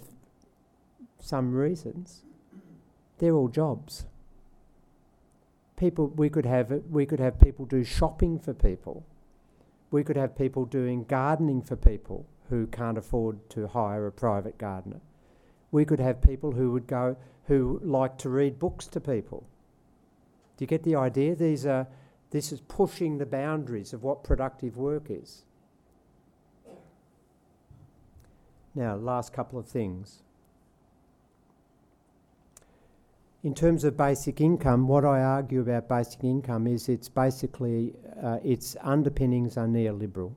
some 1.18 1.55
reasons 1.55 2.22
they're 3.22 3.34
all 3.34 3.49
jobs. 3.49 4.05
People, 5.76 6.08
we 6.08 6.28
could 6.28 6.46
have 6.46 6.70
we 6.90 7.06
could 7.06 7.20
have 7.20 7.40
people 7.40 7.64
do 7.64 7.82
shopping 7.82 8.38
for 8.38 8.54
people. 8.54 9.04
We 9.90 10.04
could 10.04 10.16
have 10.16 10.36
people 10.36 10.64
doing 10.64 11.04
gardening 11.04 11.62
for 11.62 11.76
people 11.76 12.26
who 12.48 12.66
can't 12.66 12.98
afford 12.98 13.48
to 13.50 13.66
hire 13.66 14.06
a 14.06 14.12
private 14.12 14.58
gardener. 14.58 15.00
We 15.70 15.84
could 15.84 16.00
have 16.00 16.20
people 16.20 16.52
who 16.52 16.72
would 16.72 16.86
go 16.86 17.16
who 17.46 17.80
like 17.82 18.18
to 18.18 18.28
read 18.28 18.58
books 18.58 18.86
to 18.88 19.00
people. 19.00 19.46
Do 20.56 20.62
you 20.62 20.66
get 20.66 20.84
the 20.84 20.96
idea? 20.96 21.34
These 21.34 21.66
are 21.66 21.86
this 22.30 22.52
is 22.52 22.60
pushing 22.60 23.18
the 23.18 23.26
boundaries 23.26 23.92
of 23.92 24.02
what 24.02 24.24
productive 24.24 24.76
work 24.76 25.10
is. 25.10 25.44
Now, 28.74 28.96
last 28.96 29.32
couple 29.32 29.58
of 29.58 29.66
things. 29.66 30.22
In 33.45 33.55
terms 33.57 33.82
of 33.82 33.97
basic 33.97 34.40
income, 34.40 34.86
what 34.86 35.05
I 35.05 35.20
argue 35.20 35.62
about 35.62 35.88
basic 35.88 36.22
income 36.22 36.68
is 36.68 36.88
it's 36.88 37.09
basically 37.09 37.93
uh, 38.22 38.38
its 38.45 38.76
underpinnings 38.80 39.57
are 39.57 39.66
neoliberal. 39.66 40.32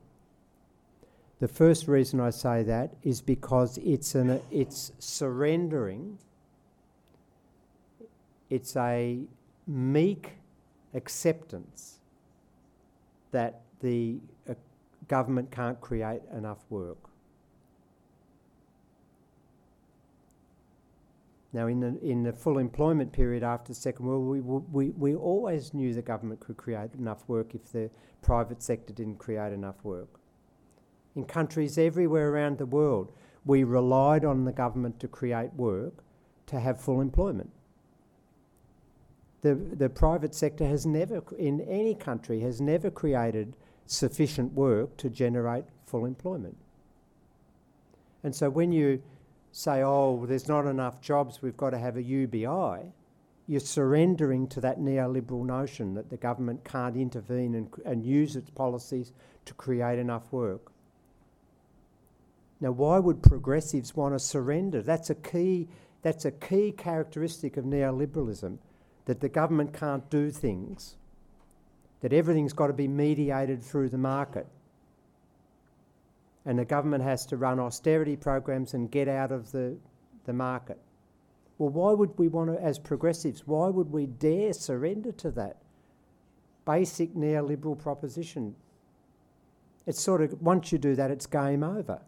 The 1.38 1.46
first 1.46 1.86
reason 1.86 2.18
I 2.18 2.30
say 2.30 2.64
that 2.64 2.94
is 3.04 3.20
because 3.20 3.78
it's 3.78 4.16
an 4.16 4.40
it's 4.50 4.90
surrendering. 4.98 6.18
It's 8.50 8.74
a 8.76 9.20
meek 9.68 10.32
acceptance 10.92 11.98
that 13.30 13.60
the 13.80 14.18
uh, 14.48 14.54
government 15.06 15.52
can't 15.52 15.80
create 15.80 16.22
enough 16.32 16.64
work. 16.70 17.05
Now, 21.56 21.68
in 21.68 21.80
the, 21.80 21.98
in 22.02 22.22
the 22.22 22.34
full 22.34 22.58
employment 22.58 23.12
period 23.12 23.42
after 23.42 23.68
the 23.68 23.74
Second 23.74 24.04
World 24.04 24.26
War, 24.44 24.60
we, 24.70 24.90
we, 24.90 24.90
we 24.90 25.14
always 25.14 25.72
knew 25.72 25.94
the 25.94 26.02
government 26.02 26.38
could 26.38 26.58
create 26.58 26.92
enough 26.98 27.26
work 27.28 27.54
if 27.54 27.72
the 27.72 27.88
private 28.20 28.62
sector 28.62 28.92
didn't 28.92 29.16
create 29.16 29.54
enough 29.54 29.82
work. 29.82 30.20
In 31.14 31.24
countries 31.24 31.78
everywhere 31.78 32.28
around 32.28 32.58
the 32.58 32.66
world, 32.66 33.10
we 33.46 33.64
relied 33.64 34.22
on 34.22 34.44
the 34.44 34.52
government 34.52 35.00
to 35.00 35.08
create 35.08 35.50
work 35.54 36.04
to 36.48 36.60
have 36.60 36.78
full 36.78 37.00
employment. 37.00 37.48
The, 39.40 39.54
the 39.54 39.88
private 39.88 40.34
sector 40.34 40.66
has 40.66 40.84
never, 40.84 41.22
in 41.38 41.62
any 41.62 41.94
country, 41.94 42.40
has 42.40 42.60
never 42.60 42.90
created 42.90 43.54
sufficient 43.86 44.52
work 44.52 44.94
to 44.98 45.08
generate 45.08 45.64
full 45.86 46.04
employment. 46.04 46.58
And 48.24 48.36
so 48.36 48.50
when 48.50 48.72
you 48.72 49.02
say, 49.56 49.82
oh, 49.82 50.26
there's 50.26 50.48
not 50.48 50.66
enough 50.66 51.00
jobs, 51.00 51.40
we've 51.40 51.56
got 51.56 51.70
to 51.70 51.78
have 51.78 51.96
a 51.96 52.02
UBI, 52.02 52.92
you're 53.46 53.60
surrendering 53.60 54.46
to 54.48 54.60
that 54.60 54.78
neoliberal 54.78 55.46
notion 55.46 55.94
that 55.94 56.10
the 56.10 56.16
government 56.18 56.62
can't 56.62 56.94
intervene 56.94 57.54
and, 57.54 57.68
and 57.86 58.04
use 58.04 58.36
its 58.36 58.50
policies 58.50 59.12
to 59.46 59.54
create 59.54 59.98
enough 59.98 60.30
work. 60.30 60.72
Now, 62.60 62.72
why 62.72 62.98
would 62.98 63.22
progressives 63.22 63.96
want 63.96 64.14
to 64.14 64.18
surrender? 64.18 64.82
That's 64.82 65.08
a 65.08 65.14
key, 65.14 65.68
that's 66.02 66.26
a 66.26 66.32
key 66.32 66.72
characteristic 66.72 67.56
of 67.56 67.64
neoliberalism 67.64 68.58
that 69.06 69.20
the 69.20 69.28
government 69.30 69.72
can't 69.72 70.10
do 70.10 70.30
things, 70.30 70.96
that 72.02 72.12
everything's 72.12 72.52
got 72.52 72.66
to 72.66 72.74
be 72.74 72.88
mediated 72.88 73.62
through 73.62 73.88
the 73.88 73.96
market 73.96 74.48
and 76.46 76.56
the 76.56 76.64
government 76.64 77.02
has 77.02 77.26
to 77.26 77.36
run 77.36 77.58
austerity 77.58 78.16
programs 78.16 78.72
and 78.72 78.90
get 78.90 79.08
out 79.08 79.32
of 79.32 79.50
the, 79.50 79.76
the 80.24 80.32
market. 80.32 80.78
Well, 81.58 81.70
why 81.70 81.92
would 81.92 82.16
we 82.18 82.28
want 82.28 82.50
to, 82.50 82.62
as 82.62 82.78
progressives, 82.78 83.46
why 83.46 83.68
would 83.68 83.90
we 83.90 84.06
dare 84.06 84.52
surrender 84.52 85.10
to 85.12 85.32
that 85.32 85.56
basic 86.64 87.14
neoliberal 87.14 87.76
proposition? 87.76 88.54
It's 89.86 90.00
sort 90.00 90.22
of, 90.22 90.40
once 90.40 90.70
you 90.70 90.78
do 90.78 90.94
that, 90.94 91.10
it's 91.10 91.26
game 91.26 91.64
over. 91.64 92.00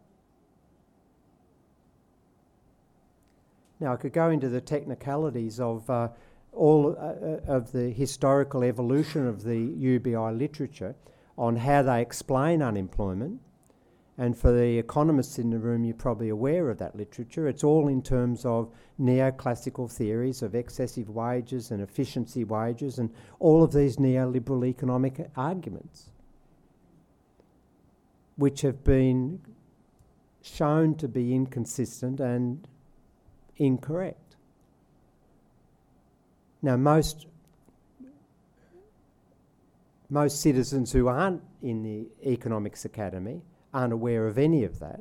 Now, 3.80 3.92
I 3.92 3.96
could 3.96 4.12
go 4.12 4.30
into 4.30 4.48
the 4.48 4.60
technicalities 4.60 5.58
of 5.60 5.88
uh, 5.90 6.08
all 6.52 6.96
uh, 6.98 7.00
uh 7.00 7.40
of 7.46 7.70
the 7.70 7.90
historical 7.90 8.64
evolution 8.64 9.26
of 9.26 9.44
the 9.44 9.56
UBI 9.56 10.32
literature 10.32 10.96
on 11.36 11.56
how 11.56 11.82
they 11.82 12.02
explain 12.02 12.62
unemployment 12.62 13.40
and 14.18 14.36
for 14.36 14.50
the 14.50 14.78
economists 14.78 15.38
in 15.38 15.50
the 15.50 15.58
room, 15.60 15.84
you're 15.84 15.94
probably 15.94 16.28
aware 16.28 16.70
of 16.70 16.78
that 16.78 16.96
literature. 16.96 17.46
It's 17.46 17.62
all 17.62 17.86
in 17.86 18.02
terms 18.02 18.44
of 18.44 18.68
neoclassical 19.00 19.90
theories 19.90 20.42
of 20.42 20.56
excessive 20.56 21.08
wages 21.08 21.70
and 21.70 21.80
efficiency 21.80 22.42
wages 22.42 22.98
and 22.98 23.10
all 23.38 23.62
of 23.62 23.72
these 23.72 23.96
neoliberal 23.96 24.66
economic 24.66 25.30
arguments, 25.36 26.10
which 28.34 28.62
have 28.62 28.82
been 28.82 29.40
shown 30.42 30.96
to 30.96 31.06
be 31.06 31.32
inconsistent 31.32 32.18
and 32.18 32.66
incorrect. 33.56 34.34
Now, 36.60 36.76
most 36.76 37.26
most 40.10 40.40
citizens 40.40 40.90
who 40.90 41.06
aren't 41.06 41.42
in 41.62 41.82
the 41.82 42.08
economics 42.26 42.86
academy 42.86 43.42
aren't 43.72 43.92
aware 43.92 44.26
of 44.26 44.38
any 44.38 44.64
of 44.64 44.78
that. 44.80 45.00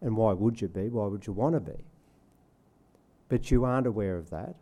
And 0.00 0.16
why 0.16 0.32
would 0.32 0.60
you 0.60 0.68
be? 0.68 0.88
Why 0.88 1.06
would 1.06 1.26
you 1.26 1.32
want 1.32 1.54
to 1.54 1.60
be? 1.60 1.84
But 3.28 3.50
you 3.50 3.64
aren't 3.64 3.86
aware 3.86 4.16
of 4.16 4.30
that. 4.30 4.54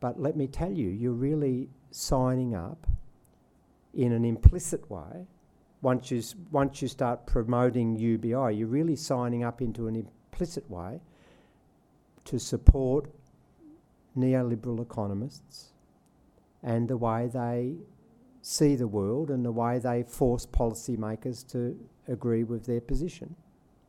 But 0.00 0.20
let 0.20 0.36
me 0.36 0.46
tell 0.46 0.72
you, 0.72 0.88
you're 0.88 1.12
really 1.12 1.68
signing 1.90 2.54
up 2.54 2.86
in 3.94 4.12
an 4.12 4.24
implicit 4.24 4.88
way. 4.90 5.26
Once 5.82 6.10
you, 6.10 6.22
once 6.50 6.82
you 6.82 6.88
start 6.88 7.26
promoting 7.26 7.96
UBI, 7.96 8.54
you're 8.54 8.66
really 8.66 8.96
signing 8.96 9.42
up 9.42 9.60
into 9.60 9.88
an 9.88 9.96
implicit 9.96 10.70
way 10.70 11.00
to 12.24 12.38
support 12.38 13.10
neoliberal 14.16 14.80
economists 14.80 15.72
and 16.62 16.88
the 16.88 16.96
way 16.96 17.28
they 17.32 17.74
see 18.42 18.74
the 18.76 18.86
world 18.86 19.30
and 19.30 19.44
the 19.44 19.52
way 19.52 19.78
they 19.78 20.02
force 20.02 20.46
policymakers 20.46 21.46
to 21.50 21.78
agree 22.08 22.44
with 22.44 22.66
their 22.66 22.80
position. 22.80 23.34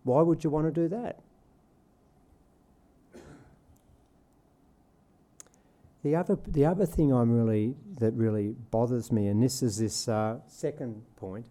Why 0.03 0.21
would 0.21 0.43
you 0.43 0.49
want 0.49 0.73
to 0.73 0.81
do 0.81 0.87
that? 0.89 1.19
The 6.03 6.15
other, 6.15 6.37
the 6.47 6.65
other 6.65 6.85
thing 6.85 7.11
I'm 7.11 7.31
really 7.31 7.75
that 7.99 8.13
really 8.13 8.55
bothers 8.71 9.11
me, 9.11 9.27
and 9.27 9.41
this 9.41 9.61
is 9.61 9.77
this 9.77 10.07
uh, 10.07 10.37
second 10.47 11.01
point, 11.17 11.45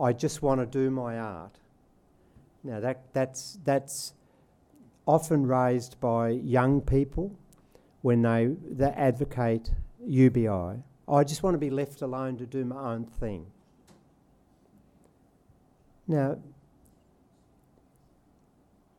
I 0.00 0.12
just 0.12 0.40
want 0.40 0.60
to 0.60 0.66
do 0.66 0.90
my 0.90 1.18
art. 1.18 1.58
Now 2.64 2.80
that 2.80 3.12
that's 3.12 3.58
that's 3.64 4.14
often 5.06 5.46
raised 5.46 6.00
by 6.00 6.30
young 6.30 6.80
people 6.80 7.36
when 8.02 8.22
they, 8.22 8.54
they 8.70 8.86
advocate 8.86 9.70
UBI. 10.04 10.82
I 11.08 11.24
just 11.24 11.42
want 11.42 11.54
to 11.54 11.58
be 11.58 11.70
left 11.70 12.02
alone 12.02 12.36
to 12.38 12.46
do 12.46 12.64
my 12.64 12.92
own 12.92 13.04
thing. 13.04 13.46
Now, 16.12 16.36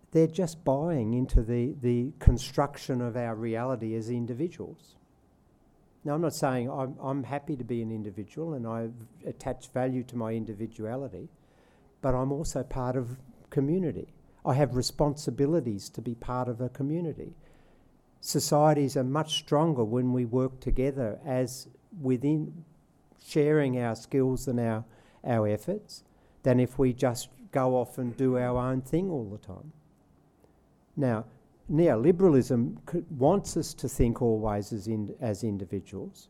they're 0.09 0.25
just 0.25 0.63
buying 0.63 1.13
into 1.13 1.43
the, 1.43 1.75
the 1.79 2.11
construction 2.17 3.01
of 3.01 3.15
our 3.15 3.35
reality 3.35 3.93
as 3.93 4.09
individuals. 4.09 4.95
Now, 6.03 6.15
I'm 6.15 6.21
not 6.21 6.33
saying 6.33 6.71
I'm, 6.71 6.95
I'm 6.99 7.23
happy 7.23 7.55
to 7.55 7.63
be 7.63 7.83
an 7.83 7.91
individual 7.91 8.55
and 8.55 8.65
I 8.65 8.89
attach 9.27 9.69
value 9.69 10.01
to 10.05 10.17
my 10.17 10.31
individuality, 10.31 11.29
but 12.01 12.15
I'm 12.15 12.31
also 12.31 12.63
part 12.63 12.95
of 12.95 13.19
community. 13.51 14.07
I 14.43 14.55
have 14.55 14.75
responsibilities 14.75 15.89
to 15.89 16.01
be 16.01 16.15
part 16.15 16.47
of 16.47 16.61
a 16.61 16.69
community. 16.69 17.35
Societies 18.21 18.97
are 18.97 19.03
much 19.03 19.35
stronger 19.35 19.83
when 19.83 20.13
we 20.13 20.25
work 20.25 20.59
together 20.59 21.19
as 21.23 21.67
within 22.01 22.65
sharing 23.23 23.79
our 23.79 23.95
skills 23.95 24.47
and 24.47 24.59
our, 24.59 24.83
our 25.23 25.47
efforts 25.47 26.03
than 26.43 26.59
if 26.59 26.77
we 26.77 26.93
just 26.93 27.29
go 27.51 27.75
off 27.75 27.97
and 27.97 28.15
do 28.17 28.37
our 28.37 28.57
own 28.57 28.81
thing 28.81 29.09
all 29.09 29.25
the 29.25 29.37
time. 29.37 29.71
Now, 30.95 31.25
neoliberalism 31.71 32.77
wants 33.11 33.57
us 33.57 33.73
to 33.75 33.87
think 33.89 34.21
always 34.21 34.73
as, 34.73 34.87
in, 34.87 35.15
as 35.21 35.43
individuals 35.43 36.29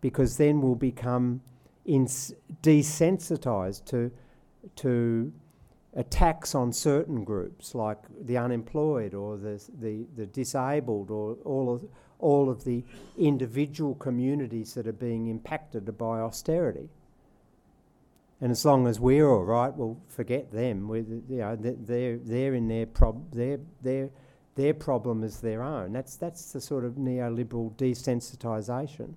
because 0.00 0.36
then 0.36 0.60
we'll 0.60 0.74
become 0.74 1.40
desensitized 1.86 3.84
to, 3.86 4.10
to 4.76 5.32
attacks 5.94 6.54
on 6.54 6.72
certain 6.72 7.24
groups 7.24 7.74
like 7.74 7.98
the 8.26 8.36
unemployed 8.36 9.14
or 9.14 9.36
the, 9.36 9.62
the, 9.80 10.06
the 10.16 10.26
disabled 10.26 11.10
or 11.10 11.36
all 11.44 11.74
of, 11.74 11.84
all 12.18 12.48
of 12.50 12.64
the 12.64 12.84
individual 13.18 13.94
communities 13.96 14.74
that 14.74 14.86
are 14.86 14.92
being 14.92 15.28
impacted 15.28 15.96
by 15.98 16.20
austerity. 16.20 16.88
And 18.40 18.50
as 18.50 18.64
long 18.64 18.86
as 18.86 18.98
we're 18.98 19.28
all 19.28 19.44
right, 19.44 19.74
we'll 19.74 20.00
forget 20.08 20.50
them. 20.50 20.88
we 20.88 21.00
you 21.00 21.24
know, 21.28 21.56
they're, 21.56 22.16
they're 22.16 22.54
in 22.54 22.68
their, 22.68 22.86
prob- 22.86 23.30
their, 23.32 23.58
their, 23.82 24.08
their 24.54 24.72
problem 24.72 25.22
is 25.22 25.40
their 25.40 25.62
own. 25.62 25.92
That's, 25.92 26.16
that's 26.16 26.52
the 26.52 26.60
sort 26.60 26.84
of 26.84 26.94
neoliberal 26.94 27.74
desensitisation. 27.76 29.14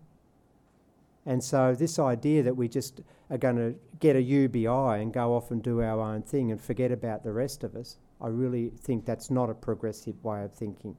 And 1.25 1.41
so, 1.41 1.73
this 1.73 1.99
idea 1.99 2.43
that 2.43 2.57
we 2.57 2.67
just 2.67 2.99
are 3.29 3.37
going 3.37 3.55
to 3.55 3.75
get 4.01 4.17
a 4.17 4.21
UBI 4.21 4.67
and 4.67 5.13
go 5.13 5.33
off 5.33 5.51
and 5.51 5.63
do 5.63 5.81
our 5.81 6.01
own 6.01 6.21
thing 6.21 6.51
and 6.51 6.59
forget 6.59 6.91
about 6.91 7.23
the 7.23 7.31
rest 7.31 7.63
of 7.63 7.77
us, 7.77 7.97
I 8.19 8.27
really 8.27 8.71
think 8.77 9.05
that's 9.05 9.31
not 9.31 9.49
a 9.49 9.53
progressive 9.53 10.21
way 10.21 10.43
of 10.43 10.51
thinking. 10.51 10.97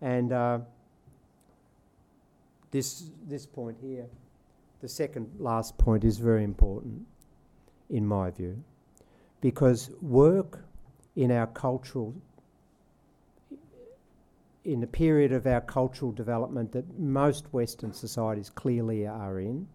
And 0.00 0.32
uh, 0.32 0.60
this, 2.70 3.04
this 3.28 3.44
point 3.44 3.76
here 3.82 4.06
the 4.82 4.88
second 4.88 5.30
last 5.38 5.78
point 5.78 6.02
is 6.02 6.18
very 6.18 6.42
important, 6.42 7.06
in 7.88 8.04
my 8.04 8.30
view, 8.30 8.62
because 9.40 9.90
work 10.02 10.64
in 11.14 11.30
our 11.30 11.46
cultural 11.46 12.12
in 14.64 14.80
the 14.80 14.86
period 14.86 15.32
of 15.32 15.44
our 15.44 15.60
cultural 15.60 16.12
development 16.12 16.70
that 16.70 16.98
most 16.98 17.52
Western 17.52 17.92
societies 17.92 18.48
clearly 18.48 19.08
are 19.08 19.40
in, 19.40 19.66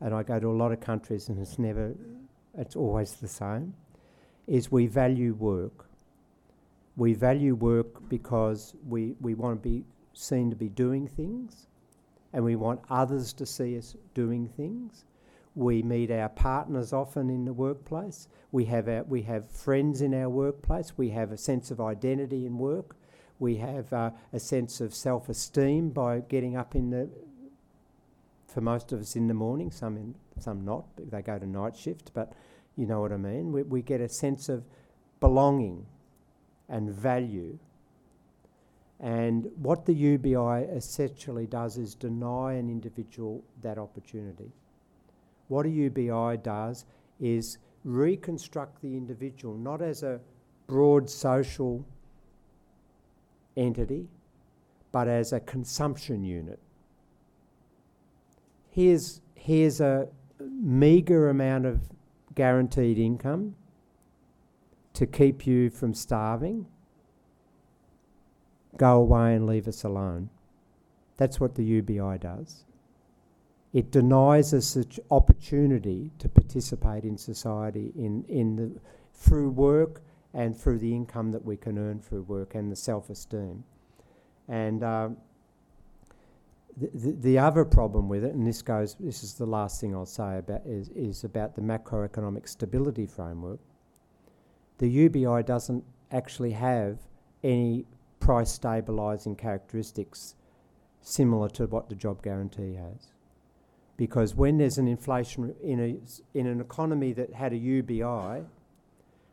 and 0.00 0.14
I 0.14 0.22
go 0.22 0.38
to 0.38 0.48
a 0.48 0.52
lot 0.52 0.72
of 0.72 0.80
countries 0.80 1.30
and 1.30 1.38
it's 1.38 1.58
never, 1.58 1.94
it's 2.58 2.76
always 2.76 3.14
the 3.14 3.28
same, 3.28 3.72
is 4.46 4.70
we 4.70 4.86
value 4.86 5.32
work. 5.34 5.86
We 6.96 7.14
value 7.14 7.54
work 7.54 8.06
because 8.10 8.74
we, 8.86 9.16
we 9.22 9.32
want 9.34 9.62
to 9.62 9.68
be 9.68 9.84
seen 10.12 10.50
to 10.50 10.56
be 10.56 10.68
doing 10.68 11.08
things 11.08 11.66
and 12.34 12.44
we 12.44 12.56
want 12.56 12.80
others 12.90 13.32
to 13.32 13.46
see 13.46 13.78
us 13.78 13.96
doing 14.12 14.48
things. 14.48 15.04
We 15.54 15.84
meet 15.84 16.10
our 16.10 16.28
partners 16.28 16.92
often 16.92 17.30
in 17.30 17.44
the 17.44 17.52
workplace. 17.52 18.26
We 18.50 18.64
have, 18.64 18.88
our, 18.88 19.04
we 19.04 19.22
have 19.22 19.48
friends 19.48 20.02
in 20.02 20.12
our 20.12 20.28
workplace. 20.28 20.98
We 20.98 21.10
have 21.10 21.30
a 21.30 21.38
sense 21.38 21.70
of 21.70 21.80
identity 21.80 22.44
in 22.44 22.58
work. 22.58 22.96
We 23.38 23.56
have 23.58 23.92
uh, 23.92 24.10
a 24.32 24.40
sense 24.40 24.80
of 24.80 24.92
self 24.92 25.28
esteem 25.28 25.90
by 25.90 26.20
getting 26.20 26.56
up 26.56 26.74
in 26.74 26.90
the, 26.90 27.08
for 28.48 28.60
most 28.60 28.90
of 28.90 29.00
us 29.00 29.14
in 29.14 29.28
the 29.28 29.34
morning, 29.34 29.70
some, 29.70 29.96
in, 29.96 30.16
some 30.40 30.64
not, 30.64 30.86
they 30.96 31.22
go 31.22 31.38
to 31.38 31.46
night 31.46 31.76
shift, 31.76 32.10
but 32.14 32.32
you 32.76 32.86
know 32.86 33.00
what 33.00 33.12
I 33.12 33.16
mean. 33.16 33.52
We, 33.52 33.62
we 33.62 33.80
get 33.80 34.00
a 34.00 34.08
sense 34.08 34.48
of 34.48 34.64
belonging 35.20 35.86
and 36.68 36.90
value. 36.90 37.60
And 39.04 39.50
what 39.56 39.84
the 39.84 39.92
UBI 39.92 40.64
essentially 40.74 41.46
does 41.46 41.76
is 41.76 41.94
deny 41.94 42.54
an 42.54 42.70
individual 42.70 43.44
that 43.60 43.76
opportunity. 43.76 44.50
What 45.48 45.66
a 45.66 45.68
UBI 45.68 46.38
does 46.38 46.86
is 47.20 47.58
reconstruct 47.84 48.80
the 48.80 48.96
individual 48.96 49.58
not 49.58 49.82
as 49.82 50.02
a 50.02 50.20
broad 50.66 51.10
social 51.10 51.84
entity, 53.58 54.08
but 54.90 55.06
as 55.06 55.34
a 55.34 55.40
consumption 55.40 56.24
unit. 56.24 56.58
Here's, 58.70 59.20
here's 59.34 59.82
a 59.82 60.08
meagre 60.40 61.28
amount 61.28 61.66
of 61.66 61.82
guaranteed 62.34 62.98
income 62.98 63.54
to 64.94 65.06
keep 65.06 65.46
you 65.46 65.68
from 65.68 65.92
starving. 65.92 66.66
Go 68.76 68.98
away 68.98 69.34
and 69.34 69.46
leave 69.46 69.68
us 69.68 69.84
alone. 69.84 70.30
That's 71.16 71.38
what 71.38 71.54
the 71.54 71.64
UBI 71.64 72.18
does. 72.18 72.64
It 73.72 73.90
denies 73.90 74.54
us 74.54 74.74
the 74.74 74.86
opportunity 75.10 76.10
to 76.18 76.28
participate 76.28 77.04
in 77.04 77.18
society 77.18 77.92
in, 77.96 78.24
in 78.28 78.56
the, 78.56 78.70
through 79.12 79.50
work 79.50 80.02
and 80.32 80.56
through 80.56 80.78
the 80.78 80.94
income 80.94 81.32
that 81.32 81.44
we 81.44 81.56
can 81.56 81.78
earn 81.78 82.00
through 82.00 82.22
work 82.22 82.54
and 82.54 82.70
the 82.70 82.76
self 82.76 83.10
esteem. 83.10 83.64
And 84.48 84.84
um, 84.84 85.16
the, 86.76 86.90
the, 86.94 87.12
the, 87.12 87.38
other 87.38 87.64
problem 87.64 88.08
with 88.08 88.24
it, 88.24 88.34
and 88.34 88.46
this 88.46 88.62
goes, 88.62 88.96
this 88.98 89.22
is 89.22 89.34
the 89.34 89.46
last 89.46 89.80
thing 89.80 89.94
I'll 89.94 90.06
say 90.06 90.38
about, 90.38 90.62
is, 90.66 90.88
is 90.90 91.24
about 91.24 91.54
the 91.54 91.62
macroeconomic 91.62 92.48
stability 92.48 93.06
framework. 93.06 93.60
The 94.78 94.88
UBI 94.88 95.44
doesn't 95.44 95.84
actually 96.10 96.50
have 96.52 96.98
any 97.42 97.86
price 98.20 98.58
stabilising 98.58 99.36
characteristics 99.36 100.34
similar 101.00 101.48
to 101.50 101.66
what 101.66 101.88
the 101.88 101.94
job 101.94 102.22
guarantee 102.22 102.74
has. 102.74 103.12
Because 103.96 104.34
when 104.34 104.58
there's 104.58 104.78
an 104.78 104.88
inflation 104.88 105.54
in, 105.62 105.80
a, 105.80 106.38
in 106.38 106.46
an 106.46 106.60
economy 106.60 107.12
that 107.12 107.32
had 107.32 107.52
a 107.52 107.56
UBI, 107.56 108.44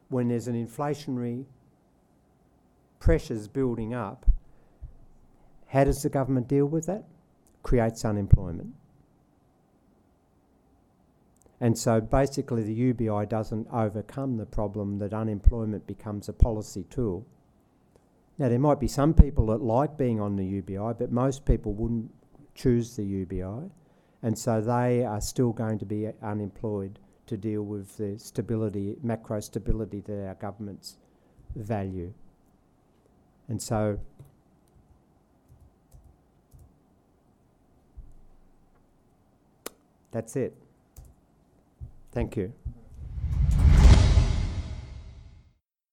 when 0.10 0.28
there's 0.28 0.48
an 0.48 0.68
inflationary 0.68 1.46
pressures 3.00 3.48
building 3.48 3.94
up, 3.94 4.26
how 5.68 5.86
does 5.86 6.04
the 6.04 6.10
government 6.10 6.48
deal 6.48 6.66
with 6.66 6.86
that? 6.86 7.06
Creates 7.64 8.04
unemployment. 8.04 8.74
And 11.62 11.78
so 11.78 12.02
basically, 12.02 12.64
the 12.64 12.74
UBI 12.74 13.28
doesn't 13.28 13.68
overcome 13.72 14.38
the 14.38 14.46
problem 14.46 14.98
that 14.98 15.14
unemployment 15.14 15.88
becomes 15.88 16.28
a 16.28 16.34
policy 16.34 16.86
tool. 16.90 17.26
Now, 18.42 18.50
there 18.50 18.58
might 18.58 18.80
be 18.80 18.88
some 18.88 19.14
people 19.14 19.46
that 19.46 19.62
like 19.62 20.00
being 20.00 20.20
on 20.20 20.36
the 20.36 20.44
UBI, 20.44 20.96
but 20.98 21.12
most 21.12 21.46
people 21.46 21.74
wouldn't 21.74 22.12
choose 22.56 22.96
the 22.96 23.04
UBI. 23.04 23.70
And 24.24 24.36
so 24.36 24.60
they 24.60 25.06
are 25.06 25.22
still 25.22 25.52
going 25.52 25.78
to 25.78 25.86
be 25.86 26.10
unemployed 26.24 26.98
to 27.28 27.38
deal 27.38 27.62
with 27.62 27.98
the 27.98 28.18
stability, 28.18 28.96
macro 29.04 29.42
stability 29.42 30.02
that 30.08 30.28
our 30.28 30.34
governments 30.34 30.98
value. 31.56 32.12
And 33.48 33.62
so 33.62 34.00
that's 40.10 40.36
it. 40.36 40.56
Thank 42.12 42.38
you. 42.38 42.52